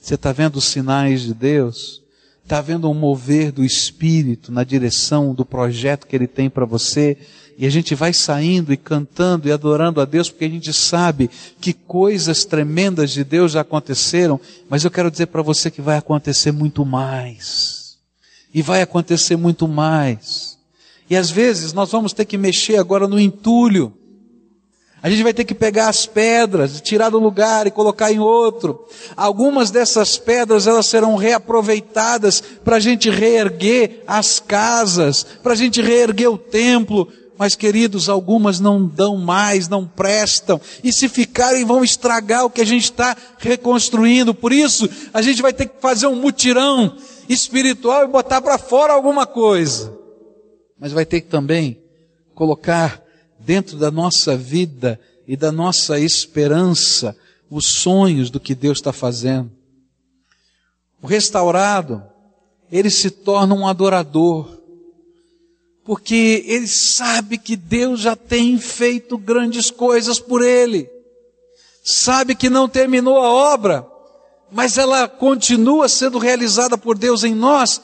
Você 0.00 0.14
está 0.14 0.32
vendo 0.32 0.56
os 0.56 0.64
sinais 0.64 1.22
de 1.22 1.34
Deus? 1.34 2.02
Está 2.42 2.60
vendo 2.60 2.90
um 2.90 2.94
mover 2.94 3.52
do 3.52 3.64
Espírito 3.64 4.50
na 4.50 4.64
direção 4.64 5.34
do 5.34 5.44
projeto 5.44 6.06
que 6.06 6.16
Ele 6.16 6.26
tem 6.26 6.50
para 6.50 6.64
você? 6.64 7.16
E 7.56 7.66
a 7.66 7.70
gente 7.70 7.94
vai 7.94 8.12
saindo 8.12 8.72
e 8.72 8.76
cantando 8.76 9.46
e 9.46 9.52
adorando 9.52 10.00
a 10.00 10.04
Deus 10.04 10.28
porque 10.30 10.46
a 10.46 10.50
gente 10.50 10.72
sabe 10.72 11.30
que 11.60 11.72
coisas 11.72 12.44
tremendas 12.44 13.10
de 13.10 13.22
Deus 13.22 13.52
já 13.52 13.60
aconteceram, 13.60 14.40
mas 14.68 14.84
eu 14.84 14.90
quero 14.90 15.10
dizer 15.10 15.26
para 15.26 15.42
você 15.42 15.70
que 15.70 15.80
vai 15.80 15.98
acontecer 15.98 16.50
muito 16.50 16.84
mais. 16.84 17.81
E 18.54 18.60
vai 18.60 18.82
acontecer 18.82 19.36
muito 19.36 19.66
mais. 19.66 20.58
E 21.08 21.16
às 21.16 21.30
vezes 21.30 21.72
nós 21.72 21.90
vamos 21.90 22.12
ter 22.12 22.24
que 22.24 22.38
mexer 22.38 22.76
agora 22.76 23.06
no 23.06 23.20
entulho. 23.20 23.92
A 25.02 25.10
gente 25.10 25.24
vai 25.24 25.34
ter 25.34 25.44
que 25.44 25.54
pegar 25.54 25.88
as 25.88 26.06
pedras, 26.06 26.80
tirar 26.80 27.10
do 27.10 27.18
lugar 27.18 27.66
e 27.66 27.72
colocar 27.72 28.12
em 28.12 28.20
outro. 28.20 28.86
Algumas 29.16 29.70
dessas 29.72 30.16
pedras 30.16 30.68
elas 30.68 30.86
serão 30.86 31.16
reaproveitadas 31.16 32.40
para 32.64 32.76
a 32.76 32.80
gente 32.80 33.10
reerguer 33.10 34.04
as 34.06 34.38
casas, 34.38 35.26
para 35.42 35.54
a 35.54 35.56
gente 35.56 35.82
reerguer 35.82 36.30
o 36.30 36.38
templo. 36.38 37.08
Mas 37.36 37.56
queridos, 37.56 38.08
algumas 38.08 38.60
não 38.60 38.86
dão 38.86 39.16
mais, 39.16 39.68
não 39.68 39.84
prestam. 39.84 40.60
E 40.84 40.92
se 40.92 41.08
ficarem, 41.08 41.64
vão 41.64 41.82
estragar 41.82 42.44
o 42.44 42.50
que 42.50 42.60
a 42.60 42.66
gente 42.66 42.84
está 42.84 43.16
reconstruindo. 43.38 44.32
Por 44.32 44.52
isso, 44.52 44.88
a 45.12 45.20
gente 45.20 45.42
vai 45.42 45.52
ter 45.52 45.66
que 45.66 45.80
fazer 45.80 46.06
um 46.06 46.14
mutirão 46.14 46.96
espiritual 47.28 48.04
e 48.04 48.08
botar 48.08 48.40
para 48.40 48.58
fora 48.58 48.92
alguma 48.92 49.26
coisa. 49.26 49.96
Mas 50.78 50.92
vai 50.92 51.06
ter 51.06 51.20
que 51.20 51.28
também 51.28 51.80
colocar 52.34 53.02
dentro 53.38 53.76
da 53.76 53.90
nossa 53.90 54.36
vida 54.36 54.98
e 55.26 55.36
da 55.36 55.52
nossa 55.52 55.98
esperança 55.98 57.16
os 57.50 57.66
sonhos 57.66 58.30
do 58.30 58.40
que 58.40 58.54
Deus 58.54 58.78
está 58.78 58.92
fazendo. 58.92 59.50
O 61.02 61.06
restaurado, 61.06 62.02
ele 62.70 62.90
se 62.90 63.10
torna 63.10 63.54
um 63.54 63.66
adorador, 63.66 64.58
porque 65.84 66.44
ele 66.46 66.68
sabe 66.68 67.36
que 67.36 67.56
Deus 67.56 68.00
já 68.00 68.14
tem 68.14 68.58
feito 68.58 69.18
grandes 69.18 69.70
coisas 69.70 70.18
por 70.18 70.42
ele, 70.42 70.88
sabe 71.84 72.34
que 72.34 72.48
não 72.48 72.68
terminou 72.68 73.18
a 73.18 73.30
obra, 73.30 73.86
mas 74.52 74.76
ela 74.76 75.08
continua 75.08 75.88
sendo 75.88 76.18
realizada 76.18 76.76
por 76.76 76.98
Deus 76.98 77.24
em 77.24 77.34
nós. 77.34 77.80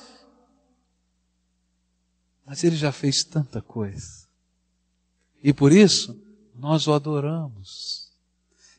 Mas 2.46 2.62
Ele 2.62 2.76
já 2.76 2.92
fez 2.92 3.24
tanta 3.24 3.62
coisa. 3.62 4.26
E 5.42 5.52
por 5.52 5.72
isso, 5.72 6.14
nós 6.54 6.86
o 6.86 6.92
adoramos. 6.92 8.08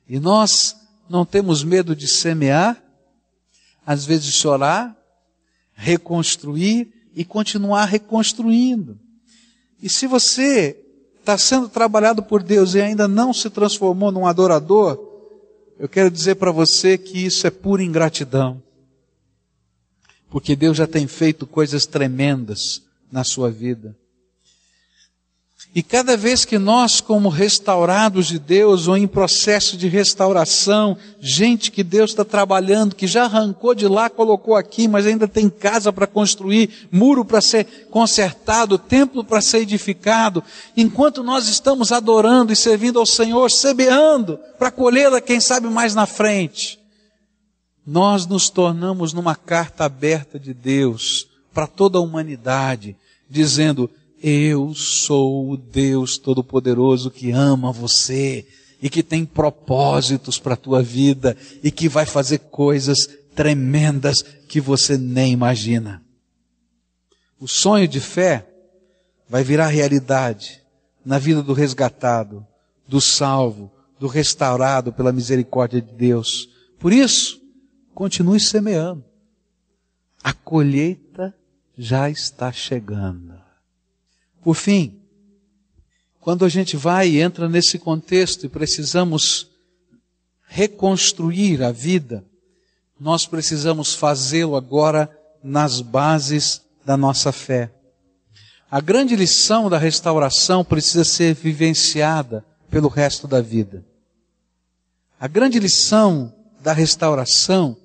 E 0.07 0.19
nós 0.19 0.75
não 1.09 1.25
temos 1.25 1.63
medo 1.63 1.95
de 1.95 2.07
semear, 2.07 2.81
às 3.83 4.05
vezes 4.05 4.33
chorar, 4.35 4.95
reconstruir 5.73 6.93
e 7.15 7.25
continuar 7.25 7.85
reconstruindo. 7.85 8.99
E 9.81 9.89
se 9.89 10.05
você 10.05 10.79
está 11.19 11.37
sendo 11.39 11.67
trabalhado 11.67 12.21
por 12.21 12.43
Deus 12.43 12.75
e 12.75 12.81
ainda 12.81 13.07
não 13.07 13.33
se 13.33 13.49
transformou 13.49 14.11
num 14.11 14.27
adorador, 14.27 15.08
eu 15.79 15.87
quero 15.87 16.11
dizer 16.11 16.35
para 16.35 16.51
você 16.51 16.97
que 16.97 17.25
isso 17.25 17.47
é 17.47 17.49
pura 17.49 17.81
ingratidão. 17.81 18.61
Porque 20.29 20.53
Deus 20.53 20.75
já 20.75 20.85
tem 20.85 21.07
feito 21.07 21.47
coisas 21.47 21.85
tremendas 21.85 22.83
na 23.09 23.23
sua 23.23 23.49
vida. 23.49 23.95
E 25.73 25.83
cada 25.83 26.17
vez 26.17 26.45
que 26.45 26.57
nós, 26.57 26.99
como 26.99 27.29
restaurados 27.29 28.25
de 28.25 28.39
Deus, 28.39 28.87
ou 28.87 28.97
em 28.97 29.05
processo 29.05 29.77
de 29.77 29.87
restauração, 29.87 30.97
gente 31.21 31.69
que 31.69 31.83
Deus 31.83 32.09
está 32.09 32.25
trabalhando, 32.25 32.95
que 32.95 33.05
já 33.05 33.25
arrancou 33.25 33.75
de 33.75 33.87
lá, 33.87 34.09
colocou 34.09 34.55
aqui, 34.55 34.87
mas 34.87 35.05
ainda 35.05 35.27
tem 35.27 35.47
casa 35.47 35.93
para 35.93 36.07
construir, 36.07 36.87
muro 36.91 37.23
para 37.23 37.39
ser 37.39 37.87
consertado, 37.91 38.79
templo 38.79 39.23
para 39.23 39.41
ser 39.41 39.59
edificado, 39.59 40.43
enquanto 40.75 41.21
nós 41.21 41.47
estamos 41.47 41.91
adorando 41.91 42.51
e 42.51 42.55
servindo 42.55 42.97
ao 42.97 43.05
Senhor, 43.05 43.51
semeando, 43.51 44.39
para 44.57 44.71
colhê-la, 44.71 45.21
quem 45.21 45.39
sabe 45.39 45.67
mais 45.67 45.93
na 45.93 46.07
frente, 46.07 46.79
nós 47.85 48.25
nos 48.25 48.49
tornamos 48.49 49.13
numa 49.13 49.35
carta 49.35 49.85
aberta 49.85 50.39
de 50.39 50.51
Deus 50.53 51.27
para 51.53 51.67
toda 51.67 51.99
a 51.99 52.01
humanidade, 52.01 52.95
dizendo: 53.29 53.89
eu 54.21 54.73
sou 54.73 55.51
o 55.51 55.57
Deus 55.57 56.17
Todo-Poderoso 56.17 57.09
que 57.11 57.31
ama 57.31 57.71
você. 57.71 58.45
e 58.81 58.89
que 58.89 59.03
tem 59.03 59.25
propósitos 59.25 60.39
para 60.39 60.53
a 60.53 60.57
tua 60.57 60.81
vida 60.81 61.35
e 61.61 61.69
que 61.69 61.89
vai 61.89 62.05
fazer 62.05 62.39
coisas 62.39 63.07
tremendas 63.35 64.21
que 64.21 64.61
você 64.61 64.97
nem 64.97 65.33
imagina. 65.33 66.01
O 67.39 67.47
sonho 67.47 67.87
de 67.87 67.99
fé 67.99 68.47
vai 69.27 69.43
virar 69.43 69.67
realidade 69.67 70.61
na 71.05 71.17
vida 71.17 71.41
do 71.43 71.53
resgatado, 71.53 72.45
do 72.87 72.99
salvo, 72.99 73.71
do 73.99 74.07
restaurado 74.07 74.91
pela 74.91 75.11
misericórdia 75.11 75.81
de 75.81 75.93
Deus. 75.93 76.49
Por 76.79 76.91
isso, 76.91 77.39
continue 77.93 78.39
semeando. 78.39 79.03
A 80.23 80.33
colheita 80.33 81.33
já 81.77 82.09
está 82.09 82.51
chegando. 82.51 83.38
Por 84.49 84.55
fim, 84.55 84.99
quando 86.19 86.43
a 86.43 86.49
gente 86.49 86.75
vai 86.75 87.07
e 87.07 87.21
entra 87.21 87.47
nesse 87.47 87.77
contexto 87.77 88.47
e 88.47 88.49
precisamos 88.49 89.47
reconstruir 90.47 91.61
a 91.61 91.71
vida, 91.71 92.25
nós 92.99 93.27
precisamos 93.27 93.93
fazê-lo 93.93 94.55
agora 94.55 95.07
nas 95.43 95.81
bases 95.81 96.63
da 96.83 96.97
nossa 96.97 97.31
fé. 97.31 97.71
A 98.71 98.81
grande 98.81 99.15
lição 99.15 99.69
da 99.69 99.77
restauração 99.77 100.65
precisa 100.65 101.03
ser 101.03 101.35
vivenciada 101.35 102.43
pelo 102.71 102.87
resto 102.87 103.27
da 103.27 103.41
vida. 103.41 103.85
A 105.19 105.27
grande 105.27 105.59
lição 105.59 106.33
da 106.59 106.73
restauração 106.73 107.77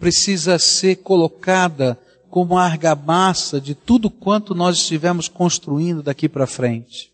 precisa 0.00 0.58
ser 0.58 0.96
colocada 0.96 2.00
como 2.36 2.58
a 2.58 2.64
argamassa 2.64 3.58
de 3.58 3.74
tudo 3.74 4.10
quanto 4.10 4.54
nós 4.54 4.76
estivemos 4.76 5.26
construindo 5.26 6.02
daqui 6.02 6.28
para 6.28 6.46
frente. 6.46 7.10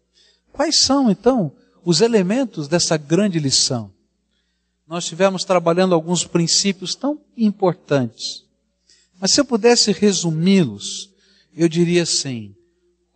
Quais 0.53 0.81
são, 0.81 1.13
então, 1.13 1.53
os 1.85 2.01
elementos 2.01 2.67
dessa 2.67 2.97
grande 2.97 3.39
lição? 3.39 3.93
Nós 4.85 5.05
estivemos 5.05 5.45
trabalhando 5.45 5.95
alguns 5.95 6.25
princípios 6.25 6.97
tão 6.97 7.21
importantes. 7.37 8.45
Mas 9.21 9.31
se 9.31 9.41
eu 9.41 9.45
pudesse 9.45 9.93
resumi-los, 9.93 11.09
eu 11.57 11.69
diria 11.69 12.03
assim: 12.03 12.53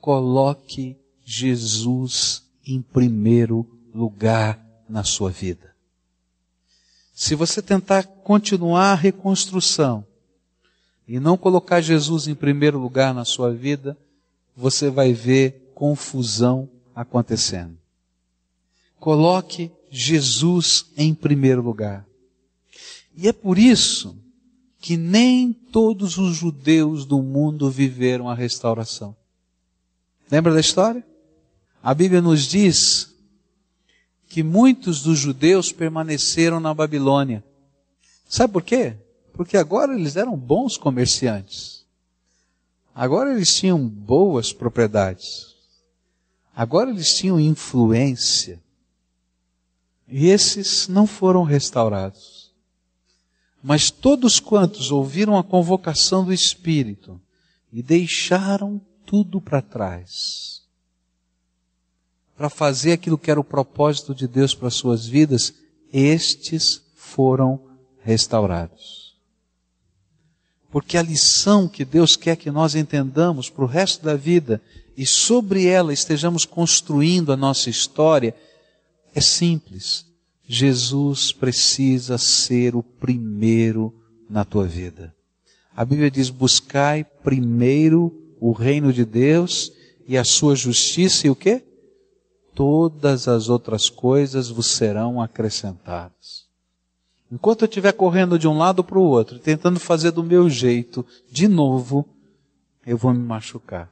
coloque 0.01 0.97
Jesus 1.25 2.45
em 2.65 2.81
primeiro 2.81 3.67
lugar 3.93 4.65
na 4.89 5.03
sua 5.03 5.33
vida. 5.33 5.75
Se 7.13 7.35
você 7.35 7.61
tentar 7.61 8.05
continuar 8.05 8.93
a 8.93 8.95
reconstrução 8.95 10.07
e 11.07 11.21
não 11.21 11.37
colocar 11.37 11.81
Jesus 11.81 12.27
em 12.27 12.35
primeiro 12.35 12.79
lugar 12.79 13.15
na 13.15 13.25
sua 13.25 13.53
vida, 13.53 13.97
você 14.57 14.91
vai 14.91 15.13
ver 15.13 15.71
confusão 15.75 16.69
acontecendo. 16.95 17.77
Coloque 18.99 19.71
Jesus 19.91 20.87
em 20.97 21.15
primeiro 21.15 21.63
lugar. 21.63 22.07
E 23.17 23.29
é 23.29 23.33
por 23.33 23.59
isso 23.59 24.17
que 24.81 24.97
nem 24.97 25.53
todos 25.53 26.19
os 26.19 26.37
judeus 26.37 27.05
do 27.05 27.23
mundo 27.23 27.71
viveram 27.71 28.29
a 28.29 28.35
restauração. 28.35 29.17
Lembra 30.31 30.53
da 30.53 30.61
história? 30.61 31.05
A 31.83 31.95
Bíblia 31.95 32.21
nos 32.21 32.45
diz 32.45 33.15
que 34.29 34.43
muitos 34.43 35.03
dos 35.03 35.19
judeus 35.19 35.71
permaneceram 35.73 36.59
na 36.59 36.75
Babilônia. 36.75 37.45
Sabe 38.29 38.53
por 38.53 38.63
quê? 38.63 38.97
Porque 39.37 39.57
agora 39.57 39.95
eles 39.95 40.17
eram 40.17 40.37
bons 40.37 40.77
comerciantes. 40.79 41.85
Agora 42.95 43.35
eles 43.35 43.55
tinham 43.55 43.87
boas 43.87 44.53
propriedades. 44.53 45.55
Agora 46.55 46.89
eles 46.89 47.15
tinham 47.15 47.39
influência. 47.39 48.59
E 50.09 50.29
esses 50.29 50.89
não 50.89 51.07
foram 51.07 51.43
restaurados. 51.43 52.51
Mas 53.63 53.91
todos 53.91 54.41
quantos 54.41 54.91
ouviram 54.91 55.37
a 55.37 55.45
convocação 55.45 56.25
do 56.25 56.33
Espírito 56.33 57.21
e 57.71 57.83
deixaram 57.83 58.81
tudo 59.05 59.41
para 59.41 59.61
trás, 59.61 60.63
para 62.37 62.49
fazer 62.49 62.93
aquilo 62.93 63.19
que 63.19 63.31
era 63.31 63.41
o 63.41 63.45
propósito 63.45 64.15
de 64.15 64.27
Deus 64.27 64.55
para 64.55 64.71
suas 64.71 65.07
vidas, 65.07 65.53
estes 65.93 66.83
foram 66.95 67.61
restaurados. 68.01 68.96
Porque 70.77 70.99
a 70.99 71.03
lição 71.03 71.67
que 71.67 71.87
Deus 71.87 72.17
quer 72.17 72.37
que 72.37 72.51
nós 72.51 72.75
entendamos 72.75 73.49
para 73.49 73.65
o 73.65 73.67
resto 73.67 74.05
da 74.05 74.15
vida 74.15 74.61
e 74.95 75.07
sobre 75.07 75.65
ela 75.65 75.91
estejamos 75.91 76.45
construindo 76.45 77.33
a 77.33 77.37
nossa 77.37 77.71
história 77.71 78.35
é 79.15 79.21
simples. 79.23 80.05
Jesus 80.47 81.33
precisa 81.33 82.19
ser 82.19 82.77
o 82.77 82.83
primeiro 82.83 83.91
na 84.29 84.45
tua 84.45 84.67
vida. 84.67 85.15
A 85.75 85.83
Bíblia 85.83 86.11
diz: 86.11 86.29
buscai 86.29 87.05
primeiro 87.25 88.37
o 88.39 88.53
reino 88.53 88.93
de 88.93 89.07
Deus 89.07 89.73
e 90.07 90.15
a 90.19 90.25
sua 90.25 90.55
justiça 90.55 91.27
e 91.27 91.31
o 91.31 91.35
quê? 91.35 91.65
Todas 92.55 93.29
as 93.29 93.49
outras 93.49 93.89
coisas 93.89 94.51
vos 94.51 94.67
serão 94.67 95.23
acrescentadas. 95.23 96.46
Enquanto 97.31 97.63
eu 97.63 97.67
estiver 97.67 97.93
correndo 97.93 98.39
de 98.39 98.47
um 98.47 98.57
lado 98.57 98.85
para 98.85 98.99
o 98.99 99.03
outro, 99.03 99.39
tentando 99.39 99.81
fazer 99.81 100.13
do 100.13 100.23
meu 100.23 100.49
jeito, 100.49 101.05
de 101.31 101.49
novo, 101.49 102.07
eu 102.87 102.97
vou 102.97 103.13
me 103.13 103.19
machucar. 103.19 103.91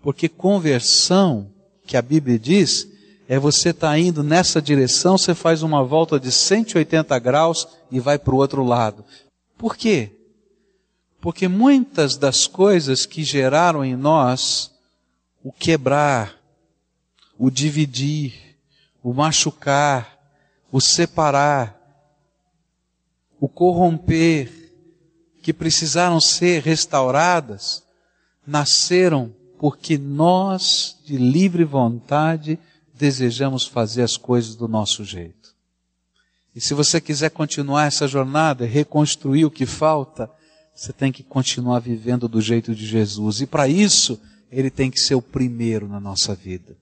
Porque 0.00 0.28
conversão, 0.28 1.50
que 1.86 1.96
a 1.96 2.02
Bíblia 2.02 2.38
diz, 2.38 2.88
é 3.28 3.38
você 3.38 3.70
estar 3.70 3.90
tá 3.90 3.98
indo 3.98 4.22
nessa 4.22 4.62
direção, 4.62 5.18
você 5.18 5.34
faz 5.34 5.62
uma 5.62 5.84
volta 5.84 6.18
de 6.18 6.32
180 6.32 7.18
graus 7.18 7.68
e 7.90 8.00
vai 8.00 8.18
para 8.18 8.34
o 8.34 8.38
outro 8.38 8.64
lado. 8.64 9.04
Por 9.56 9.76
quê? 9.76 10.12
Porque 11.20 11.48
muitas 11.48 12.16
das 12.16 12.46
coisas 12.46 13.04
que 13.04 13.22
geraram 13.22 13.84
em 13.84 13.96
nós 13.96 14.70
o 15.42 15.52
quebrar, 15.52 16.36
o 17.38 17.50
dividir, 17.50 18.56
o 19.02 19.12
machucar, 19.12 20.18
o 20.72 20.80
separar, 20.80 21.77
o 23.40 23.48
corromper, 23.48 24.50
que 25.42 25.52
precisaram 25.52 26.20
ser 26.20 26.62
restauradas, 26.62 27.82
nasceram 28.46 29.34
porque 29.58 29.98
nós, 29.98 30.96
de 31.04 31.16
livre 31.16 31.64
vontade, 31.64 32.58
desejamos 32.94 33.66
fazer 33.66 34.02
as 34.02 34.16
coisas 34.16 34.54
do 34.54 34.68
nosso 34.68 35.04
jeito. 35.04 35.54
E 36.54 36.60
se 36.60 36.74
você 36.74 37.00
quiser 37.00 37.30
continuar 37.30 37.86
essa 37.86 38.08
jornada, 38.08 38.66
reconstruir 38.66 39.44
o 39.44 39.50
que 39.50 39.66
falta, 39.66 40.30
você 40.74 40.92
tem 40.92 41.12
que 41.12 41.22
continuar 41.22 41.80
vivendo 41.80 42.28
do 42.28 42.40
jeito 42.40 42.74
de 42.74 42.86
Jesus. 42.86 43.40
E 43.40 43.46
para 43.46 43.68
isso, 43.68 44.20
ele 44.50 44.70
tem 44.70 44.90
que 44.90 45.00
ser 45.00 45.14
o 45.14 45.22
primeiro 45.22 45.88
na 45.88 46.00
nossa 46.00 46.34
vida. 46.34 46.76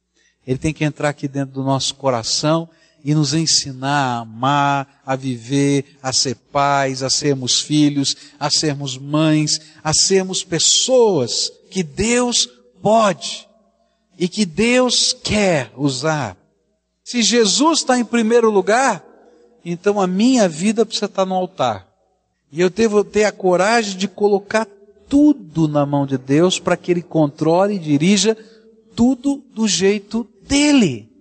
Ele 0.46 0.58
tem 0.58 0.72
que 0.72 0.84
entrar 0.84 1.08
aqui 1.08 1.26
dentro 1.26 1.54
do 1.54 1.62
nosso 1.62 1.94
coração 1.94 2.68
e 3.06 3.14
nos 3.14 3.34
ensinar 3.34 4.16
a 4.16 4.18
amar, 4.22 5.00
a 5.06 5.14
viver, 5.14 5.96
a 6.02 6.12
ser 6.12 6.34
pais, 6.34 7.04
a 7.04 7.08
sermos 7.08 7.60
filhos, 7.60 8.16
a 8.36 8.50
sermos 8.50 8.98
mães, 8.98 9.60
a 9.84 9.94
sermos 9.94 10.42
pessoas 10.42 11.52
que 11.70 11.84
Deus 11.84 12.48
pode 12.82 13.48
e 14.18 14.26
que 14.26 14.44
Deus 14.44 15.12
quer 15.22 15.70
usar. 15.76 16.36
Se 17.04 17.22
Jesus 17.22 17.78
está 17.78 17.96
em 17.96 18.04
primeiro 18.04 18.50
lugar, 18.50 19.06
então 19.64 20.00
a 20.00 20.08
minha 20.08 20.48
vida 20.48 20.84
precisa 20.84 21.06
estar 21.06 21.24
no 21.24 21.36
altar. 21.36 21.86
E 22.50 22.60
eu 22.60 22.68
devo 22.68 23.04
ter 23.04 23.22
a 23.22 23.30
coragem 23.30 23.96
de 23.96 24.08
colocar 24.08 24.66
tudo 25.08 25.68
na 25.68 25.86
mão 25.86 26.06
de 26.06 26.18
Deus 26.18 26.58
para 26.58 26.76
que 26.76 26.90
Ele 26.90 27.02
controle 27.02 27.76
e 27.76 27.78
dirija 27.78 28.36
tudo 28.96 29.44
do 29.54 29.68
jeito 29.68 30.26
dele 30.42 31.15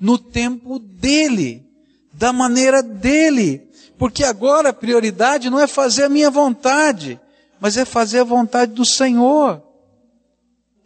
no 0.00 0.18
tempo 0.18 0.78
dele, 0.78 1.66
da 2.12 2.32
maneira 2.32 2.82
dele. 2.82 3.68
Porque 3.98 4.24
agora 4.24 4.70
a 4.70 4.72
prioridade 4.72 5.50
não 5.50 5.58
é 5.58 5.66
fazer 5.66 6.04
a 6.04 6.08
minha 6.08 6.30
vontade, 6.30 7.20
mas 7.60 7.76
é 7.76 7.84
fazer 7.84 8.20
a 8.20 8.24
vontade 8.24 8.72
do 8.72 8.84
Senhor. 8.84 9.62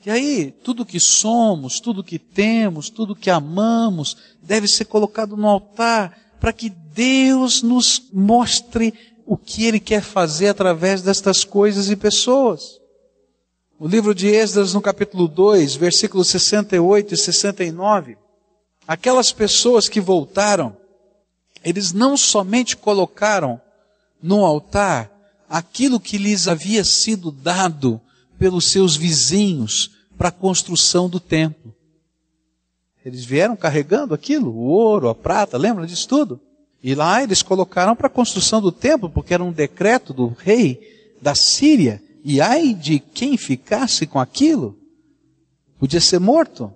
E 0.04 0.10
aí, 0.10 0.50
tudo 0.64 0.84
que 0.84 0.98
somos, 0.98 1.78
tudo 1.78 2.02
que 2.02 2.18
temos, 2.18 2.90
tudo 2.90 3.14
que 3.14 3.30
amamos, 3.30 4.16
deve 4.42 4.66
ser 4.66 4.86
colocado 4.86 5.36
no 5.36 5.46
altar, 5.46 6.18
para 6.40 6.52
que 6.52 6.70
Deus 6.70 7.62
nos 7.62 8.02
mostre 8.12 8.92
o 9.24 9.36
que 9.36 9.64
Ele 9.64 9.78
quer 9.78 10.02
fazer 10.02 10.48
através 10.48 11.02
destas 11.02 11.44
coisas 11.44 11.88
e 11.88 11.94
pessoas. 11.94 12.80
O 13.78 13.86
livro 13.86 14.14
de 14.14 14.26
Esdras, 14.28 14.74
no 14.74 14.80
capítulo 14.80 15.28
2, 15.28 15.76
versículos 15.76 16.28
68 16.28 17.14
e 17.14 17.16
69, 17.16 18.16
aquelas 18.86 19.32
pessoas 19.32 19.88
que 19.88 20.00
voltaram, 20.00 20.76
eles 21.64 21.92
não 21.92 22.16
somente 22.16 22.76
colocaram 22.76 23.60
no 24.22 24.44
altar 24.44 25.10
aquilo 25.48 26.00
que 26.00 26.18
lhes 26.18 26.48
havia 26.48 26.84
sido 26.84 27.30
dado 27.30 28.00
pelos 28.38 28.68
seus 28.68 28.96
vizinhos 28.96 29.90
para 30.16 30.28
a 30.28 30.32
construção 30.32 31.08
do 31.08 31.20
templo. 31.20 31.74
Eles 33.04 33.24
vieram 33.24 33.56
carregando 33.56 34.14
aquilo, 34.14 34.50
o 34.50 34.64
ouro, 34.64 35.08
a 35.08 35.14
prata, 35.14 35.58
lembra 35.58 35.86
disso 35.86 36.08
tudo? 36.08 36.40
E 36.82 36.94
lá 36.94 37.22
eles 37.22 37.42
colocaram 37.42 37.94
para 37.94 38.06
a 38.06 38.10
construção 38.10 38.60
do 38.60 38.72
templo, 38.72 39.08
porque 39.08 39.34
era 39.34 39.44
um 39.44 39.52
decreto 39.52 40.12
do 40.12 40.28
rei 40.28 40.80
da 41.20 41.34
Síria. 41.34 42.02
E 42.24 42.40
ai 42.40 42.74
de 42.74 42.98
quem 42.98 43.36
ficasse 43.36 44.06
com 44.06 44.18
aquilo, 44.18 44.76
podia 45.78 46.00
ser 46.00 46.18
morto. 46.18 46.72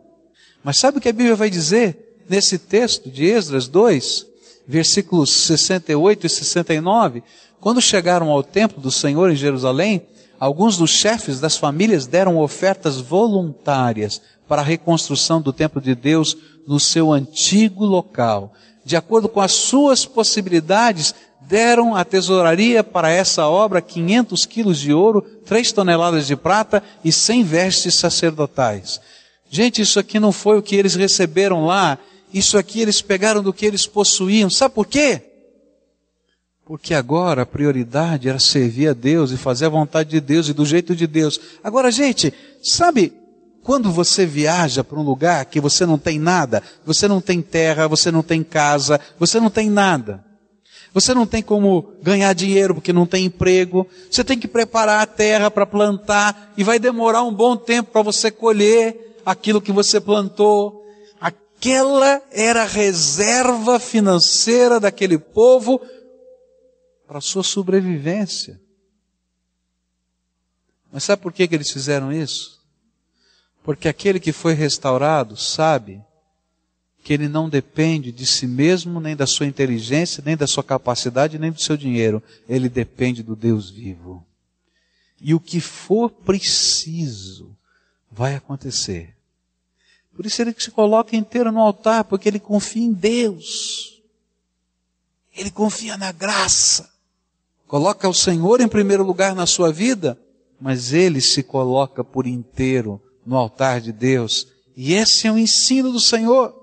Mas 0.66 0.78
sabe 0.78 0.98
o 0.98 1.00
que 1.00 1.08
a 1.08 1.12
Bíblia 1.12 1.36
vai 1.36 1.48
dizer 1.48 2.24
nesse 2.28 2.58
texto 2.58 3.08
de 3.08 3.24
Esdras 3.24 3.68
2, 3.68 4.26
versículos 4.66 5.30
68 5.30 6.26
e 6.26 6.28
69? 6.28 7.22
Quando 7.60 7.80
chegaram 7.80 8.30
ao 8.30 8.42
templo 8.42 8.82
do 8.82 8.90
Senhor 8.90 9.30
em 9.30 9.36
Jerusalém, 9.36 10.02
alguns 10.40 10.76
dos 10.76 10.90
chefes 10.90 11.38
das 11.38 11.56
famílias 11.56 12.08
deram 12.08 12.40
ofertas 12.40 13.00
voluntárias 13.00 14.20
para 14.48 14.60
a 14.60 14.64
reconstrução 14.64 15.40
do 15.40 15.52
templo 15.52 15.80
de 15.80 15.94
Deus 15.94 16.36
no 16.66 16.80
seu 16.80 17.12
antigo 17.12 17.84
local. 17.84 18.52
De 18.84 18.96
acordo 18.96 19.28
com 19.28 19.40
as 19.40 19.52
suas 19.52 20.04
possibilidades, 20.04 21.14
deram 21.42 21.94
à 21.94 22.04
tesouraria 22.04 22.82
para 22.82 23.08
essa 23.08 23.46
obra 23.46 23.80
500 23.80 24.44
quilos 24.44 24.80
de 24.80 24.92
ouro, 24.92 25.22
3 25.44 25.70
toneladas 25.70 26.26
de 26.26 26.34
prata 26.34 26.82
e 27.04 27.12
100 27.12 27.44
vestes 27.44 27.94
sacerdotais. 27.94 29.00
Gente, 29.56 29.80
isso 29.80 29.98
aqui 29.98 30.20
não 30.20 30.32
foi 30.32 30.58
o 30.58 30.62
que 30.62 30.76
eles 30.76 30.94
receberam 30.94 31.64
lá, 31.64 31.96
isso 32.30 32.58
aqui 32.58 32.82
eles 32.82 33.00
pegaram 33.00 33.42
do 33.42 33.54
que 33.54 33.64
eles 33.64 33.86
possuíam. 33.86 34.50
Sabe 34.50 34.74
por 34.74 34.86
quê? 34.86 35.22
Porque 36.66 36.92
agora 36.92 37.40
a 37.40 37.46
prioridade 37.46 38.28
era 38.28 38.38
servir 38.38 38.88
a 38.88 38.92
Deus 38.92 39.30
e 39.30 39.38
fazer 39.38 39.64
a 39.64 39.70
vontade 39.70 40.10
de 40.10 40.20
Deus 40.20 40.50
e 40.50 40.52
do 40.52 40.66
jeito 40.66 40.94
de 40.94 41.06
Deus. 41.06 41.40
Agora, 41.64 41.90
gente, 41.90 42.34
sabe 42.62 43.14
quando 43.62 43.90
você 43.90 44.26
viaja 44.26 44.84
para 44.84 44.98
um 44.98 45.02
lugar 45.02 45.46
que 45.46 45.58
você 45.58 45.86
não 45.86 45.96
tem 45.96 46.18
nada, 46.18 46.62
você 46.84 47.08
não 47.08 47.22
tem 47.22 47.40
terra, 47.40 47.88
você 47.88 48.10
não 48.10 48.22
tem 48.22 48.42
casa, 48.42 49.00
você 49.18 49.40
não 49.40 49.48
tem 49.48 49.70
nada. 49.70 50.22
Você 50.92 51.14
não 51.14 51.26
tem 51.26 51.42
como 51.42 51.94
ganhar 52.02 52.34
dinheiro 52.34 52.74
porque 52.74 52.92
não 52.92 53.06
tem 53.06 53.24
emprego. 53.24 53.88
Você 54.10 54.22
tem 54.22 54.38
que 54.38 54.46
preparar 54.46 55.00
a 55.00 55.06
terra 55.06 55.50
para 55.50 55.64
plantar 55.64 56.52
e 56.58 56.62
vai 56.62 56.78
demorar 56.78 57.22
um 57.22 57.32
bom 57.32 57.56
tempo 57.56 57.90
para 57.90 58.02
você 58.02 58.30
colher 58.30 59.05
aquilo 59.26 59.60
que 59.60 59.72
você 59.72 60.00
plantou. 60.00 60.86
Aquela 61.20 62.22
era 62.30 62.62
a 62.62 62.66
reserva 62.66 63.80
financeira 63.80 64.78
daquele 64.78 65.18
povo 65.18 65.80
para 67.08 67.18
a 67.18 67.20
sua 67.20 67.42
sobrevivência. 67.42 68.60
Mas 70.92 71.02
sabe 71.02 71.22
por 71.22 71.32
que, 71.32 71.48
que 71.48 71.54
eles 71.56 71.72
fizeram 71.72 72.12
isso? 72.12 72.60
Porque 73.64 73.88
aquele 73.88 74.20
que 74.20 74.32
foi 74.32 74.54
restaurado 74.54 75.36
sabe 75.36 76.00
que 77.02 77.12
ele 77.12 77.28
não 77.28 77.48
depende 77.48 78.12
de 78.12 78.26
si 78.26 78.46
mesmo, 78.46 79.00
nem 79.00 79.16
da 79.16 79.26
sua 79.26 79.46
inteligência, 79.46 80.22
nem 80.24 80.36
da 80.36 80.46
sua 80.46 80.62
capacidade, 80.62 81.38
nem 81.38 81.50
do 81.50 81.60
seu 81.60 81.76
dinheiro. 81.76 82.22
Ele 82.48 82.68
depende 82.68 83.22
do 83.22 83.34
Deus 83.34 83.70
vivo. 83.70 84.24
E 85.20 85.34
o 85.34 85.40
que 85.40 85.60
for 85.60 86.10
preciso 86.10 87.56
vai 88.10 88.34
acontecer. 88.34 89.15
Por 90.16 90.24
isso 90.24 90.40
ele 90.40 90.54
se 90.58 90.70
coloca 90.70 91.14
inteiro 91.14 91.52
no 91.52 91.60
altar, 91.60 92.04
porque 92.04 92.26
ele 92.26 92.40
confia 92.40 92.82
em 92.82 92.92
Deus. 92.92 94.00
Ele 95.36 95.50
confia 95.50 95.96
na 95.98 96.10
graça. 96.10 96.90
Coloca 97.68 98.08
o 98.08 98.14
Senhor 98.14 98.62
em 98.62 98.68
primeiro 98.68 99.04
lugar 99.04 99.34
na 99.34 99.44
sua 99.44 99.70
vida, 99.70 100.18
mas 100.58 100.94
ele 100.94 101.20
se 101.20 101.42
coloca 101.42 102.02
por 102.02 102.26
inteiro 102.26 103.00
no 103.26 103.36
altar 103.36 103.80
de 103.80 103.92
Deus. 103.92 104.48
E 104.74 104.94
esse 104.94 105.26
é 105.26 105.32
o 105.32 105.36
ensino 105.36 105.92
do 105.92 106.00
Senhor. 106.00 106.54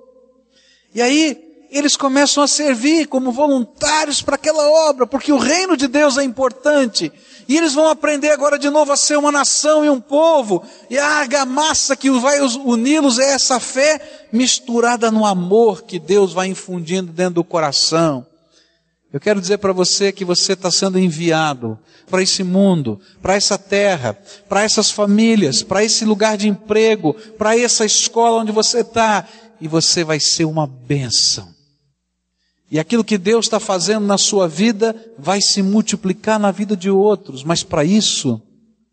E 0.95 1.01
aí, 1.01 1.67
eles 1.69 1.95
começam 1.95 2.43
a 2.43 2.47
servir 2.47 3.07
como 3.07 3.31
voluntários 3.31 4.21
para 4.21 4.35
aquela 4.35 4.67
obra, 4.89 5.05
porque 5.05 5.31
o 5.31 5.37
reino 5.37 5.77
de 5.77 5.87
Deus 5.87 6.17
é 6.17 6.23
importante. 6.23 7.11
E 7.47 7.57
eles 7.57 7.73
vão 7.73 7.87
aprender 7.87 8.31
agora 8.31 8.57
de 8.57 8.69
novo 8.69 8.91
a 8.91 8.97
ser 8.97 9.17
uma 9.17 9.31
nação 9.31 9.83
e 9.83 9.89
um 9.89 9.99
povo. 9.99 10.63
E 10.89 10.97
a 10.97 11.05
argamassa 11.05 11.95
que 11.95 12.09
vai 12.09 12.39
uni-los 12.41 13.19
é 13.19 13.33
essa 13.33 13.59
fé 13.59 14.27
misturada 14.31 15.11
no 15.11 15.25
amor 15.25 15.83
que 15.83 15.99
Deus 15.99 16.33
vai 16.33 16.47
infundindo 16.47 17.11
dentro 17.11 17.35
do 17.35 17.43
coração. 17.43 18.25
Eu 19.11 19.19
quero 19.19 19.39
dizer 19.39 19.59
para 19.59 19.71
você 19.71 20.11
que 20.11 20.25
você 20.25 20.53
está 20.53 20.71
sendo 20.71 20.97
enviado 20.97 21.77
para 22.09 22.23
esse 22.23 22.43
mundo, 22.43 22.99
para 23.21 23.35
essa 23.35 23.59
terra, 23.59 24.17
para 24.49 24.63
essas 24.63 24.89
famílias, 24.89 25.61
para 25.61 25.83
esse 25.83 26.03
lugar 26.03 26.35
de 26.35 26.47
emprego, 26.47 27.13
para 27.37 27.57
essa 27.57 27.85
escola 27.85 28.41
onde 28.41 28.51
você 28.51 28.79
está 28.79 29.27
e 29.61 29.67
você 29.67 30.03
vai 30.03 30.19
ser 30.19 30.45
uma 30.45 30.65
bênção. 30.65 31.52
E 32.73 32.79
aquilo 32.79 33.03
que 33.03 33.19
Deus 33.19 33.45
está 33.45 33.59
fazendo 33.59 34.07
na 34.07 34.17
sua 34.17 34.47
vida 34.47 34.95
vai 35.15 35.39
se 35.39 35.61
multiplicar 35.61 36.39
na 36.39 36.49
vida 36.49 36.75
de 36.75 36.89
outros, 36.89 37.43
mas 37.43 37.61
para 37.61 37.85
isso, 37.85 38.41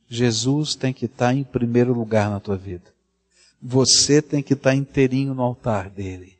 Jesus 0.07 0.75
tem 0.75 0.93
que 0.93 1.07
estar 1.07 1.35
em 1.35 1.43
primeiro 1.43 1.95
lugar 1.95 2.29
na 2.29 2.39
tua 2.39 2.59
vida. 2.59 2.93
Você 3.63 4.21
tem 4.21 4.43
que 4.43 4.53
estar 4.53 4.75
inteirinho 4.75 5.33
no 5.33 5.41
altar 5.41 5.89
dele. 5.89 6.37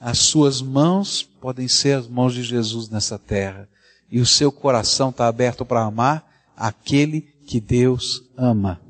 As 0.00 0.18
suas 0.18 0.60
mãos 0.60 1.22
podem 1.22 1.68
ser 1.68 1.92
as 1.92 2.08
mãos 2.08 2.34
de 2.34 2.42
Jesus 2.42 2.88
nessa 2.88 3.16
terra. 3.16 3.68
E 4.10 4.18
o 4.18 4.26
seu 4.26 4.50
coração 4.50 5.10
está 5.10 5.28
aberto 5.28 5.64
para 5.64 5.84
amar 5.84 6.28
aquele 6.56 7.20
que 7.46 7.60
Deus 7.60 8.24
ama. 8.36 8.80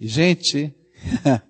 E, 0.00 0.08
gente, 0.08 0.74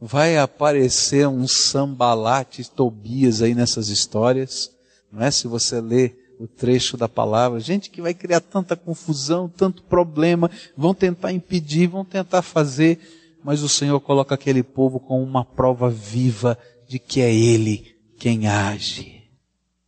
vai 0.00 0.36
aparecer 0.36 1.26
um 1.26 1.46
sambalate 1.48 2.70
Tobias 2.70 3.42
aí 3.42 3.54
nessas 3.54 3.88
histórias, 3.88 4.70
não 5.10 5.22
é? 5.22 5.30
Se 5.30 5.48
você 5.48 5.80
ler 5.80 6.34
o 6.38 6.46
trecho 6.46 6.96
da 6.96 7.08
palavra, 7.08 7.58
gente 7.60 7.88
que 7.88 8.02
vai 8.02 8.12
criar 8.12 8.40
tanta 8.40 8.76
confusão, 8.76 9.48
tanto 9.48 9.82
problema, 9.82 10.50
vão 10.76 10.94
tentar 10.94 11.32
impedir, 11.32 11.86
vão 11.86 12.04
tentar 12.04 12.42
fazer, 12.42 12.98
mas 13.42 13.62
o 13.62 13.68
Senhor 13.68 13.98
coloca 14.00 14.34
aquele 14.34 14.62
povo 14.62 15.00
com 15.00 15.22
uma 15.22 15.44
prova 15.44 15.88
viva 15.88 16.58
de 16.86 16.98
que 16.98 17.20
é 17.20 17.34
Ele 17.34 17.96
quem 18.18 18.46
age. 18.46 19.22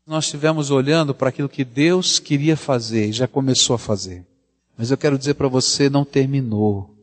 Nós 0.06 0.24
estivemos 0.24 0.70
olhando 0.70 1.14
para 1.14 1.28
aquilo 1.28 1.48
que 1.48 1.64
Deus 1.64 2.18
queria 2.18 2.56
fazer 2.56 3.08
e 3.08 3.12
já 3.12 3.28
começou 3.28 3.74
a 3.74 3.78
fazer. 3.78 4.24
Mas 4.76 4.90
eu 4.90 4.96
quero 4.96 5.18
dizer 5.18 5.34
para 5.34 5.48
você, 5.48 5.90
não 5.90 6.04
terminou. 6.04 6.97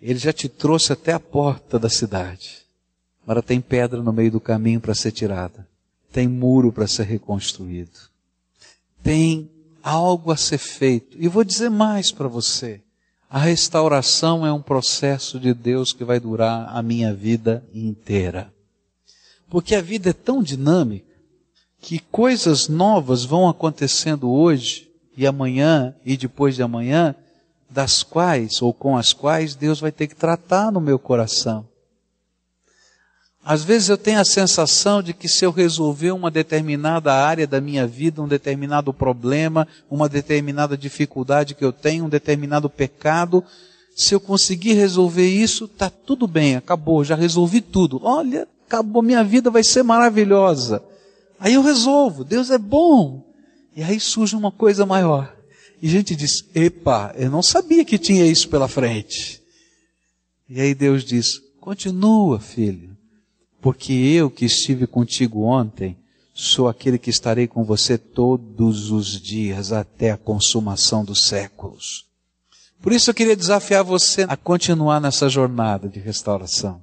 Ele 0.00 0.18
já 0.18 0.32
te 0.32 0.48
trouxe 0.48 0.92
até 0.92 1.12
a 1.12 1.20
porta 1.20 1.78
da 1.78 1.88
cidade. 1.88 2.64
Agora 3.22 3.42
tem 3.42 3.60
pedra 3.60 4.02
no 4.02 4.12
meio 4.12 4.32
do 4.32 4.40
caminho 4.40 4.80
para 4.80 4.94
ser 4.94 5.12
tirada. 5.12 5.66
Tem 6.12 6.28
muro 6.28 6.70
para 6.70 6.86
ser 6.86 7.04
reconstruído. 7.04 7.98
Tem 9.02 9.50
algo 9.82 10.30
a 10.30 10.36
ser 10.36 10.58
feito. 10.58 11.16
E 11.18 11.26
vou 11.26 11.42
dizer 11.42 11.70
mais 11.70 12.12
para 12.12 12.28
você. 12.28 12.80
A 13.28 13.38
restauração 13.38 14.46
é 14.46 14.52
um 14.52 14.62
processo 14.62 15.40
de 15.40 15.52
Deus 15.52 15.92
que 15.92 16.04
vai 16.04 16.20
durar 16.20 16.68
a 16.68 16.82
minha 16.82 17.12
vida 17.12 17.64
inteira. 17.74 18.52
Porque 19.48 19.74
a 19.74 19.80
vida 19.80 20.10
é 20.10 20.12
tão 20.12 20.42
dinâmica 20.42 21.12
que 21.80 21.98
coisas 21.98 22.68
novas 22.68 23.24
vão 23.24 23.48
acontecendo 23.48 24.30
hoje 24.30 24.90
e 25.16 25.26
amanhã 25.26 25.94
e 26.04 26.16
depois 26.16 26.54
de 26.54 26.62
amanhã 26.62 27.14
das 27.74 28.04
quais 28.04 28.62
ou 28.62 28.72
com 28.72 28.96
as 28.96 29.12
quais 29.12 29.56
Deus 29.56 29.80
vai 29.80 29.90
ter 29.90 30.06
que 30.06 30.14
tratar 30.14 30.70
no 30.70 30.80
meu 30.80 30.96
coração. 30.96 31.66
Às 33.44 33.64
vezes 33.64 33.88
eu 33.88 33.98
tenho 33.98 34.20
a 34.20 34.24
sensação 34.24 35.02
de 35.02 35.12
que 35.12 35.28
se 35.28 35.44
eu 35.44 35.50
resolver 35.50 36.12
uma 36.12 36.30
determinada 36.30 37.12
área 37.12 37.46
da 37.46 37.60
minha 37.60 37.84
vida, 37.84 38.22
um 38.22 38.28
determinado 38.28 38.94
problema, 38.94 39.66
uma 39.90 40.08
determinada 40.08 40.78
dificuldade 40.78 41.54
que 41.54 41.64
eu 41.64 41.72
tenho, 41.72 42.04
um 42.04 42.08
determinado 42.08 42.70
pecado, 42.70 43.44
se 43.94 44.14
eu 44.14 44.20
conseguir 44.20 44.74
resolver 44.74 45.28
isso, 45.28 45.66
tá 45.66 45.90
tudo 45.90 46.28
bem, 46.28 46.56
acabou, 46.56 47.04
já 47.04 47.16
resolvi 47.16 47.60
tudo. 47.60 48.00
Olha, 48.02 48.48
acabou, 48.66 49.02
minha 49.02 49.24
vida 49.24 49.50
vai 49.50 49.64
ser 49.64 49.82
maravilhosa. 49.82 50.80
Aí 51.38 51.54
eu 51.54 51.62
resolvo, 51.62 52.24
Deus 52.24 52.50
é 52.50 52.56
bom. 52.56 53.22
E 53.76 53.82
aí 53.82 53.98
surge 53.98 54.36
uma 54.36 54.52
coisa 54.52 54.86
maior. 54.86 55.33
E 55.84 55.88
a 55.88 55.90
gente 55.90 56.16
diz: 56.16 56.46
Epa, 56.54 57.14
eu 57.14 57.30
não 57.30 57.42
sabia 57.42 57.84
que 57.84 57.98
tinha 57.98 58.24
isso 58.24 58.48
pela 58.48 58.66
frente. 58.66 59.42
E 60.48 60.58
aí 60.58 60.74
Deus 60.74 61.04
diz: 61.04 61.38
Continua, 61.60 62.40
filho, 62.40 62.96
porque 63.60 63.92
eu 63.92 64.30
que 64.30 64.46
estive 64.46 64.86
contigo 64.86 65.42
ontem, 65.42 65.94
sou 66.32 66.68
aquele 66.68 66.96
que 66.98 67.10
estarei 67.10 67.46
com 67.46 67.64
você 67.64 67.98
todos 67.98 68.90
os 68.90 69.20
dias 69.20 69.72
até 69.72 70.10
a 70.10 70.16
consumação 70.16 71.04
dos 71.04 71.26
séculos. 71.26 72.06
Por 72.80 72.90
isso 72.90 73.10
eu 73.10 73.14
queria 73.14 73.36
desafiar 73.36 73.84
você 73.84 74.22
a 74.26 74.38
continuar 74.38 75.02
nessa 75.02 75.28
jornada 75.28 75.86
de 75.86 76.00
restauração, 76.00 76.82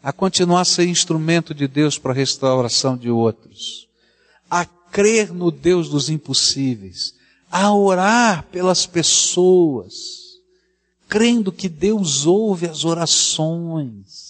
a 0.00 0.12
continuar 0.12 0.60
a 0.60 0.64
ser 0.64 0.86
instrumento 0.86 1.52
de 1.52 1.66
Deus 1.66 1.98
para 1.98 2.12
a 2.12 2.14
restauração 2.14 2.96
de 2.96 3.10
outros, 3.10 3.88
a 4.48 4.64
crer 4.64 5.34
no 5.34 5.50
Deus 5.50 5.88
dos 5.88 6.08
impossíveis, 6.08 7.17
a 7.50 7.74
orar 7.74 8.44
pelas 8.50 8.86
pessoas, 8.86 9.94
crendo 11.08 11.50
que 11.50 11.68
Deus 11.68 12.26
ouve 12.26 12.66
as 12.66 12.84
orações. 12.84 14.28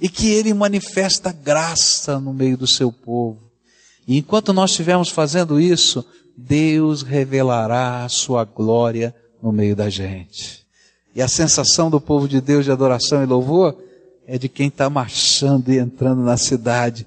e 0.00 0.08
que 0.08 0.32
Ele 0.32 0.52
manifesta 0.52 1.30
graça 1.30 2.18
no 2.18 2.34
meio 2.34 2.56
do 2.56 2.66
seu 2.66 2.90
povo. 2.90 3.52
E 4.04 4.18
enquanto 4.18 4.52
nós 4.52 4.70
estivermos 4.70 5.10
fazendo 5.10 5.60
isso, 5.60 6.04
Deus 6.36 7.02
revelará 7.02 8.04
a 8.04 8.08
sua 8.08 8.44
glória 8.44 9.14
no 9.40 9.52
meio 9.52 9.76
da 9.76 9.88
gente. 9.88 10.66
E 11.14 11.22
a 11.22 11.28
sensação 11.28 11.88
do 11.88 12.00
povo 12.00 12.26
de 12.26 12.40
Deus 12.40 12.64
de 12.64 12.72
adoração 12.72 13.22
e 13.22 13.26
louvor 13.26 13.76
é 14.26 14.38
de 14.38 14.48
quem 14.48 14.68
está 14.68 14.88
marchando 14.90 15.72
e 15.72 15.78
entrando 15.78 16.22
na 16.22 16.36
cidade, 16.36 17.06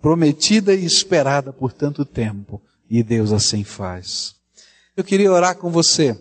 prometida 0.00 0.74
e 0.74 0.84
esperada 0.84 1.52
por 1.52 1.72
tanto 1.72 2.04
tempo. 2.06 2.62
E 2.90 3.04
Deus 3.04 3.30
assim 3.30 3.62
faz. 3.62 4.34
Eu 4.96 5.04
queria 5.04 5.30
orar 5.30 5.56
com 5.56 5.70
você 5.70 6.20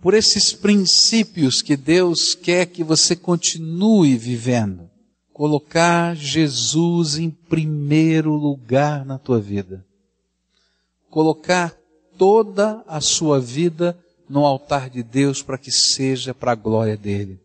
por 0.00 0.14
esses 0.14 0.52
princípios 0.52 1.60
que 1.60 1.76
Deus 1.76 2.36
quer 2.36 2.66
que 2.66 2.84
você 2.84 3.16
continue 3.16 4.16
vivendo. 4.16 4.88
Colocar 5.32 6.14
Jesus 6.14 7.18
em 7.18 7.28
primeiro 7.28 8.32
lugar 8.34 9.04
na 9.04 9.18
tua 9.18 9.40
vida. 9.40 9.84
Colocar 11.10 11.76
toda 12.16 12.84
a 12.86 13.00
sua 13.00 13.40
vida 13.40 13.98
no 14.28 14.46
altar 14.46 14.88
de 14.88 15.02
Deus 15.02 15.42
para 15.42 15.58
que 15.58 15.72
seja 15.72 16.32
para 16.32 16.52
a 16.52 16.54
glória 16.54 16.96
dele. 16.96 17.40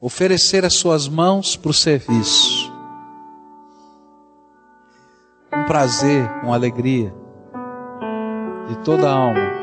Oferecer 0.00 0.64
as 0.64 0.74
suas 0.74 1.08
mãos 1.08 1.56
para 1.56 1.70
o 1.70 1.74
serviço. 1.74 2.72
Um 5.52 5.66
prazer, 5.66 6.24
uma 6.42 6.54
alegria 6.54 7.21
de 8.72 8.78
toda 8.78 9.08
a 9.08 9.14
alma 9.14 9.62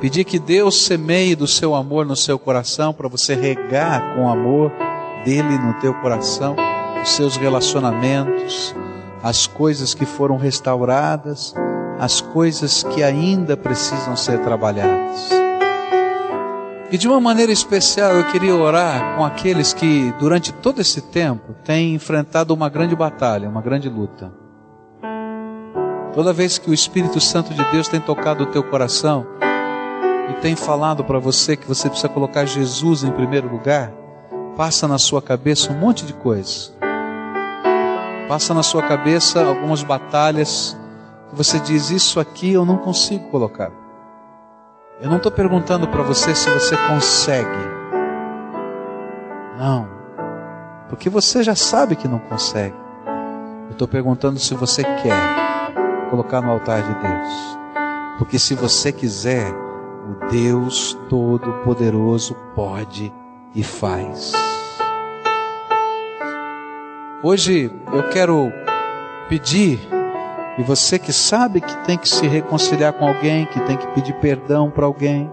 Pedir 0.00 0.24
que 0.24 0.38
Deus 0.38 0.82
semeie 0.82 1.34
do 1.34 1.46
seu 1.46 1.74
amor 1.74 2.04
no 2.04 2.14
seu 2.14 2.38
coração 2.38 2.92
para 2.92 3.08
você 3.08 3.34
regar 3.34 4.14
com 4.14 4.26
o 4.26 4.28
amor 4.28 4.70
dele 5.24 5.58
no 5.58 5.72
teu 5.80 5.94
coração 5.94 6.54
os 7.02 7.10
seus 7.12 7.36
relacionamentos, 7.36 8.74
as 9.22 9.46
coisas 9.46 9.94
que 9.94 10.04
foram 10.04 10.36
restauradas, 10.36 11.54
as 11.98 12.20
coisas 12.20 12.82
que 12.82 13.02
ainda 13.02 13.56
precisam 13.56 14.16
ser 14.16 14.40
trabalhadas. 14.40 15.30
E 16.90 16.98
de 16.98 17.08
uma 17.08 17.20
maneira 17.20 17.52
especial 17.52 18.12
eu 18.12 18.24
queria 18.26 18.54
orar 18.54 19.16
com 19.16 19.24
aqueles 19.24 19.72
que 19.72 20.12
durante 20.18 20.52
todo 20.52 20.80
esse 20.80 21.00
tempo 21.00 21.54
têm 21.64 21.94
enfrentado 21.94 22.52
uma 22.52 22.68
grande 22.68 22.94
batalha, 22.94 23.48
uma 23.48 23.62
grande 23.62 23.88
luta. 23.88 24.45
Toda 26.16 26.32
vez 26.32 26.56
que 26.56 26.70
o 26.70 26.72
Espírito 26.72 27.20
Santo 27.20 27.52
de 27.52 27.62
Deus 27.70 27.88
tem 27.88 28.00
tocado 28.00 28.44
o 28.44 28.46
teu 28.46 28.62
coração, 28.62 29.26
e 30.30 30.32
tem 30.40 30.56
falado 30.56 31.04
para 31.04 31.18
você 31.18 31.54
que 31.58 31.68
você 31.68 31.90
precisa 31.90 32.08
colocar 32.08 32.46
Jesus 32.46 33.04
em 33.04 33.12
primeiro 33.12 33.50
lugar, 33.50 33.92
passa 34.56 34.88
na 34.88 34.96
sua 34.96 35.20
cabeça 35.20 35.70
um 35.70 35.76
monte 35.76 36.06
de 36.06 36.14
coisas. 36.14 36.74
Passa 38.28 38.54
na 38.54 38.62
sua 38.62 38.82
cabeça 38.82 39.44
algumas 39.44 39.82
batalhas 39.82 40.74
que 41.28 41.36
você 41.36 41.60
diz: 41.60 41.90
Isso 41.90 42.18
aqui 42.18 42.50
eu 42.50 42.64
não 42.64 42.78
consigo 42.78 43.28
colocar. 43.28 43.70
Eu 45.02 45.10
não 45.10 45.18
estou 45.18 45.30
perguntando 45.30 45.86
para 45.86 46.02
você 46.02 46.34
se 46.34 46.48
você 46.48 46.78
consegue. 46.88 47.76
Não. 49.58 49.86
Porque 50.88 51.10
você 51.10 51.42
já 51.42 51.54
sabe 51.54 51.94
que 51.94 52.08
não 52.08 52.20
consegue. 52.20 52.74
Eu 53.66 53.72
estou 53.72 53.86
perguntando 53.86 54.38
se 54.38 54.54
você 54.54 54.82
quer 54.82 55.45
colocar 56.06 56.40
no 56.40 56.50
altar 56.50 56.82
de 56.82 56.94
Deus. 56.94 57.58
Porque 58.18 58.38
se 58.38 58.54
você 58.54 58.92
quiser, 58.92 59.52
o 59.52 60.30
Deus 60.30 60.96
Todo-Poderoso 61.08 62.34
pode 62.54 63.12
e 63.54 63.62
faz. 63.62 64.32
Hoje 67.22 67.72
eu 67.92 68.08
quero 68.10 68.52
pedir, 69.28 69.80
e 70.58 70.62
você 70.62 70.98
que 70.98 71.12
sabe 71.12 71.60
que 71.60 71.76
tem 71.78 71.98
que 71.98 72.08
se 72.08 72.26
reconciliar 72.26 72.92
com 72.92 73.06
alguém, 73.06 73.46
que 73.46 73.60
tem 73.60 73.76
que 73.76 73.86
pedir 73.88 74.14
perdão 74.20 74.70
para 74.70 74.86
alguém, 74.86 75.30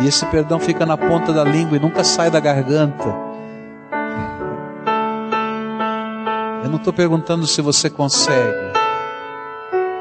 e 0.00 0.06
esse 0.06 0.24
perdão 0.26 0.60
fica 0.60 0.84
na 0.86 0.96
ponta 0.96 1.32
da 1.32 1.42
língua 1.42 1.76
e 1.76 1.80
nunca 1.80 2.04
sai 2.04 2.30
da 2.30 2.38
garganta. 2.38 3.26
Eu 6.62 6.70
não 6.70 6.76
estou 6.76 6.92
perguntando 6.92 7.46
se 7.46 7.62
você 7.62 7.88
consegue. 7.88 8.65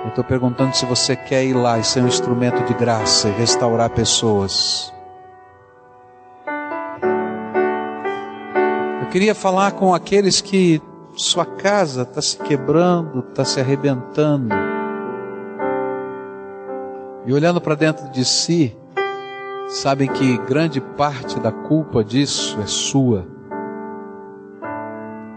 Eu 0.06 0.10
estou 0.10 0.24
perguntando 0.24 0.76
se 0.76 0.86
você 0.86 1.16
quer 1.16 1.44
ir 1.44 1.56
lá 1.56 1.80
e 1.80 1.84
ser 1.84 2.04
um 2.04 2.08
instrumento 2.08 2.64
de 2.64 2.76
graça 2.76 3.28
e 3.28 3.32
restaurar 3.32 3.90
pessoas. 3.90 4.94
Eu 9.02 9.08
queria 9.10 9.34
falar 9.34 9.72
com 9.72 9.96
aqueles 9.96 10.42
que 10.42 10.80
sua 11.16 11.44
casa 11.44 12.04
está 12.04 12.22
se 12.22 12.38
quebrando, 12.38 13.22
está 13.28 13.44
se 13.44 13.60
arrebentando. 13.60 14.54
E 17.26 17.34
olhando 17.34 17.60
para 17.60 17.74
dentro 17.74 18.08
de 18.12 18.24
si, 18.24 18.78
sabem 19.68 20.08
que 20.08 20.38
grande 20.38 20.80
parte 20.80 21.40
da 21.40 21.52
culpa 21.52 22.04
disso 22.04 22.62
é 22.62 22.68
sua. 22.68 23.26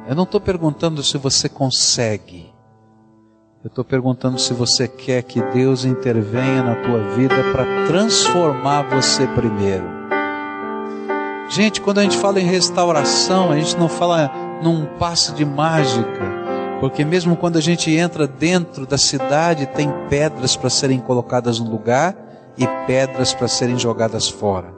Eu 0.07 0.15
não 0.15 0.25
estou 0.25 0.43
perguntando 0.43 1.03
se 1.03 1.17
você 1.17 1.49
consegue. 1.49 2.48
Eu 3.65 3.67
estou 3.67 3.85
perguntando 3.85 4.39
se 4.39 4.55
você 4.55 4.87
quer 4.87 5.21
que 5.25 5.43
Deus 5.43 5.85
intervenha 5.85 6.63
na 6.63 6.77
tua 6.77 7.01
vida 7.17 7.35
para 7.51 7.87
transformar 7.89 8.83
você 8.83 9.27
primeiro. 9.27 9.85
Gente, 11.49 11.81
quando 11.81 11.99
a 11.99 12.05
gente 12.05 12.17
fala 12.17 12.41
em 12.41 12.45
restauração, 12.45 13.51
a 13.51 13.57
gente 13.57 13.77
não 13.77 13.89
fala 13.89 14.31
num 14.63 14.87
passe 14.97 15.33
de 15.33 15.45
mágica, 15.45 16.23
porque 16.79 17.05
mesmo 17.05 17.35
quando 17.35 17.57
a 17.57 17.61
gente 17.61 17.91
entra 17.91 18.29
dentro 18.29 18.87
da 18.87 18.97
cidade, 18.97 19.67
tem 19.67 19.93
pedras 20.09 20.55
para 20.55 20.71
serem 20.71 21.01
colocadas 21.01 21.59
no 21.59 21.69
lugar 21.69 22.15
e 22.57 22.65
pedras 22.87 23.35
para 23.35 23.49
serem 23.49 23.77
jogadas 23.77 24.29
fora. 24.29 24.73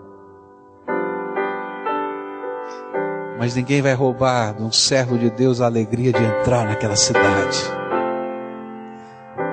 Mas 3.39 3.55
ninguém 3.55 3.83
vai 3.83 3.93
roubar 3.93 4.55
de 4.55 4.63
um 4.63 4.73
servo 4.73 5.19
de 5.19 5.29
Deus 5.29 5.61
a 5.61 5.67
alegria 5.67 6.15
de 6.15 6.25
entrar 6.25 6.65
naquela 6.65 6.97
cidade 6.97 7.80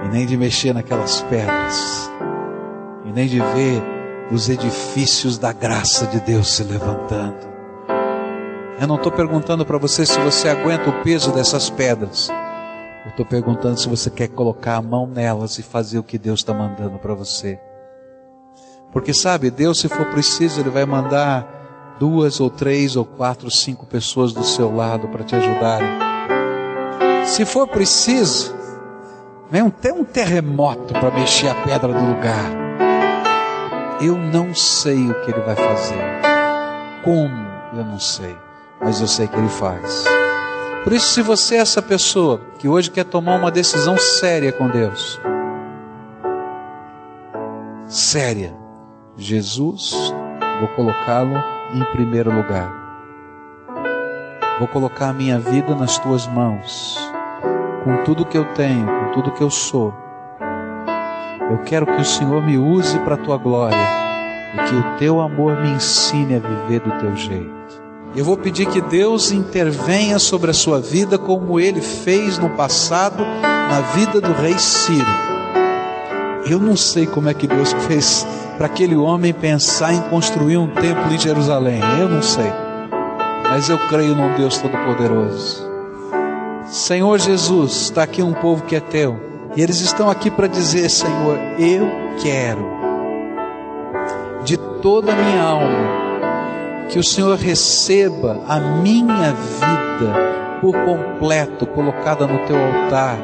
e 0.08 0.10
nem 0.10 0.26
de 0.26 0.38
mexer 0.38 0.74
naquelas 0.74 1.22
pedras, 1.24 2.10
e 3.06 3.12
nem 3.12 3.28
de 3.28 3.40
ver 3.40 3.84
os 4.32 4.48
edifícios 4.48 5.38
da 5.38 5.52
graça 5.52 6.08
de 6.08 6.20
Deus 6.22 6.48
se 6.48 6.64
levantando. 6.64 7.46
Eu 8.80 8.88
não 8.88 8.96
estou 8.96 9.12
perguntando 9.12 9.66
para 9.66 9.78
você 9.78 10.06
se 10.06 10.20
você 10.20 10.48
aguenta 10.48 10.90
o 10.90 11.04
peso 11.04 11.32
dessas 11.32 11.70
pedras. 11.70 12.30
Eu 13.04 13.10
estou 13.10 13.26
perguntando 13.26 13.80
se 13.80 13.90
você 13.90 14.10
quer 14.10 14.28
colocar 14.28 14.76
a 14.76 14.82
mão 14.82 15.08
nelas 15.08 15.58
e 15.58 15.64
fazer 15.64 16.00
o 16.00 16.04
que 16.04 16.18
Deus 16.18 16.40
está 16.40 16.54
mandando 16.54 16.98
para 17.00 17.14
você. 17.14 17.60
Porque 18.94 19.14
sabe, 19.14 19.50
Deus, 19.50 19.80
se 19.80 19.90
for 19.90 20.06
preciso, 20.08 20.62
Ele 20.62 20.70
vai 20.70 20.86
mandar 20.86 21.96
duas 22.00 22.40
ou 22.40 22.50
três 22.50 22.96
ou 22.96 23.04
quatro, 23.04 23.50
cinco 23.50 23.86
pessoas 23.86 24.32
do 24.32 24.44
seu 24.44 24.74
lado 24.74 25.08
para 25.08 25.24
te 25.24 25.36
ajudarem. 25.36 25.90
Se 27.26 27.46
for 27.46 27.68
preciso, 27.68 28.57
Vem 29.50 29.62
até 29.62 29.94
um 29.94 30.04
terremoto 30.04 30.94
para 30.94 31.10
mexer 31.10 31.48
a 31.48 31.56
pedra 31.56 31.94
do 31.94 32.06
lugar. 32.06 32.52
Eu 34.02 34.18
não 34.18 34.54
sei 34.54 35.10
o 35.10 35.22
que 35.22 35.32
ele 35.32 35.40
vai 35.40 35.56
fazer. 35.56 36.04
Como? 37.02 37.48
Eu 37.74 37.86
não 37.86 37.98
sei. 37.98 38.36
Mas 38.82 39.00
eu 39.00 39.08
sei 39.08 39.26
que 39.26 39.38
ele 39.38 39.48
faz. 39.48 40.04
Por 40.84 40.92
isso, 40.92 41.14
se 41.14 41.22
você 41.22 41.56
é 41.56 41.60
essa 41.60 41.82
pessoa 41.82 42.42
que 42.60 42.68
hoje 42.68 42.92
quer 42.92 43.06
tomar 43.06 43.38
uma 43.38 43.50
decisão 43.50 43.98
séria 43.98 44.52
com 44.52 44.68
Deus, 44.68 45.20
séria, 47.88 48.54
Jesus, 49.16 50.14
vou 50.60 50.68
colocá-lo 50.76 51.42
em 51.74 51.84
primeiro 51.94 52.34
lugar. 52.36 52.70
Vou 54.60 54.68
colocar 54.68 55.10
a 55.10 55.14
minha 55.14 55.40
vida 55.40 55.74
nas 55.74 55.98
tuas 55.98 56.28
mãos 56.28 57.07
com 57.88 58.04
tudo 58.04 58.26
que 58.26 58.38
eu 58.38 58.44
tenho, 58.54 58.86
com 58.86 59.12
tudo 59.14 59.32
que 59.32 59.42
eu 59.42 59.50
sou. 59.50 59.94
Eu 61.50 61.60
quero 61.60 61.86
que 61.86 62.02
o 62.02 62.06
Senhor 62.06 62.46
me 62.46 62.58
use 62.58 63.00
para 63.00 63.16
a 63.16 63.18
tua 63.18 63.38
glória 63.38 63.78
e 64.54 64.58
que 64.68 64.76
o 64.76 64.98
teu 64.98 65.22
amor 65.22 65.62
me 65.62 65.70
ensine 65.70 66.36
a 66.36 66.40
viver 66.40 66.82
do 66.82 66.92
teu 67.00 67.16
jeito. 67.16 67.56
Eu 68.14 68.26
vou 68.26 68.36
pedir 68.36 68.66
que 68.66 68.82
Deus 68.82 69.32
intervenha 69.32 70.20
sobre 70.20 70.52
a 70.52 70.54
sua 70.54 70.82
vida 70.82 71.18
como 71.18 71.62
ele 71.62 71.80
fez 71.80 72.38
no 72.38 72.50
passado 72.50 73.24
na 73.24 73.80
vida 73.96 74.20
do 74.20 74.34
rei 74.34 74.58
Ciro. 74.58 75.06
Eu 76.46 76.60
não 76.60 76.76
sei 76.76 77.08
como 77.08 77.30
é 77.30 77.34
que 77.34 77.48
Deus 77.48 77.72
fez 77.88 78.28
para 78.58 78.66
aquele 78.66 78.98
homem 78.98 79.34
pensar 79.34 79.94
em 79.94 80.02
construir 80.10 80.58
um 80.58 80.68
templo 80.68 81.14
em 81.14 81.18
Jerusalém. 81.18 81.80
Eu 82.02 82.10
não 82.10 82.22
sei. 82.22 82.52
Mas 83.44 83.70
eu 83.70 83.78
creio 83.88 84.14
num 84.14 84.36
Deus 84.36 84.58
Todo-Poderoso 84.58 85.67
Senhor 86.70 87.18
Jesus, 87.18 87.84
está 87.84 88.04
aqui 88.04 88.22
um 88.22 88.34
povo 88.34 88.64
que 88.64 88.76
é 88.76 88.82
teu, 88.82 89.18
e 89.56 89.62
eles 89.62 89.80
estão 89.80 90.10
aqui 90.10 90.30
para 90.30 90.48
dizer: 90.48 90.90
Senhor, 90.90 91.38
eu 91.58 91.90
quero, 92.22 92.66
de 94.44 94.58
toda 94.82 95.14
a 95.14 95.16
minha 95.16 95.42
alma, 95.42 96.88
que 96.90 97.00
o 97.00 97.04
Senhor 97.04 97.38
receba 97.38 98.42
a 98.46 98.60
minha 98.60 99.32
vida 99.32 100.60
por 100.60 100.76
completo 100.84 101.66
colocada 101.66 102.28
no 102.28 102.40
teu 102.46 102.58
altar, 102.58 103.18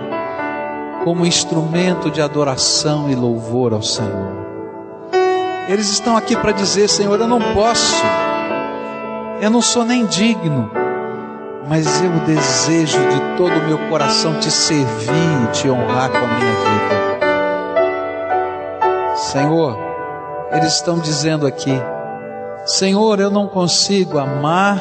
como 1.04 1.26
instrumento 1.26 2.10
de 2.10 2.22
adoração 2.22 3.10
e 3.10 3.16
louvor 3.16 3.74
ao 3.74 3.82
Senhor. 3.82 4.44
Eles 5.68 5.89
estão 5.89 6.16
aqui 6.16 6.34
para 6.34 6.54
dizer: 6.54 6.88
Senhor, 6.88 7.20
eu 7.20 7.28
não 7.28 7.41
posso, 7.54 8.04
eu 9.41 9.50
não 9.50 9.62
sou 9.62 9.84
nem 9.84 10.06
digno, 10.06 10.72
mas 11.68 12.01
eu 12.01 12.11
desejo 12.26 12.99
de 13.09 13.38
todo 13.38 13.53
o 13.53 13.68
meu 13.68 13.78
coração 13.89 14.39
te 14.39 14.51
servir 14.51 15.11
e 15.43 15.51
te 15.51 15.70
honrar 15.70 16.09
com 16.09 16.18
a 16.18 16.28
minha 16.28 16.51
vida. 16.51 17.03
Senhor, 19.16 19.78
eles 20.51 20.74
estão 20.74 20.99
dizendo 20.99 21.47
aqui: 21.47 21.82
Senhor, 22.66 23.20
eu 23.20 23.32
não 23.32 23.47
consigo 23.47 24.18
amar 24.18 24.78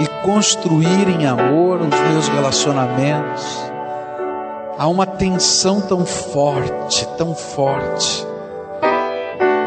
e 0.00 0.06
construir 0.24 1.08
em 1.08 1.26
amor 1.26 1.80
os 1.80 1.88
meus 1.88 2.28
relacionamentos. 2.28 3.70
Há 4.78 4.88
uma 4.88 5.06
tensão 5.06 5.80
tão 5.80 6.06
forte, 6.06 7.06
tão 7.18 7.34
forte, 7.34 8.26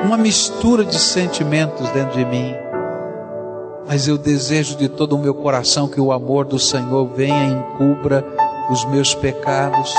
uma 0.03 0.17
mistura 0.17 0.83
de 0.83 0.97
sentimentos 0.97 1.87
dentro 1.91 2.17
de 2.17 2.25
mim. 2.25 2.62
Mas 3.87 4.07
eu 4.07 4.17
desejo 4.17 4.77
de 4.77 4.87
todo 4.87 5.15
o 5.15 5.19
meu 5.19 5.33
coração 5.33 5.87
que 5.87 5.99
o 5.99 6.11
amor 6.11 6.45
do 6.45 6.57
Senhor 6.57 7.05
venha 7.15 7.45
e 7.45 7.51
encubra 7.51 8.25
os 8.69 8.85
meus 8.85 9.13
pecados 9.13 9.93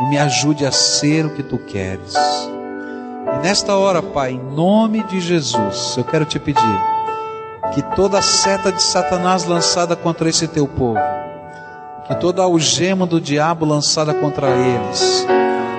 e 0.00 0.10
me 0.10 0.18
ajude 0.18 0.66
a 0.66 0.72
ser 0.72 1.26
o 1.26 1.30
que 1.30 1.42
tu 1.42 1.58
queres. 1.58 2.14
E 2.14 3.42
nesta 3.42 3.76
hora, 3.76 4.02
Pai, 4.02 4.32
em 4.32 4.54
nome 4.54 5.02
de 5.04 5.20
Jesus, 5.20 5.94
eu 5.96 6.04
quero 6.04 6.24
te 6.24 6.38
pedir 6.38 6.92
que 7.74 7.82
toda 7.94 8.20
seta 8.20 8.70
de 8.70 8.82
Satanás 8.82 9.44
lançada 9.44 9.96
contra 9.96 10.28
esse 10.28 10.46
teu 10.46 10.66
povo, 10.66 11.00
que 12.06 12.14
toda 12.16 12.42
algema 12.42 13.06
do 13.06 13.20
diabo 13.20 13.64
lançada 13.64 14.12
contra 14.12 14.48
eles, 14.50 15.26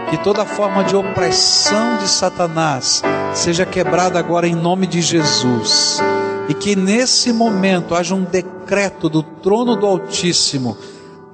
que 0.10 0.18
toda 0.18 0.46
forma 0.46 0.84
de 0.84 0.96
opressão 0.96 1.98
de 1.98 2.08
Satanás 2.08 3.04
seja 3.34 3.66
quebrada 3.66 4.18
agora 4.18 4.48
em 4.48 4.56
nome 4.56 4.88
de 4.88 5.02
Jesus. 5.02 6.00
E 6.50 6.54
que 6.54 6.76
nesse 6.76 7.32
momento 7.32 7.96
haja 7.96 8.14
um 8.14 8.24
decreto 8.24 9.10
do 9.10 9.24
trono 9.24 9.76
do 9.76 9.86
Altíssimo: 9.86 10.78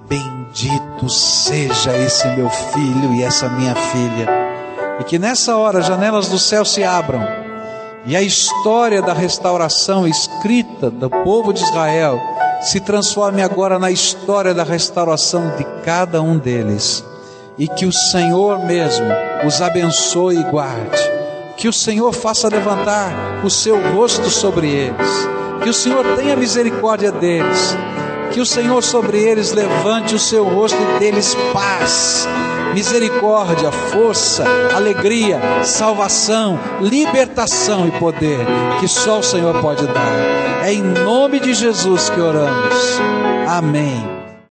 Bendito 0.07 1.09
seja 1.09 1.95
esse 1.97 2.27
meu 2.35 2.49
filho 2.49 3.13
e 3.15 3.23
essa 3.23 3.49
minha 3.49 3.75
filha 3.75 4.49
e 4.99 5.03
que 5.03 5.17
nessa 5.17 5.55
hora 5.55 5.81
janelas 5.81 6.27
do 6.27 6.37
céu 6.37 6.65
se 6.65 6.83
abram 6.83 7.21
e 8.05 8.15
a 8.15 8.21
história 8.21 9.01
da 9.01 9.13
restauração 9.13 10.05
escrita 10.07 10.89
do 10.89 11.09
povo 11.09 11.53
de 11.53 11.63
Israel 11.63 12.19
se 12.61 12.79
transforme 12.79 13.41
agora 13.41 13.79
na 13.79 13.89
história 13.89 14.53
da 14.53 14.63
restauração 14.63 15.55
de 15.55 15.63
cada 15.83 16.21
um 16.21 16.37
deles. 16.37 17.03
E 17.57 17.67
que 17.67 17.85
o 17.85 17.91
Senhor 17.91 18.65
mesmo 18.65 19.05
os 19.45 19.61
abençoe 19.61 20.37
e 20.37 20.43
guarde. 20.43 21.18
Que 21.59 21.67
o 21.67 21.73
Senhor 21.73 22.13
faça 22.13 22.47
levantar 22.47 23.41
o 23.43 23.49
seu 23.49 23.79
rosto 23.93 24.29
sobre 24.29 24.67
eles. 24.69 25.29
Que 25.61 25.69
o 25.69 25.73
Senhor 25.73 26.03
tenha 26.15 26.35
misericórdia 26.35 27.11
deles. 27.11 27.77
Que 28.31 28.39
o 28.39 28.45
Senhor 28.45 28.81
sobre 28.81 29.19
eles 29.19 29.51
levante 29.51 30.15
o 30.15 30.19
seu 30.19 30.43
rosto 30.45 30.77
e 30.81 30.99
deles 30.99 31.35
paz 31.53 32.27
misericórdia, 32.73 33.71
força, 33.71 34.45
alegria, 34.75 35.39
salvação, 35.63 36.59
libertação 36.79 37.87
e 37.87 37.91
poder 37.91 38.39
que 38.79 38.87
só 38.87 39.19
o 39.19 39.23
Senhor 39.23 39.59
pode 39.61 39.85
dar. 39.87 40.63
É 40.63 40.73
em 40.73 40.83
nome 40.83 41.39
de 41.39 41.53
Jesus 41.53 42.09
que 42.09 42.19
oramos. 42.19 42.75
Amém. 43.47 44.18